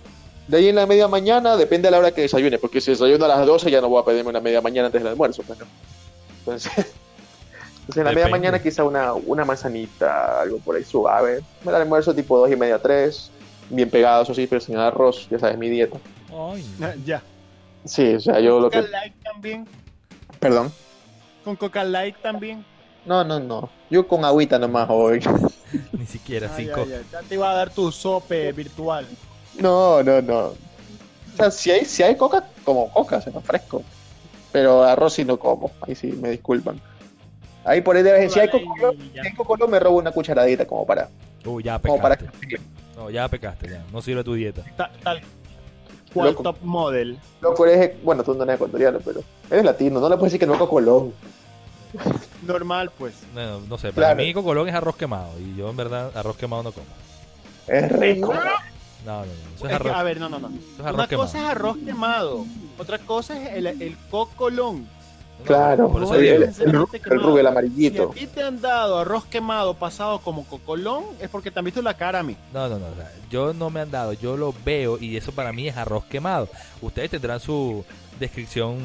De 0.49 0.57
ahí 0.59 0.69
en 0.69 0.75
la 0.77 0.87
media 0.87 1.07
mañana, 1.09 1.57
depende 1.57 1.87
de 1.87 1.93
la 1.93 1.99
hora 1.99 2.11
que 2.13 2.23
desayune, 2.23 2.59
porque 2.59 2.81
si 2.81 2.91
desayuno 2.91 3.25
a 3.25 3.29
las 3.29 3.47
12 3.47 3.71
ya 3.71 3.81
no 3.81 3.89
voy 3.89 4.01
a 4.03 4.05
pedirme 4.05 4.31
una 4.31 4.41
media 4.41 4.61
mañana 4.61 4.87
antes 4.87 5.01
del 5.03 5.11
almuerzo, 5.13 5.43
pues, 5.47 5.59
¿no? 5.59 5.67
Entonces, 6.41 6.73
entonces 6.77 7.97
en 7.97 8.05
la 8.05 8.13
media 8.13 8.29
mañana 8.29 8.61
quizá 8.61 8.83
una, 8.85 9.13
una 9.15 9.45
manzanita, 9.45 10.41
algo 10.43 10.59
por 10.59 10.77
ahí 10.77 10.85
suave. 10.85 11.41
El 11.65 11.75
almuerzo 11.75 12.15
tipo 12.15 12.39
2 12.39 12.51
y 12.51 12.57
media, 12.57 12.79
3, 12.81 13.31
bien 13.71 13.89
pegado, 13.91 14.23
eso 14.25 14.35
sí, 14.35 14.47
pero 14.47 14.61
sin 14.61 14.77
arroz, 14.77 15.29
ya 15.31 15.39
sabes, 15.39 15.57
mi 15.59 15.69
dieta. 15.69 15.99
Ay, 16.37 16.65
Ya. 17.05 17.23
Sí, 17.85 18.15
o 18.15 18.21
sea, 18.21 18.41
yo 18.41 18.59
lo 18.59 18.67
Coca 18.67 18.83
que... 18.83 18.89
Light 18.89 19.15
también. 19.23 19.67
Perdón. 20.41 20.73
Con 21.45 21.55
Coca 21.57 21.85
Light 21.85 22.17
también. 22.21 22.65
No, 23.05 23.23
no, 23.23 23.39
no. 23.39 23.71
Yo 23.89 24.09
con 24.09 24.25
agüita 24.25 24.59
nomás 24.59 24.89
hoy. 24.91 25.21
ni 25.93 26.05
siquiera 26.07 26.51
Ay, 26.57 26.65
cinco. 26.67 26.83
ay, 26.85 26.95
ay, 26.95 27.05
Ya 27.13 27.21
te 27.23 27.35
iba 27.35 27.49
a 27.51 27.55
dar 27.55 27.71
tu 27.71 27.93
sope 27.93 28.51
virtual. 28.53 29.07
No, 29.61 30.03
no, 30.03 30.21
no. 30.21 30.39
O 30.49 30.57
sea, 31.37 31.51
si 31.53 31.71
hay, 31.71 31.85
si 31.85 32.03
hay 32.03 32.17
coca, 32.17 32.45
como 32.65 32.91
coca, 32.93 33.21
se 33.21 33.31
me 33.31 33.41
fresco. 33.41 33.85
Pero 34.51 34.83
arroz 34.83 35.13
sí 35.15 35.25
no 35.25 35.39
como. 35.39 35.71
Ahí 35.83 35.95
sí, 35.95 36.09
me 36.09 36.31
disculpan. 36.31 36.81
Ahí 37.65 37.81
por 37.83 37.97
ahí 37.97 38.03
debe 38.03 38.19
decir, 38.21 38.33
si 38.35 38.41
hay 38.41 38.49
coco, 38.49 38.93
Y 38.93 39.11
si 39.13 39.19
hay 39.21 39.33
coco, 39.35 39.69
me 39.69 39.79
robo 39.79 39.99
una 39.99 40.11
cucharadita 40.11 40.67
como 40.67 40.85
para... 40.85 41.09
Uy, 41.45 41.63
ya 41.63 41.79
Como 41.79 42.01
para 42.01 42.17
pecaste. 42.17 42.61
No, 42.97 43.11
ya 43.11 43.29
pecaste, 43.29 43.69
ya. 43.71 43.85
No 43.93 44.03
sirve 44.03 44.25
tu 44.25 44.35
dieta. 44.35 44.63
Ta- 44.77 44.91
Tal 45.05 45.21
cual 46.17 46.29
Loco. 46.31 46.43
top 46.43 46.57
model. 46.63 47.19
Loco, 47.41 47.67
eres, 47.67 48.03
bueno, 48.03 48.23
tú 48.25 48.35
no 48.35 48.43
eres 48.45 48.57
ecuatoriano, 48.57 48.99
pero 49.05 49.21
eres 49.51 49.65
latino, 49.65 50.01
no 50.01 50.09
le 50.09 50.17
puedes 50.17 50.33
decir 50.33 50.41
que 50.41 50.47
no 50.47 50.63
a 50.63 50.69
Colón. 50.69 51.13
Normal, 52.47 52.91
pues. 52.99 53.15
No, 53.35 53.61
no 53.61 53.79
sé, 53.79 53.93
para 53.93 54.09
Claro. 54.09 54.17
mí 54.23 54.35
Cocolón 54.35 54.69
es 54.69 54.75
arroz 54.75 54.97
quemado. 54.97 55.31
Y 55.41 55.57
yo 55.57 55.69
en 55.71 55.77
verdad 55.77 56.11
arroz 56.17 56.37
quemado 56.37 56.63
no 56.63 56.73
como. 56.73 56.87
Es 57.67 57.91
rico. 57.93 58.27
Bueno, 58.29 58.43
No, 59.05 59.21
no, 59.21 59.27
no. 59.27 59.33
Eso 59.33 59.39
es 59.57 59.63
es 59.63 59.69
que, 59.69 59.75
arroz, 59.75 59.93
a 59.97 60.03
ver, 60.03 60.21
no, 60.21 60.29
no, 60.29 60.39
no. 60.39 60.49
es 60.49 60.55
Una 60.81 61.07
quemado. 61.07 61.09
cosa 61.27 61.39
es 61.39 61.45
arroz 61.45 61.77
quemado. 61.85 62.45
Otra 62.79 62.99
cosa 62.99 63.41
es 63.41 63.55
el, 63.55 63.67
el 63.67 63.97
cocolón. 64.11 64.87
Claro, 65.45 65.89
Por 65.93 66.03
eso 66.03 66.15
el, 66.17 66.25
el, 66.27 66.43
el, 66.43 66.73
rubio, 66.73 67.39
el 67.39 67.43
Si 67.43 67.47
a 67.47 67.51
amarillito. 67.51 68.09
ti 68.09 68.27
te 68.27 68.43
han 68.43 68.61
dado 68.61 68.99
arroz 68.99 69.27
quemado 69.27 69.75
pasado 69.75 70.19
como 70.21 70.45
cocolón, 70.45 71.05
es 71.21 71.29
porque 71.29 71.51
te 71.53 71.59
han 71.61 71.65
visto 71.65 71.81
la 71.83 71.95
cara 71.97 72.19
a 72.21 72.23
mí. 72.25 72.37
No, 72.53 72.69
no, 72.69 72.79
no. 72.81 72.87
o 72.87 72.95
sea, 72.97 73.13
yo 73.31 73.53
no 73.55 73.71
me 73.71 73.81
han 73.81 73.91
dado, 73.91 74.13
yo 74.15 74.37
lo 74.37 74.53
veo 74.65 74.99
y 74.99 75.17
eso 75.17 75.31
para 75.33 75.53
mí 75.53 75.69
es 75.69 75.77
arroz 75.77 76.05
quemado. 76.07 76.49
Ustedes 76.81 77.11
tendrán 77.11 77.39
su 77.39 77.85
descripción 78.19 78.79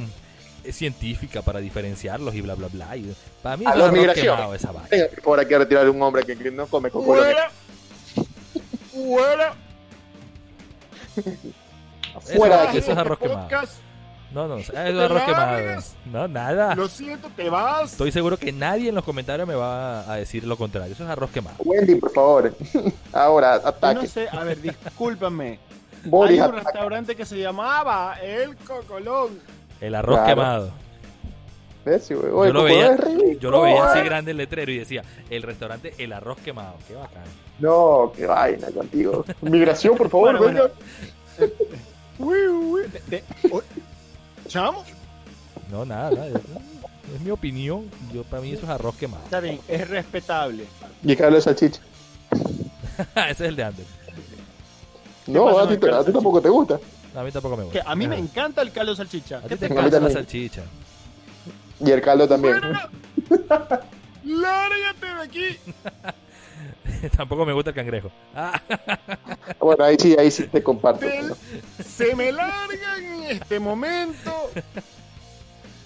eh, 0.64 0.72
científica 0.72 1.42
para 1.42 1.60
diferenciarlos 1.60 2.36
y 2.36 2.42
bla, 2.42 2.54
bla, 2.54 2.68
bla. 2.68 2.96
y 2.96 3.12
para 3.42 3.58
mí 3.58 3.64
eso 3.66 3.74
es 3.74 3.80
arroz 3.82 3.94
migración. 3.94 4.36
quemado 4.36 4.54
esa 4.54 4.72
vaina. 4.72 5.08
Por 5.24 5.40
aquí 5.40 5.54
a 5.56 5.58
retirar 5.60 5.90
un 5.90 6.02
hombre 6.04 6.24
que, 6.24 6.52
no 6.52 6.68
come 6.68 6.92
cocolón. 6.92 7.24
¡Fuera! 7.26 7.52
¡Fuera! 8.92 9.56
Fuera 12.22 12.58
de 12.58 12.62
Eso- 12.62 12.70
aquí. 12.70 12.78
eso 12.78 12.92
es 12.92 12.98
arroz 12.98 13.18
quemado. 13.20 13.42
Podcast. 13.48 13.74
No, 14.34 14.48
no, 14.48 14.58
es 14.58 14.68
¿Te 14.72 14.78
arroz 14.78 15.24
quemado. 15.24 15.52
largas? 15.52 15.96
No, 16.06 16.28
nada. 16.28 16.74
Lo 16.76 16.88
siento, 16.88 17.30
te 17.36 17.50
vas. 17.50 17.92
Estoy 17.92 18.12
seguro 18.14 18.38
que 18.38 18.52
nadie 18.54 18.90
en 18.90 18.96
los 18.96 19.04
comentarios 19.04 19.48
me 19.48 19.56
va 19.56 20.10
a 20.10 20.16
decir 20.16 20.46
lo 20.46 20.56
contrario. 20.58 20.94
Eso 20.94 21.04
es 21.04 21.10
arroz 21.10 21.32
quemado. 21.32 21.58
Wendy, 21.66 21.96
por 21.96 22.12
favor. 22.14 22.56
Ahora, 23.14 23.62
Yo 23.62 23.68
ataque. 23.68 24.02
no 24.02 24.08
sé, 24.08 24.30
a 24.32 24.44
ver, 24.44 24.62
discúlpame. 24.62 25.60
Boris, 26.06 26.40
Hay 26.42 26.50
un 26.50 26.56
ataque. 26.56 26.64
restaurante 26.72 27.16
que 27.16 27.26
se 27.26 27.38
llamaba 27.40 28.16
El 28.22 28.56
Cocolón. 28.56 29.38
El 29.82 29.96
arroz 29.96 30.16
Claro. 30.20 30.30
quemado. 30.36 30.72
Sí, 32.00 32.14
güey. 32.14 32.32
Oye, 32.32 32.48
Yo 32.50 32.54
lo 32.54 32.64
veía- 32.64 32.98
Yo 33.40 33.50
lo 33.52 33.62
veía 33.64 33.86
así 33.86 34.00
eh. 34.00 34.04
grande 34.04 34.32
el 34.32 34.38
letrero 34.38 34.72
y 34.72 34.78
decía, 34.78 35.02
el 35.32 35.42
restaurante 35.42 35.96
El 35.98 36.14
Arroz 36.14 36.38
Quemado. 36.38 36.76
Qué 36.88 36.94
bacán. 36.94 37.24
No, 37.58 38.14
qué 38.16 38.28
vaina 38.28 38.68
contigo. 38.72 39.26
Migración, 39.42 39.98
por 39.98 40.08
favor, 40.10 40.38
Bueno, 40.38 40.62
venga. 40.62 40.72
Uy, 42.20 42.48
uy, 42.48 42.82
de- 42.84 43.02
de- 43.18 43.24
Chamo, 44.52 44.84
No, 45.72 45.86
nada, 45.86 46.12
nada. 46.12 46.28
Es 47.16 47.22
mi 47.22 47.32
opinión. 47.32 47.90
Yo 48.14 48.24
Para 48.24 48.42
mí 48.42 48.52
eso 48.52 48.64
es 48.64 48.70
arroz 48.70 48.96
quemado. 48.98 49.24
está 49.24 49.40
bien, 49.40 49.60
es 49.68 49.88
respetable. 49.90 50.66
Y 51.04 51.16
caldo 51.16 51.38
de 51.38 51.42
salchicha. 51.42 51.80
Ese 53.16 53.30
es 53.32 53.42
el 53.42 53.56
de 53.56 53.64
antes. 53.64 53.86
No, 55.28 55.58
a 55.58 55.68
ti, 55.68 55.76
a 55.88 56.04
tampoco 56.04 56.42
te 56.42 56.50
gusta. 56.50 56.80
A 57.16 57.24
mí 57.24 57.32
tampoco 57.32 57.56
me 57.58 57.64
Que 57.70 57.78
gusta. 57.80 57.92
a 57.92 57.96
mí 57.96 58.08
me 58.08 58.18
encanta 58.18 58.62
el 58.62 58.72
caldo 58.72 58.92
de 58.92 58.98
salchicha. 58.98 59.38
A 59.38 59.42
¿Qué 59.44 59.56
te 59.56 59.58
te 59.58 59.66
A 59.68 59.70
mí 59.70 59.74
encanta 59.76 60.00
la 60.00 60.08
también. 60.08 60.14
salchicha. 60.18 60.64
Y 61.80 61.92
el 61.92 62.02
caldo 62.02 62.28
también. 62.28 62.60
¡Lárgate 64.24 65.06
de 65.06 65.22
aquí! 65.24 65.58
tampoco 67.18 67.46
me 67.46 67.54
gusta 67.54 67.70
el 67.72 67.76
cangrejo. 67.76 68.12
Ah, 68.36 68.62
Bueno, 69.60 69.84
ahí 69.84 69.96
sí, 70.00 70.16
ahí 70.20 70.30
sí 70.30 70.44
te 70.48 70.62
comparto. 70.62 71.06
Se 71.84 72.16
me 72.16 72.32
largan 72.32 73.11
este 73.32 73.60
momento. 73.60 74.50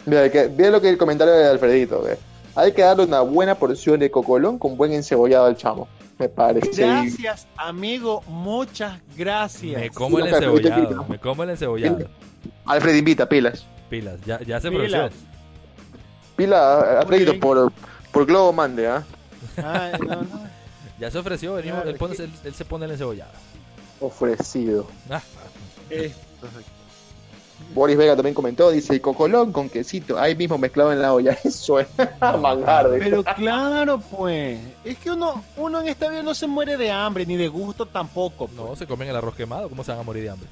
Mira, 0.06 0.30
que, 0.32 0.50
mira 0.50 0.70
lo 0.70 0.82
que 0.82 0.90
el 0.90 0.98
comentario 0.98 1.34
de 1.34 1.48
Alfredito. 1.48 2.02
ve. 2.04 2.18
Hay 2.56 2.72
que 2.74 2.82
darle 2.84 3.04
una 3.04 3.22
buena 3.22 3.56
porción 3.56 4.00
de 4.00 4.10
cocolón 4.12 4.58
con 4.60 4.78
buen 4.78 4.94
encebollado 4.94 5.46
al 5.46 5.58
chamo. 5.58 5.88
Me 6.18 6.30
parece. 6.30 6.84
Gracias, 6.84 7.48
amigo. 7.58 8.22
Muchas 8.28 9.00
gracias. 9.18 9.82
me 9.82 9.90
como 9.90 10.20
el 10.20 10.28
encebollado. 10.28 11.06
Me 11.10 11.20
como 11.20 11.44
el 11.44 11.50
encebollado. 11.50 12.08
Alfred 12.66 12.96
invita, 12.96 13.28
pilas. 13.28 13.66
Pilas. 13.90 14.20
Ya, 14.26 14.40
ya 14.42 14.60
se 14.62 14.70
Pilas. 14.70 14.92
produció. 15.12 15.28
Pila, 16.38 17.00
Alfredito, 17.00 17.32
bien. 17.32 17.42
por, 17.42 17.72
por 18.12 18.26
Globo 18.26 18.52
Mande, 18.54 18.88
¿ah? 18.88 19.04
Ay, 19.58 19.94
no, 20.08 20.16
no. 20.24 20.56
Ya 21.00 21.12
se 21.12 21.18
ofreció. 21.18 21.56
venimos- 21.56 21.82
Claro, 21.82 21.90
él, 21.90 21.98
pone- 21.98 22.16
que- 22.16 22.24
él- 22.24 22.32
él 22.46 22.54
se 22.54 22.64
pone 22.64 22.86
el 22.86 22.92
encebollado. 22.92 23.32
Ofrecido. 24.00 24.88
Ah, 25.10 25.22
Eh, 25.90 26.14
Boris 27.74 27.98
Vega 27.98 28.16
también 28.16 28.34
comentó, 28.34 28.72
dice, 28.72 29.02
cocolón 29.02 29.52
con 29.52 29.68
quesito, 29.70 30.18
ahí 30.18 30.34
mismo 30.36 30.58
mezclado 30.58 30.94
en 30.94 31.02
la 31.02 31.14
olla. 31.14 31.38
Eso 31.44 31.80
es 31.80 31.88
manjar. 32.42 32.90
de- 32.90 33.00
Pero 33.00 33.24
claro, 33.24 34.00
pues. 34.00 34.60
Es 34.86 34.98
que 34.98 35.12
uno, 35.12 35.44
uno 35.58 35.82
en 35.82 35.88
esta 35.90 36.10
vida 36.10 36.24
no 36.24 36.34
se 36.34 36.48
muere 36.48 36.78
de 36.78 36.92
hambre, 36.92 37.26
ni 37.26 37.36
de 37.36 37.48
gusto 37.50 37.86
tampoco. 37.86 38.48
pues. 38.48 38.54
no, 38.54 38.76
se 38.76 38.88
comen 38.88 39.10
el 39.10 39.16
arroz 39.16 39.36
quemado. 39.36 39.68
¿Cómo 39.70 39.84
se 39.84 39.92
van 39.92 40.00
a 40.00 40.04
morir 40.04 40.24
de 40.24 40.30
hambre? 40.30 40.50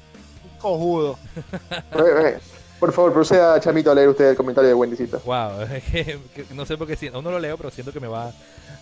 Cojudo. 0.58 1.18
Eh, 1.72 2.02
eh, 2.26 2.38
Por 2.80 2.92
favor, 2.92 3.12
proceda, 3.14 3.58
Chamito, 3.60 3.90
a 3.90 3.94
leer 3.94 4.08
usted 4.10 4.30
el 4.30 4.36
comentario 4.36 4.68
de 4.68 4.74
Wendycita. 4.74 5.18
Wow. 5.24 5.62
es 5.72 5.84
que- 5.84 6.18
que 6.34 6.44
no 6.54 6.66
sé 6.66 6.76
por 6.76 6.86
qué 6.86 6.96
siento. 6.96 7.22
No 7.22 7.30
lo 7.30 7.38
leo, 7.38 7.56
pero 7.56 7.70
siento 7.70 7.92
que 7.92 8.00
me 8.00 8.08
va 8.08 8.32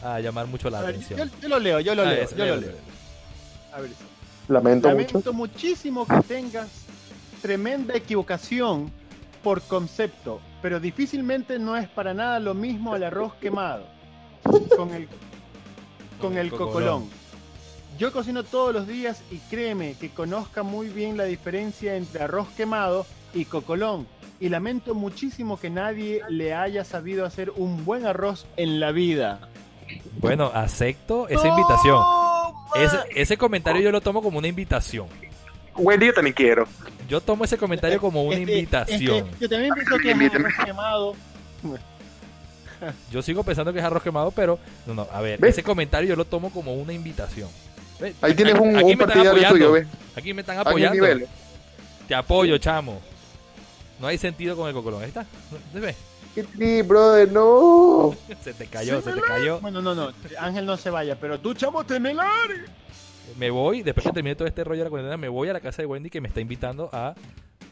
a 0.02 0.18
llamar 0.18 0.46
mucho 0.48 0.68
la 0.68 0.80
A 0.80 0.82
ver, 0.82 0.90
atención. 0.96 1.30
yo, 1.30 1.36
yo 1.42 1.48
lo 1.48 1.58
leo, 1.60 1.78
yo 1.80 1.94
lo 1.94 2.02
Ah, 2.02 2.06
leo, 2.06 2.24
eso, 2.24 2.34
yo 2.34 2.46
lo 2.46 2.56
léelo, 2.56 2.72
leo. 2.72 2.80
A 3.72 3.80
ver, 3.80 3.90
Lamento, 4.48 4.88
lamento 4.88 5.14
mucho. 5.18 5.32
muchísimo 5.32 6.04
que 6.06 6.16
tengas 6.26 6.68
tremenda 7.42 7.94
equivocación 7.94 8.90
por 9.42 9.60
concepto, 9.62 10.40
pero 10.62 10.78
difícilmente 10.78 11.58
no 11.58 11.76
es 11.76 11.88
para 11.88 12.14
nada 12.14 12.38
lo 12.38 12.54
mismo 12.54 12.94
al 12.94 13.02
arroz 13.02 13.34
quemado 13.34 13.84
con 14.76 14.94
el 14.94 15.08
con 16.20 16.38
el 16.38 16.50
cocolón. 16.50 17.10
Yo 17.98 18.12
cocino 18.12 18.44
todos 18.44 18.72
los 18.72 18.86
días 18.86 19.22
y 19.30 19.38
créeme 19.50 19.94
que 19.94 20.10
conozca 20.10 20.62
muy 20.62 20.88
bien 20.88 21.16
la 21.16 21.24
diferencia 21.24 21.96
entre 21.96 22.22
arroz 22.22 22.48
quemado 22.56 23.06
y 23.34 23.44
cocolón. 23.44 24.06
Y 24.40 24.48
lamento 24.48 24.94
muchísimo 24.94 25.58
que 25.58 25.68
nadie 25.68 26.22
le 26.28 26.54
haya 26.54 26.84
sabido 26.84 27.26
hacer 27.26 27.50
un 27.50 27.84
buen 27.84 28.06
arroz 28.06 28.46
en 28.56 28.80
la 28.80 28.92
vida. 28.92 29.40
Bueno, 30.20 30.50
acepto 30.54 31.28
esa 31.28 31.48
invitación. 31.48 31.96
¡No, 31.96 32.54
Ese, 32.76 32.98
ese 33.14 33.36
comentario 33.36 33.82
yo 33.82 33.92
lo 33.92 34.00
tomo 34.00 34.22
como 34.22 34.38
una 34.38 34.48
invitación. 34.48 35.06
Wendy, 35.76 36.06
yo 36.06 36.14
también 36.14 36.34
quiero. 36.34 36.66
Yo 37.12 37.20
tomo 37.20 37.44
ese 37.44 37.58
comentario 37.58 38.00
como 38.00 38.22
una 38.24 38.38
invitación. 38.38 39.28
yo 39.38 39.46
también 39.46 39.74
pienso 39.74 39.98
que 39.98 40.12
es 40.12 40.34
arroz 40.34 40.54
quemado. 40.64 41.14
Yo 43.10 43.20
sigo 43.20 43.44
pensando 43.44 43.70
que 43.70 43.80
es 43.80 43.84
arroz 43.84 44.02
quemado, 44.02 44.30
pero 44.30 44.58
no, 44.86 44.94
no, 44.94 45.06
a 45.12 45.20
ver, 45.20 45.38
¿Ves? 45.38 45.50
ese 45.50 45.62
comentario 45.62 46.08
yo 46.08 46.16
lo 46.16 46.24
tomo 46.24 46.50
como 46.50 46.72
una 46.74 46.94
invitación. 46.94 47.50
¿Ves? 48.00 48.14
Ahí 48.22 48.32
tienes 48.32 48.54
un, 48.54 48.74
Aquí 48.74 48.84
un 48.84 48.86
me 48.86 48.92
están 48.92 49.06
partidario 49.08 49.30
apoyando. 49.30 49.58
tuyo, 49.58 49.72
¿ves? 49.72 49.86
Aquí 50.16 50.32
me 50.32 50.40
están 50.40 50.58
apoyando. 50.58 50.94
nivel. 50.94 51.28
Te 52.08 52.14
apoyo, 52.14 52.56
chamo. 52.56 52.98
No 54.00 54.06
hay 54.06 54.16
sentido 54.16 54.56
con 54.56 54.68
el 54.68 54.74
cocolón. 54.74 55.02
Ahí 55.02 55.08
está. 55.08 55.26
¿Ves? 55.74 55.96
Triste, 56.32 56.82
brother, 56.82 57.30
no. 57.30 58.16
Se 58.42 58.54
te 58.54 58.66
cayó, 58.68 59.02
se 59.02 59.12
te 59.12 59.20
cayó. 59.20 59.60
Bueno, 59.60 59.82
no, 59.82 59.94
no. 59.94 60.12
Ángel 60.38 60.64
no 60.64 60.78
se 60.78 60.88
vaya, 60.88 61.14
pero 61.20 61.38
tú, 61.38 61.52
chamo, 61.52 61.80
área. 61.80 62.64
Me 63.38 63.50
voy, 63.50 63.82
después 63.82 64.06
que 64.06 64.12
termine 64.12 64.34
todo 64.36 64.46
este 64.48 64.64
rollo 64.64 64.80
de 64.80 64.84
la 64.84 64.90
cuarentena, 64.90 65.16
me 65.16 65.28
voy 65.28 65.48
a 65.48 65.52
la 65.52 65.60
casa 65.60 65.82
de 65.82 65.86
Wendy 65.86 66.10
que 66.10 66.20
me 66.20 66.28
está 66.28 66.40
invitando 66.40 66.88
a 66.92 67.14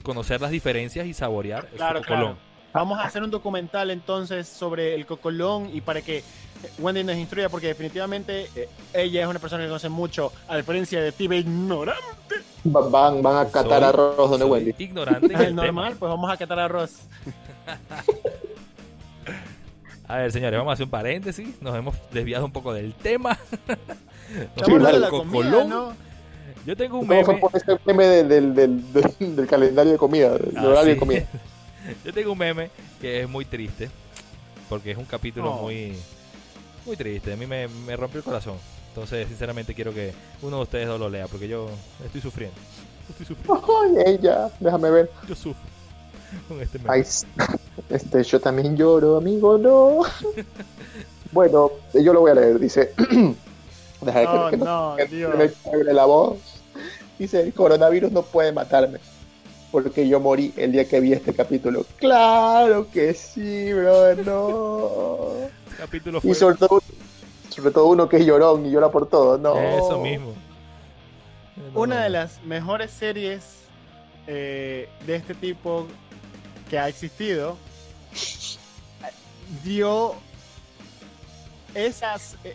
conocer 0.02 0.40
las 0.40 0.50
diferencias 0.50 1.06
y 1.06 1.14
saborear 1.14 1.66
Claro, 1.68 1.98
el 1.98 2.04
cocolón. 2.04 2.22
claro. 2.34 2.50
Vamos 2.72 3.00
a 3.00 3.04
hacer 3.04 3.22
un 3.24 3.30
documental 3.32 3.90
entonces 3.90 4.46
sobre 4.48 4.94
el 4.94 5.04
cocolón 5.04 5.70
y 5.74 5.80
para 5.80 6.02
que 6.02 6.22
Wendy 6.78 7.02
nos 7.02 7.16
instruya, 7.16 7.48
porque 7.48 7.66
definitivamente 7.66 8.48
eh, 8.54 8.68
ella 8.94 9.22
es 9.22 9.26
una 9.28 9.40
persona 9.40 9.64
que 9.64 9.68
conoce 9.68 9.88
mucho, 9.88 10.32
a 10.46 10.56
diferencia 10.56 11.00
de 11.02 11.10
ti, 11.10 11.26
ve 11.26 11.38
ignorante. 11.38 12.36
Va- 12.66 12.88
Van, 12.88 13.20
van 13.22 13.44
a 13.46 13.50
catar 13.50 13.80
Soy- 13.80 13.88
arroz 13.88 14.30
donde 14.30 14.44
Wendy. 14.46 14.74
Ignorante. 14.78 15.34
en 15.34 15.40
Es 15.40 15.52
normal, 15.52 15.96
pues 15.98 16.08
vamos 16.10 16.30
a 16.30 16.36
catar 16.36 16.60
arroz. 16.60 17.08
A 20.06 20.16
ver, 20.18 20.32
señores, 20.32 20.58
vamos 20.58 20.72
a 20.72 20.74
hacer 20.74 20.84
un 20.86 20.90
paréntesis. 20.90 21.60
Nos 21.62 21.74
hemos 21.76 21.94
desviado 22.10 22.44
un 22.44 22.50
poco 22.52 22.72
del 22.72 22.94
tema. 22.94 23.38
Al 24.56 25.00
la 25.00 25.08
comida, 25.10 25.10
cocolón. 25.10 25.68
¿no? 25.68 25.92
Yo 26.66 26.76
tengo 26.76 26.98
un 26.98 27.06
¿Cómo 27.06 27.24
fue 27.24 27.34
meme. 27.34 27.40
por 27.40 27.56
ese 27.56 27.78
meme 27.86 28.04
del, 28.06 28.54
del, 28.54 28.92
del, 28.92 29.36
del- 29.36 29.46
calendario 29.46 29.92
de 29.92 29.98
comida, 29.98 30.30
del 30.36 30.56
Ah, 30.56 30.64
horario 30.66 30.82
sí. 30.84 30.90
de 30.90 30.96
comida? 30.96 31.26
Yo 32.04 32.12
tengo 32.12 32.32
un 32.32 32.38
meme 32.38 32.70
que 33.00 33.22
es 33.22 33.28
muy 33.28 33.44
triste. 33.44 33.90
Porque 34.68 34.92
es 34.92 34.98
un 34.98 35.04
capítulo 35.06 35.50
Oh. 35.52 35.62
muy. 35.62 35.96
Muy 36.86 36.96
triste. 36.96 37.32
A 37.32 37.36
mí 37.36 37.46
me, 37.46 37.66
me 37.68 37.96
rompió 37.96 38.18
el 38.18 38.24
corazón. 38.24 38.54
Entonces, 38.88 39.26
sinceramente, 39.28 39.74
quiero 39.74 39.92
que 39.94 40.12
uno 40.42 40.58
de 40.58 40.62
ustedes 40.62 40.86
lo 40.88 41.08
lea. 41.08 41.26
Porque 41.26 41.48
yo 41.48 41.68
estoy 42.04 42.20
sufriendo. 42.20 42.56
Estoy 43.08 43.26
sufriendo. 43.26 43.64
Ay, 44.06 44.14
ella, 44.14 44.50
déjame 44.60 44.90
ver. 44.90 45.10
Yo 45.28 45.34
sufro. 45.34 45.62
Con 46.46 46.60
este 46.60 46.78
meme. 46.78 46.90
Ay, 46.92 47.00
este, 47.90 48.22
yo 48.22 48.38
también 48.38 48.76
lloro, 48.76 49.16
amigo, 49.16 49.58
no. 49.58 50.02
bueno, 51.32 51.70
yo 51.94 52.12
lo 52.12 52.20
voy 52.20 52.30
a 52.30 52.34
leer, 52.34 52.58
dice. 52.60 52.92
Deja 54.00 54.22
No, 54.22 54.44
que, 54.46 54.50
que 54.50 54.64
no, 54.64 54.94
que 54.96 55.06
Dios. 55.06 55.34
me 55.36 55.50
quiebre 55.50 55.92
la 55.92 56.04
voz. 56.04 56.38
Dice, 57.18 57.40
el 57.42 57.52
coronavirus 57.52 58.12
no 58.12 58.22
puede 58.22 58.52
matarme. 58.52 58.98
Porque 59.70 60.08
yo 60.08 60.18
morí 60.18 60.52
el 60.56 60.72
día 60.72 60.88
que 60.88 61.00
vi 61.00 61.12
este 61.12 61.32
capítulo. 61.34 61.84
Claro 61.96 62.90
que 62.90 63.14
sí, 63.14 63.72
brother, 63.72 64.26
no. 64.26 65.28
Capítulo 65.78 66.20
fue. 66.20 66.30
Y 66.30 66.34
sobre 66.34 66.56
todo, 66.56 66.82
sobre 67.48 67.70
todo 67.70 67.86
uno 67.86 68.08
que 68.08 68.16
es 68.18 68.26
llorón 68.26 68.66
y 68.66 68.70
llora 68.70 68.90
por 68.90 69.08
todo, 69.08 69.38
no. 69.38 69.56
Eso 69.56 69.98
mismo. 70.00 70.34
No, 71.56 71.80
Una 71.80 71.96
no, 71.96 72.02
de 72.02 72.10
las 72.10 72.42
mejores 72.42 72.90
series 72.90 73.60
eh, 74.26 74.88
de 75.06 75.14
este 75.14 75.34
tipo 75.34 75.86
que 76.68 76.78
ha 76.78 76.88
existido 76.88 77.56
eh, 78.12 79.12
dio 79.64 80.14
esas 81.74 82.36
eh, 82.44 82.54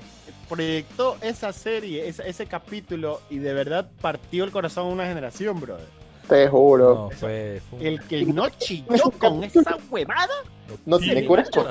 proyectó 0.49 1.17
esa 1.21 1.51
serie 1.53 2.07
esa- 2.07 2.23
ese 2.23 2.45
capítulo 2.45 3.21
y 3.29 3.37
de 3.39 3.53
verdad 3.53 3.87
partió 4.01 4.43
el 4.43 4.51
corazón 4.51 4.85
a 4.87 4.89
una 4.89 5.05
generación 5.07 5.59
brother 5.59 5.85
Te 6.29 6.47
juro. 6.47 6.93
No, 6.95 7.09
fue. 7.11 7.61
fue 7.69 7.79
un- 7.79 7.85
el 7.85 8.01
que 8.03 8.25
no 8.25 8.49
chilló 8.49 9.11
con 9.19 9.43
esa 9.43 9.77
huevada 9.89 10.33
No 10.85 10.97
tiene 10.99 11.25
corazón. 11.25 11.65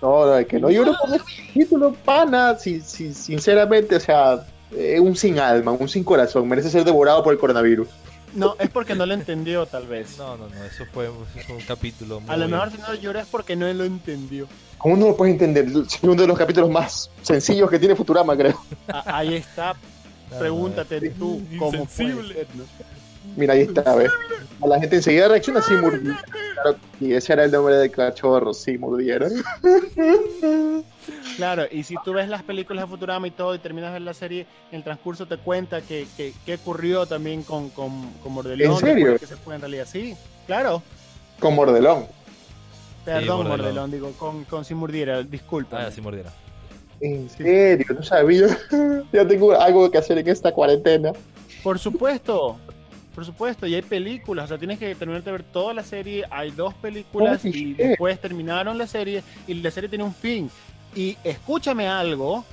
No, 0.00 0.26
no, 0.26 0.36
es 0.38 0.46
que 0.46 0.58
no 0.60 0.70
lloro 0.70 0.94
con 1.00 1.12
este 1.14 1.32
título, 1.52 1.92
pana. 2.04 2.56
Si, 2.56 2.80
si- 2.80 3.12
sinceramente, 3.12 3.96
o 3.96 4.00
sea, 4.00 4.46
eh, 4.70 5.00
un 5.00 5.16
sin 5.16 5.40
alma, 5.40 5.72
un 5.72 5.88
sin 5.88 6.04
corazón. 6.04 6.46
Merece 6.48 6.70
ser 6.70 6.84
devorado 6.84 7.22
por 7.24 7.32
el 7.32 7.38
coronavirus. 7.40 7.88
No 8.34 8.56
es 8.58 8.68
porque 8.70 8.94
no 8.94 9.06
lo 9.06 9.14
entendió 9.14 9.66
tal 9.66 9.86
vez 9.86 10.16
No, 10.18 10.36
no, 10.36 10.48
no. 10.48 10.64
Eso 10.64 10.84
fue, 10.92 11.06
eso 11.06 11.46
fue 11.46 11.56
un 11.56 11.62
capítulo 11.62 12.20
muy. 12.20 12.30
a 12.30 12.36
lo 12.36 12.48
mejor 12.48 12.70
si 12.70 12.78
no 12.78 12.94
llora 12.94 13.20
es 13.22 13.26
porque 13.28 13.56
no 13.56 13.72
lo 13.72 13.84
entendió 13.84 14.46
¿Cómo 14.78 14.96
no 14.96 15.08
lo 15.08 15.16
puedes 15.16 15.32
entender? 15.32 15.66
Es 15.66 15.98
uno 16.02 16.14
de 16.14 16.26
los 16.28 16.38
capítulos 16.38 16.70
más 16.70 17.10
sencillos 17.22 17.68
que 17.68 17.78
tiene 17.80 17.96
Futurama, 17.96 18.36
creo. 18.36 18.60
A- 18.86 19.18
ahí 19.18 19.34
está 19.34 19.74
pregúntate 20.38 21.10
tú 21.10 21.42
cómo 21.58 21.84
puede 21.86 22.28
ser, 22.34 22.46
¿no? 22.54 22.64
Mira, 23.38 23.54
ahí 23.54 23.60
está, 23.60 23.94
¿ves? 23.94 24.10
A 24.60 24.66
la 24.66 24.80
gente 24.80 24.96
enseguida 24.96 25.28
reacciona, 25.28 25.62
sí, 25.62 25.72
murdieron. 25.74 26.18
Claro, 26.54 26.76
y 27.00 27.12
ese 27.12 27.32
era 27.34 27.44
el 27.44 27.52
nombre 27.52 27.76
del 27.76 27.90
cachorro, 27.92 28.52
sí, 28.52 28.76
murdieron. 28.76 29.30
Claro, 31.36 31.66
y 31.70 31.84
si 31.84 31.94
tú 32.04 32.14
ves 32.14 32.28
las 32.28 32.42
películas 32.42 32.84
de 32.84 32.90
Futurama 32.90 33.28
y 33.28 33.30
todo 33.30 33.54
y 33.54 33.60
terminas 33.60 33.90
de 33.90 33.92
ver 33.94 34.02
la 34.02 34.14
serie, 34.14 34.46
en 34.72 34.78
el 34.78 34.82
transcurso 34.82 35.26
te 35.26 35.36
cuenta 35.36 35.80
que, 35.82 36.08
que, 36.16 36.34
que 36.44 36.54
ocurrió 36.54 37.06
también 37.06 37.44
con, 37.44 37.70
con, 37.70 38.10
con 38.14 38.32
Mordelón. 38.32 38.72
¿En 38.72 38.78
serio? 38.78 39.16
Que 39.16 39.26
se 39.26 39.36
fue 39.36 39.54
en 39.54 39.60
realidad, 39.60 39.86
sí, 39.88 40.16
claro. 40.48 40.82
Con 41.38 41.54
mordelón. 41.54 42.06
Perdón, 43.04 43.46
Mordelón. 43.46 43.58
Mordelón, 43.60 43.90
digo, 43.92 44.12
con, 44.18 44.44
con 44.46 44.64
si 44.64 44.74
mordiera, 44.74 45.22
disculpa. 45.22 45.86
Ah, 45.86 45.90
sí 45.92 46.00
mordiera. 46.00 46.32
En 47.00 47.30
serio, 47.30 47.86
no 47.94 48.02
sabía. 48.02 48.48
ya 49.12 49.26
tengo 49.28 49.52
algo 49.52 49.88
que 49.88 49.98
hacer 49.98 50.18
en 50.18 50.28
esta 50.28 50.50
cuarentena. 50.50 51.12
Por 51.62 51.78
supuesto, 51.78 52.58
por 53.18 53.24
supuesto, 53.26 53.66
y 53.66 53.74
hay 53.74 53.82
películas, 53.82 54.44
o 54.44 54.48
sea, 54.48 54.58
tienes 54.58 54.78
que 54.78 54.94
terminarte 54.94 55.28
de 55.28 55.32
ver 55.38 55.42
toda 55.42 55.74
la 55.74 55.82
serie, 55.82 56.24
hay 56.30 56.52
dos 56.52 56.72
películas 56.74 57.44
y 57.44 57.74
después 57.74 58.20
terminaron 58.20 58.78
la 58.78 58.86
serie 58.86 59.24
y 59.48 59.54
la 59.54 59.72
serie 59.72 59.88
tiene 59.88 60.04
un 60.04 60.14
fin. 60.14 60.48
Y 60.94 61.16
escúchame 61.24 61.88
algo, 61.88 62.44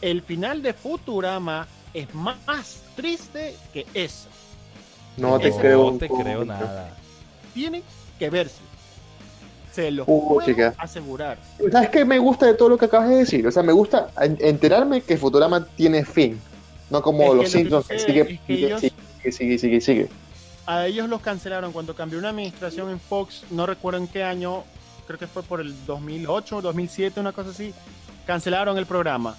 el 0.00 0.22
final 0.22 0.62
de 0.62 0.74
Futurama 0.74 1.66
es 1.92 2.14
más 2.14 2.84
triste 2.94 3.56
que 3.72 3.84
eso. 3.92 4.28
No 5.16 5.40
te 5.40 5.50
creo. 5.50 5.90
No 5.90 5.98
te 5.98 6.08
creo 6.08 6.44
nada. 6.44 6.94
Tiene 7.52 7.82
que 8.16 8.30
verse. 8.30 8.60
Se 9.72 9.90
lo 9.90 10.04
Uh, 10.06 10.34
puedo 10.34 10.46
chica. 10.46 10.72
asegurar. 10.78 11.36
¿Sabes 11.72 11.88
qué 11.88 12.04
me 12.04 12.20
gusta 12.20 12.46
de 12.46 12.54
todo 12.54 12.68
lo 12.68 12.78
que 12.78 12.84
acabas 12.84 13.08
de 13.08 13.16
decir? 13.16 13.44
O 13.44 13.50
sea, 13.50 13.64
me 13.64 13.72
gusta 13.72 14.08
en- 14.20 14.38
enterarme 14.40 15.00
que 15.00 15.16
Futurama 15.16 15.66
tiene 15.66 16.04
fin. 16.04 16.40
No 16.90 17.02
como 17.02 17.22
Es 17.22 17.28
los 17.28 17.36
lo 17.38 17.42
que 17.42 17.48
Simpsons 17.48 17.86
que 17.88 17.98
sucede 17.98 18.06
sigue, 18.12 18.20
es 18.34 18.40
que 18.42 18.54
sigue, 18.54 18.66
ellos- 18.68 18.92
sigue, 19.22 19.32
sigue, 19.32 19.58
sigue, 19.58 19.80
sigue. 19.80 20.08
A 20.66 20.86
ellos 20.86 21.08
los 21.08 21.20
cancelaron 21.20 21.72
cuando 21.72 21.94
cambió 21.94 22.18
una 22.18 22.28
administración 22.30 22.90
en 22.90 23.00
Fox, 23.00 23.44
no 23.50 23.66
recuerdo 23.66 23.98
en 23.98 24.06
qué 24.08 24.22
año, 24.22 24.64
creo 25.06 25.18
que 25.18 25.26
fue 25.26 25.42
por 25.42 25.60
el 25.60 25.74
2008, 25.86 26.60
2007, 26.60 27.18
una 27.20 27.32
cosa 27.32 27.50
así. 27.50 27.72
Cancelaron 28.26 28.78
el 28.78 28.86
programa. 28.86 29.36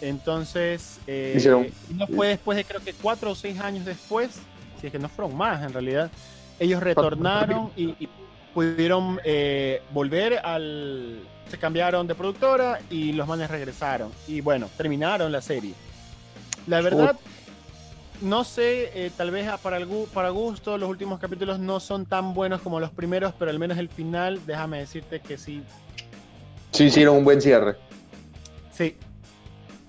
Entonces, 0.00 0.98
eh, 1.06 1.34
Hicieron- 1.36 1.68
no 1.94 2.06
fue 2.08 2.28
después 2.28 2.56
de 2.56 2.64
creo 2.64 2.80
que 2.82 2.92
cuatro 2.92 3.30
o 3.30 3.34
seis 3.34 3.60
años 3.60 3.84
después, 3.84 4.30
si 4.80 4.86
es 4.88 4.92
que 4.92 4.98
no 4.98 5.08
fueron 5.08 5.36
más 5.36 5.62
en 5.62 5.72
realidad, 5.72 6.10
ellos 6.58 6.82
retornaron 6.82 7.70
y, 7.76 7.90
y 8.00 8.08
pudieron 8.52 9.20
eh, 9.24 9.80
volver 9.92 10.38
al... 10.44 11.20
Se 11.48 11.58
cambiaron 11.58 12.06
de 12.06 12.14
productora 12.14 12.80
y 12.90 13.12
los 13.12 13.28
manes 13.28 13.50
regresaron. 13.50 14.10
Y 14.26 14.40
bueno, 14.40 14.68
terminaron 14.76 15.30
la 15.30 15.40
serie. 15.40 15.74
La 16.66 16.80
verdad, 16.80 17.16
no 18.22 18.44
sé, 18.44 18.90
eh, 19.06 19.10
tal 19.16 19.30
vez 19.30 19.48
a- 19.48 19.58
para, 19.58 19.76
el 19.76 19.86
para 20.12 20.30
gusto 20.30 20.78
los 20.78 20.88
últimos 20.88 21.18
capítulos 21.20 21.58
no 21.58 21.80
son 21.80 22.06
tan 22.06 22.34
buenos 22.34 22.60
como 22.62 22.80
los 22.80 22.90
primeros, 22.90 23.34
pero 23.38 23.50
al 23.50 23.58
menos 23.58 23.78
el 23.78 23.88
final, 23.88 24.40
déjame 24.46 24.78
decirte 24.78 25.20
que 25.20 25.36
sí, 25.36 25.62
Sí, 26.70 26.84
hicieron 26.84 27.16
un 27.18 27.24
buen 27.24 27.40
cierre. 27.40 27.76
sí, 28.72 28.96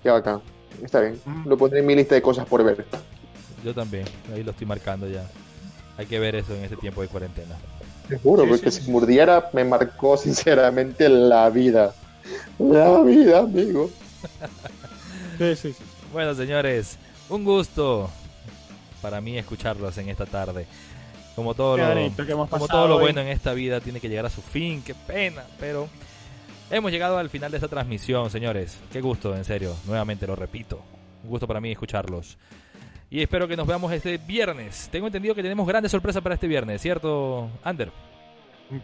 Qué 0.02 0.10
bacán. 0.10 0.42
Está 0.82 1.00
bien. 1.00 1.18
Mm. 1.24 1.48
Lo 1.48 1.56
pondré 1.56 1.78
en 1.80 1.86
mi 1.86 1.94
lista 1.94 2.14
de 2.14 2.20
cosas 2.20 2.46
por 2.46 2.62
ver. 2.62 2.84
Yo 3.64 3.72
también. 3.72 4.04
Ahí 4.34 4.42
lo 4.42 4.50
estoy 4.50 4.66
marcando 4.66 5.08
ya. 5.08 5.24
Hay 5.96 6.04
que 6.04 6.18
ver 6.18 6.34
eso 6.34 6.54
en 6.54 6.64
este 6.64 6.76
tiempo 6.76 7.00
de 7.00 7.08
cuarentena. 7.08 7.54
Te 8.08 8.18
juro, 8.18 8.42
Sí, 8.42 8.48
porque 8.50 8.70
sí, 8.70 8.80
si 8.80 8.84
sí. 8.84 8.90
murdiera 8.90 9.48
me 9.54 9.64
marcó 9.64 10.16
sinceramente 10.18 11.08
la 11.08 11.48
vida. 11.48 11.94
La 12.58 13.00
vida, 13.00 13.38
amigo. 13.38 13.88
sí, 15.38 15.56
sí, 15.56 15.72
sí. 15.72 15.84
Bueno, 16.12 16.34
señores, 16.34 16.98
un 17.30 17.44
gusto 17.44 18.10
para 19.04 19.20
mí 19.20 19.36
escucharlos 19.36 19.98
en 19.98 20.08
esta 20.08 20.24
tarde. 20.24 20.66
Como 21.36 21.52
todo 21.52 21.76
lo, 21.76 21.86
bonito 21.86 22.24
que 22.24 22.32
hemos 22.32 22.48
como 22.48 22.66
pasado 22.66 22.86
todo 22.86 22.88
lo 22.88 23.00
bueno 23.00 23.20
en 23.20 23.28
esta 23.28 23.52
vida 23.52 23.78
tiene 23.82 24.00
que 24.00 24.08
llegar 24.08 24.24
a 24.24 24.30
su 24.30 24.40
fin, 24.40 24.82
qué 24.82 24.94
pena, 24.94 25.44
pero 25.60 25.90
hemos 26.70 26.90
llegado 26.90 27.18
al 27.18 27.28
final 27.28 27.50
de 27.50 27.58
esta 27.58 27.68
transmisión, 27.68 28.30
señores. 28.30 28.78
Qué 28.90 29.02
gusto, 29.02 29.36
en 29.36 29.44
serio, 29.44 29.76
nuevamente 29.84 30.26
lo 30.26 30.34
repito. 30.36 30.80
Un 31.22 31.28
gusto 31.28 31.46
para 31.46 31.60
mí 31.60 31.70
escucharlos. 31.70 32.38
Y 33.10 33.20
espero 33.20 33.46
que 33.46 33.58
nos 33.58 33.66
veamos 33.66 33.92
este 33.92 34.16
viernes. 34.16 34.88
Tengo 34.90 35.06
entendido 35.06 35.34
que 35.34 35.42
tenemos 35.42 35.68
grandes 35.68 35.92
sorpresas 35.92 36.22
para 36.22 36.36
este 36.36 36.48
viernes, 36.48 36.80
¿cierto, 36.80 37.50
Ander? 37.62 37.92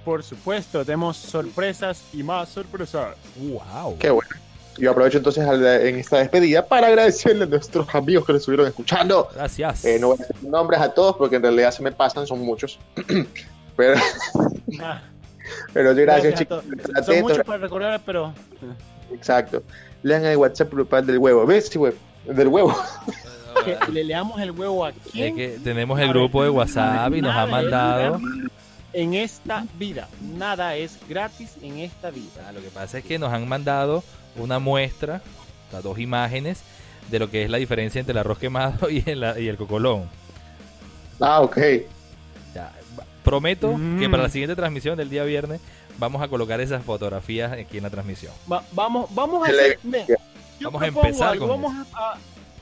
Por 0.05 0.23
supuesto, 0.23 0.85
tenemos 0.85 1.17
sorpresas 1.17 2.05
y 2.13 2.23
más 2.23 2.51
sorpresas. 2.51 3.17
¡Wow! 3.39 3.97
Qué 3.99 4.11
bueno. 4.11 4.50
Yo 4.81 4.91
aprovecho 4.91 5.19
entonces 5.19 5.47
al- 5.47 5.65
en 5.65 5.97
esta 5.99 6.19
despedida 6.19 6.67
para 6.67 6.87
agradecerle 6.89 7.45
a 7.45 7.47
nuestros 7.47 7.95
amigos 7.95 8.25
que 8.27 8.33
nos 8.33 8.41
estuvieron 8.43 8.67
escuchando. 8.67 9.29
Gracias. 9.35 9.85
Eh, 9.85 9.99
no 10.01 10.09
voy 10.09 10.17
a 10.19 10.27
decir 10.27 10.49
nombres 10.49 10.81
a 10.81 10.93
todos 10.95 11.17
porque 11.17 11.37
en 11.37 11.43
realidad 11.43 11.71
se 11.71 11.83
me 11.83 11.93
pasan, 11.93 12.27
son 12.27 12.41
muchos. 12.41 12.79
pero, 13.77 14.01
Ah, 14.81 15.03
pero 15.73 15.93
yo 15.93 16.03
gracias, 16.03 16.35
a 16.35 16.37
chicos. 16.39 16.65
Son 16.65 16.97
atentos. 16.97 17.23
muchos 17.23 17.45
para 17.45 17.59
recordar, 17.59 18.01
pero 18.07 18.33
Exacto. 19.13 19.63
Lean 20.03 20.25
el 20.25 20.37
WhatsApp 20.37 20.73
grupal 20.73 21.07
del 21.07 21.19
huevo. 21.19 21.45
¿Ves? 21.45 21.69
Sí, 21.69 21.79
huevo. 21.79 21.97
Del 22.27 22.49
huevo. 22.49 22.75
que 23.65 23.77
le 23.93 24.05
leamos 24.05 24.41
el 24.41 24.53
huevo 24.53 24.85
a 24.87 24.91
Es 24.91 24.95
quién 25.13 25.37
que 25.37 25.59
tenemos 25.63 25.99
el 26.01 26.09
grupo 26.09 26.43
de 26.43 26.51
WhatsApp 26.51 27.13
y 27.15 27.21
nos 27.21 27.35
ha 27.35 27.47
mandado. 27.47 28.19
En 28.93 29.15
esta 29.15 29.65
vida, 29.79 30.09
nada 30.37 30.75
es 30.75 30.99
gratis 31.09 31.51
en 31.63 31.79
esta 31.79 32.11
vida. 32.11 32.47
Ah, 32.49 32.53
Lo 32.53 32.61
que 32.61 32.69
pasa 32.71 32.99
es 32.99 33.05
que 33.05 33.19
nos 33.21 33.33
han 33.33 33.47
mandado 33.49 34.03
una 34.37 34.59
muestra, 34.59 35.23
o 35.69 35.71
sea, 35.71 35.81
dos 35.81 35.99
imágenes 35.99 36.63
de 37.11 37.19
lo 37.19 37.31
que 37.31 37.45
es 37.45 37.51
la 37.51 37.59
diferencia 37.59 37.99
entre 37.99 38.13
el 38.13 38.19
arroz 38.19 38.39
quemado 38.39 38.89
y 38.91 39.03
el, 39.07 39.25
y 39.39 39.49
el 39.49 39.57
cocolón. 39.57 40.09
Ah, 41.21 41.41
ok. 41.41 41.59
Ya, 42.55 42.73
prometo 43.25 43.71
que 43.71 44.09
Mm. 44.09 44.11
para 44.11 44.23
la 44.25 44.29
siguiente 44.31 44.57
transmisión 44.57 44.97
del 44.97 45.11
día 45.11 45.25
viernes 45.25 45.61
vamos 45.99 46.23
a 46.23 46.29
colocar 46.29 46.61
esas 46.61 46.83
fotografías 46.85 47.53
aquí 47.53 47.77
en 47.77 47.83
la 47.85 47.91
transmisión. 47.91 48.33
Va- 48.51 48.65
vamos, 48.73 49.09
vamos 49.15 49.47
a 49.47 49.51
hacer. 49.53 49.79
yo 49.85 50.71
Vamos 50.71 50.83
a 50.83 50.87
empezar 50.87 51.29
algo, 51.33 51.49
con 51.49 51.63
Vamos 51.63 51.87
a, 51.95 52.15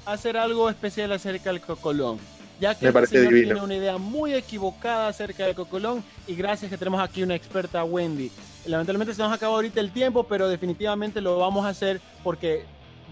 a 0.06 0.12
hacer 0.12 0.36
algo 0.36 0.68
especial 0.70 1.12
acerca 1.12 1.50
del 1.50 1.60
cocolón. 1.60 2.18
Ya 2.60 2.74
que 2.74 2.90
Me 2.90 3.00
el 3.00 3.06
señor 3.06 3.28
divino. 3.32 3.46
tiene 3.54 3.60
una 3.62 3.74
idea 3.76 3.98
muy 3.98 4.34
equivocada 4.34 5.08
acerca 5.08 5.44
del 5.46 5.54
cocolón 5.54 6.02
y 6.26 6.34
gracias 6.34 6.70
que 6.70 6.76
tenemos 6.76 7.00
aquí 7.00 7.22
una 7.22 7.34
experta 7.36 7.84
Wendy. 7.84 8.30
Lamentablemente 8.66 9.14
se 9.14 9.22
nos 9.22 9.32
acaba 9.32 9.54
ahorita 9.54 9.80
el 9.80 9.92
tiempo, 9.92 10.24
pero 10.24 10.48
definitivamente 10.48 11.20
lo 11.20 11.38
vamos 11.38 11.64
a 11.64 11.68
hacer 11.68 12.00
porque 12.24 12.64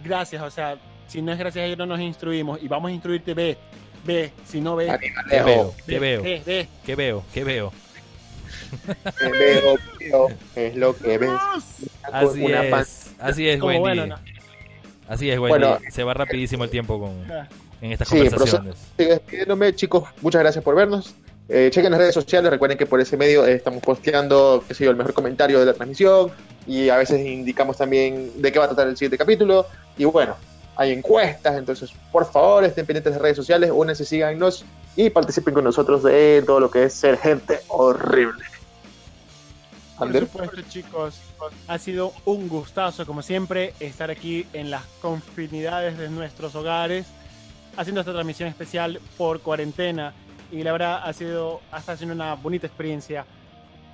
gracias, 0.05 0.43
o 0.43 0.51
sea, 0.51 0.77
si 1.07 1.23
no 1.23 1.33
es 1.33 1.39
gracias 1.39 1.63
a 1.63 1.67
ellos 1.67 1.79
no 1.79 1.87
nos 1.87 2.01
instruimos 2.01 2.61
y 2.63 2.67
vamos 2.69 2.91
a 2.91 2.93
instruirte, 2.93 3.35
ve, 3.35 3.57
ve, 4.05 4.33
si 4.45 4.61
no 4.61 4.75
ves, 4.77 4.91
¿Qué 5.31 5.43
veo? 5.43 5.75
¿Qué 5.87 5.93
ve, 5.93 5.99
veo? 6.01 6.23
ve, 6.23 6.43
ve. 6.45 6.69
¿Qué 6.85 6.95
veo? 6.97 7.25
¿Qué 7.33 7.45
veo? 7.45 7.73
Veo, 9.31 9.77
veo, 10.01 10.29
es 10.57 10.77
lo 10.77 10.97
que 10.97 11.19
ves. 11.19 11.31
Así 12.13 12.43
Una 12.45 12.63
pan- 12.69 12.83
es, 12.83 13.15
así 13.19 13.49
es, 13.49 13.59
Como 13.61 13.69
Wendy. 13.73 13.81
bueno, 13.81 14.07
¿no? 14.07 14.17
Así 15.09 15.31
es, 15.31 15.39
Wendy. 15.39 15.59
Bueno. 15.67 15.79
Se 15.91 16.03
va 16.03 16.15
rapidísimo 16.15 16.65
el 16.65 16.71
tiempo 16.71 16.99
con, 16.99 17.25
en 17.81 17.93
estas 17.93 18.09
Sí, 18.09 18.19
conversaciones. 18.19 18.77
Despidiéndome, 18.97 19.75
chicos. 19.75 20.05
Muchas 20.23 20.41
gracias 20.41 20.65
por 20.65 20.75
vernos. 20.75 21.15
Eh, 21.49 21.71
chequen 21.73 21.91
las 21.93 22.01
redes 22.01 22.15
sociales. 22.15 22.51
Recuerden 22.51 22.77
que 22.77 22.87
por 22.87 23.01
ese 23.01 23.17
medio 23.17 23.47
eh, 23.47 23.53
estamos 23.55 23.83
posteando, 23.83 24.65
qué 24.67 24.75
sé 24.75 24.85
yo, 24.85 24.91
el 24.91 24.97
mejor 24.97 25.15
comentario 25.15 25.61
de 25.61 25.67
la 25.67 25.75
transmisión. 25.75 26.31
Y 26.67 26.89
a 26.89 26.97
veces 26.97 27.25
indicamos 27.25 27.77
también 27.77 28.33
de 28.43 28.51
qué 28.51 28.59
va 28.59 28.65
a 28.65 28.69
tratar 28.69 28.89
el 28.89 28.97
siguiente 28.97 29.19
capítulo. 29.19 29.67
Y 29.97 30.05
bueno, 30.05 30.37
hay 30.77 30.93
encuestas. 30.93 31.57
Entonces, 31.57 31.93
por 32.11 32.31
favor, 32.31 32.65
estén 32.65 32.87
pendientes 32.87 33.13
de 33.13 33.19
las 33.19 33.23
redes 33.23 33.37
sociales. 33.37 33.71
Únanse, 33.73 34.05
síganos 34.05 34.65
y 34.97 35.11
participen 35.11 35.55
con 35.55 35.65
nosotros 35.65 36.03
de 36.03 36.43
todo 36.47 36.59
lo 36.59 36.71
que 36.71 36.85
es 36.85 36.95
ser 36.95 37.19
gente 37.19 37.61
horrible. 37.69 38.45
Por 39.99 40.09
Ander. 40.09 40.23
supuesto, 40.27 40.61
chicos, 40.69 41.21
ha 41.69 41.79
sido 41.79 42.13
un 42.27 42.49
gustazo, 42.49 43.07
como 43.07 43.23
siempre, 43.23 43.73
estar 43.81 44.11
aquí 44.11 44.47
en 44.53 44.71
las 44.71 44.85
confinidades 45.01 45.97
de 45.97 46.11
nuestros 46.11 46.55
hogares, 46.55 47.07
haciendo 47.77 48.01
esta 48.01 48.13
transmisión 48.13 48.49
especial 48.49 49.01
por 49.17 49.41
cuarentena. 49.41 50.15
Y 50.51 50.63
la 50.63 50.73
verdad, 50.73 51.01
ha 51.05 51.13
sido, 51.13 51.61
hasta 51.71 51.97
siendo 51.97 52.15
una 52.15 52.35
bonita 52.35 52.67
experiencia. 52.67 53.27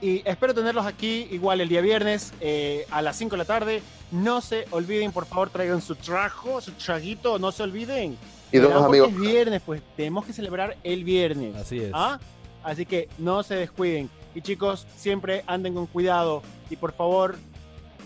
Y 0.01 0.23
espero 0.29 0.53
tenerlos 0.53 0.85
aquí 0.85 1.29
igual 1.31 1.61
el 1.61 1.69
día 1.69 1.81
viernes 1.81 2.33
eh, 2.41 2.87
a 2.91 3.03
las 3.03 3.17
5 3.17 3.33
de 3.33 3.39
la 3.39 3.45
tarde. 3.45 3.83
No 4.11 4.41
se 4.41 4.67
olviden, 4.71 5.13
por 5.13 5.27
favor, 5.27 5.51
traigan 5.51 5.81
su 5.81 5.95
trajo, 5.95 6.61
su 6.61 6.73
traguito, 6.73 7.39
no 7.39 7.53
se 7.53 7.63
olviden. 7.63 8.19
Y 8.51 8.59
dos 8.59 8.73
amigos. 8.85 9.09
Es 9.11 9.19
viernes, 9.19 9.63
pues 9.65 9.81
tenemos 9.97 10.27
que 10.27 10.33
celebrar 10.33 10.77
el 10.83 11.05
viernes. 11.05 11.55
Así 11.57 11.79
es. 11.79 11.91
¿Ah? 11.95 12.19
Así 12.63 12.85
que 12.85 13.09
no 13.19 13.43
se 13.43 13.55
descuiden. 13.55 14.11
Y 14.35 14.41
chicos, 14.43 14.87
siempre 14.97 15.45
anden 15.47 15.75
con 15.75 15.87
cuidado 15.87 16.43
y 16.69 16.77
por 16.77 16.93
favor, 16.93 17.37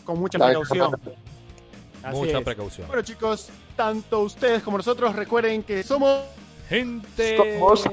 con 0.05 0.19
mucha 0.21 0.39
precaución. 0.39 0.95
Así 2.03 2.17
Mucha 2.19 2.39
es. 2.39 2.45
precaución. 2.45 2.87
Bueno 2.87 3.03
chicos, 3.03 3.49
tanto 3.77 4.21
ustedes 4.23 4.63
como 4.63 4.79
nosotros 4.79 5.15
recuerden 5.15 5.63
que 5.63 5.83
somos... 5.83 6.21
Gente 6.69 7.37
Somos- 7.37 7.89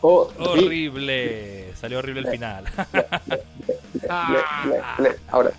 Oh, 0.00 0.30
horrible. 0.38 1.74
Salió 1.74 1.98
horrible 1.98 2.20
el 2.20 2.28
final. 2.28 2.64
Ah. 4.08 4.96
Ahora, 5.28 5.50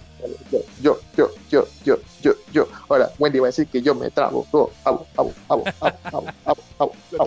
yo, 0.82 0.98
yo, 1.18 1.30
yo, 1.50 1.68
yo, 1.84 1.98
yo, 2.22 2.34
yo. 2.54 2.68
Ahora, 2.89 3.12
Wendy 3.20 3.39
va 3.39 3.48
a 3.48 3.50
decir 3.50 3.68
que 3.68 3.82
yo 3.82 3.94
me 3.96 4.10
trago. 4.12 4.48
Oh, 4.52 4.72
abo, 4.86 5.06
abo, 5.18 5.34
abo, 5.50 5.64
abo, 5.80 5.94
abo, 6.12 6.28
abo, 6.46 6.48
abo, 6.48 6.64
abo, 6.80 6.96
abo, 7.20 7.26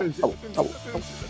abo, 0.55 0.69
abo. 0.93 1.24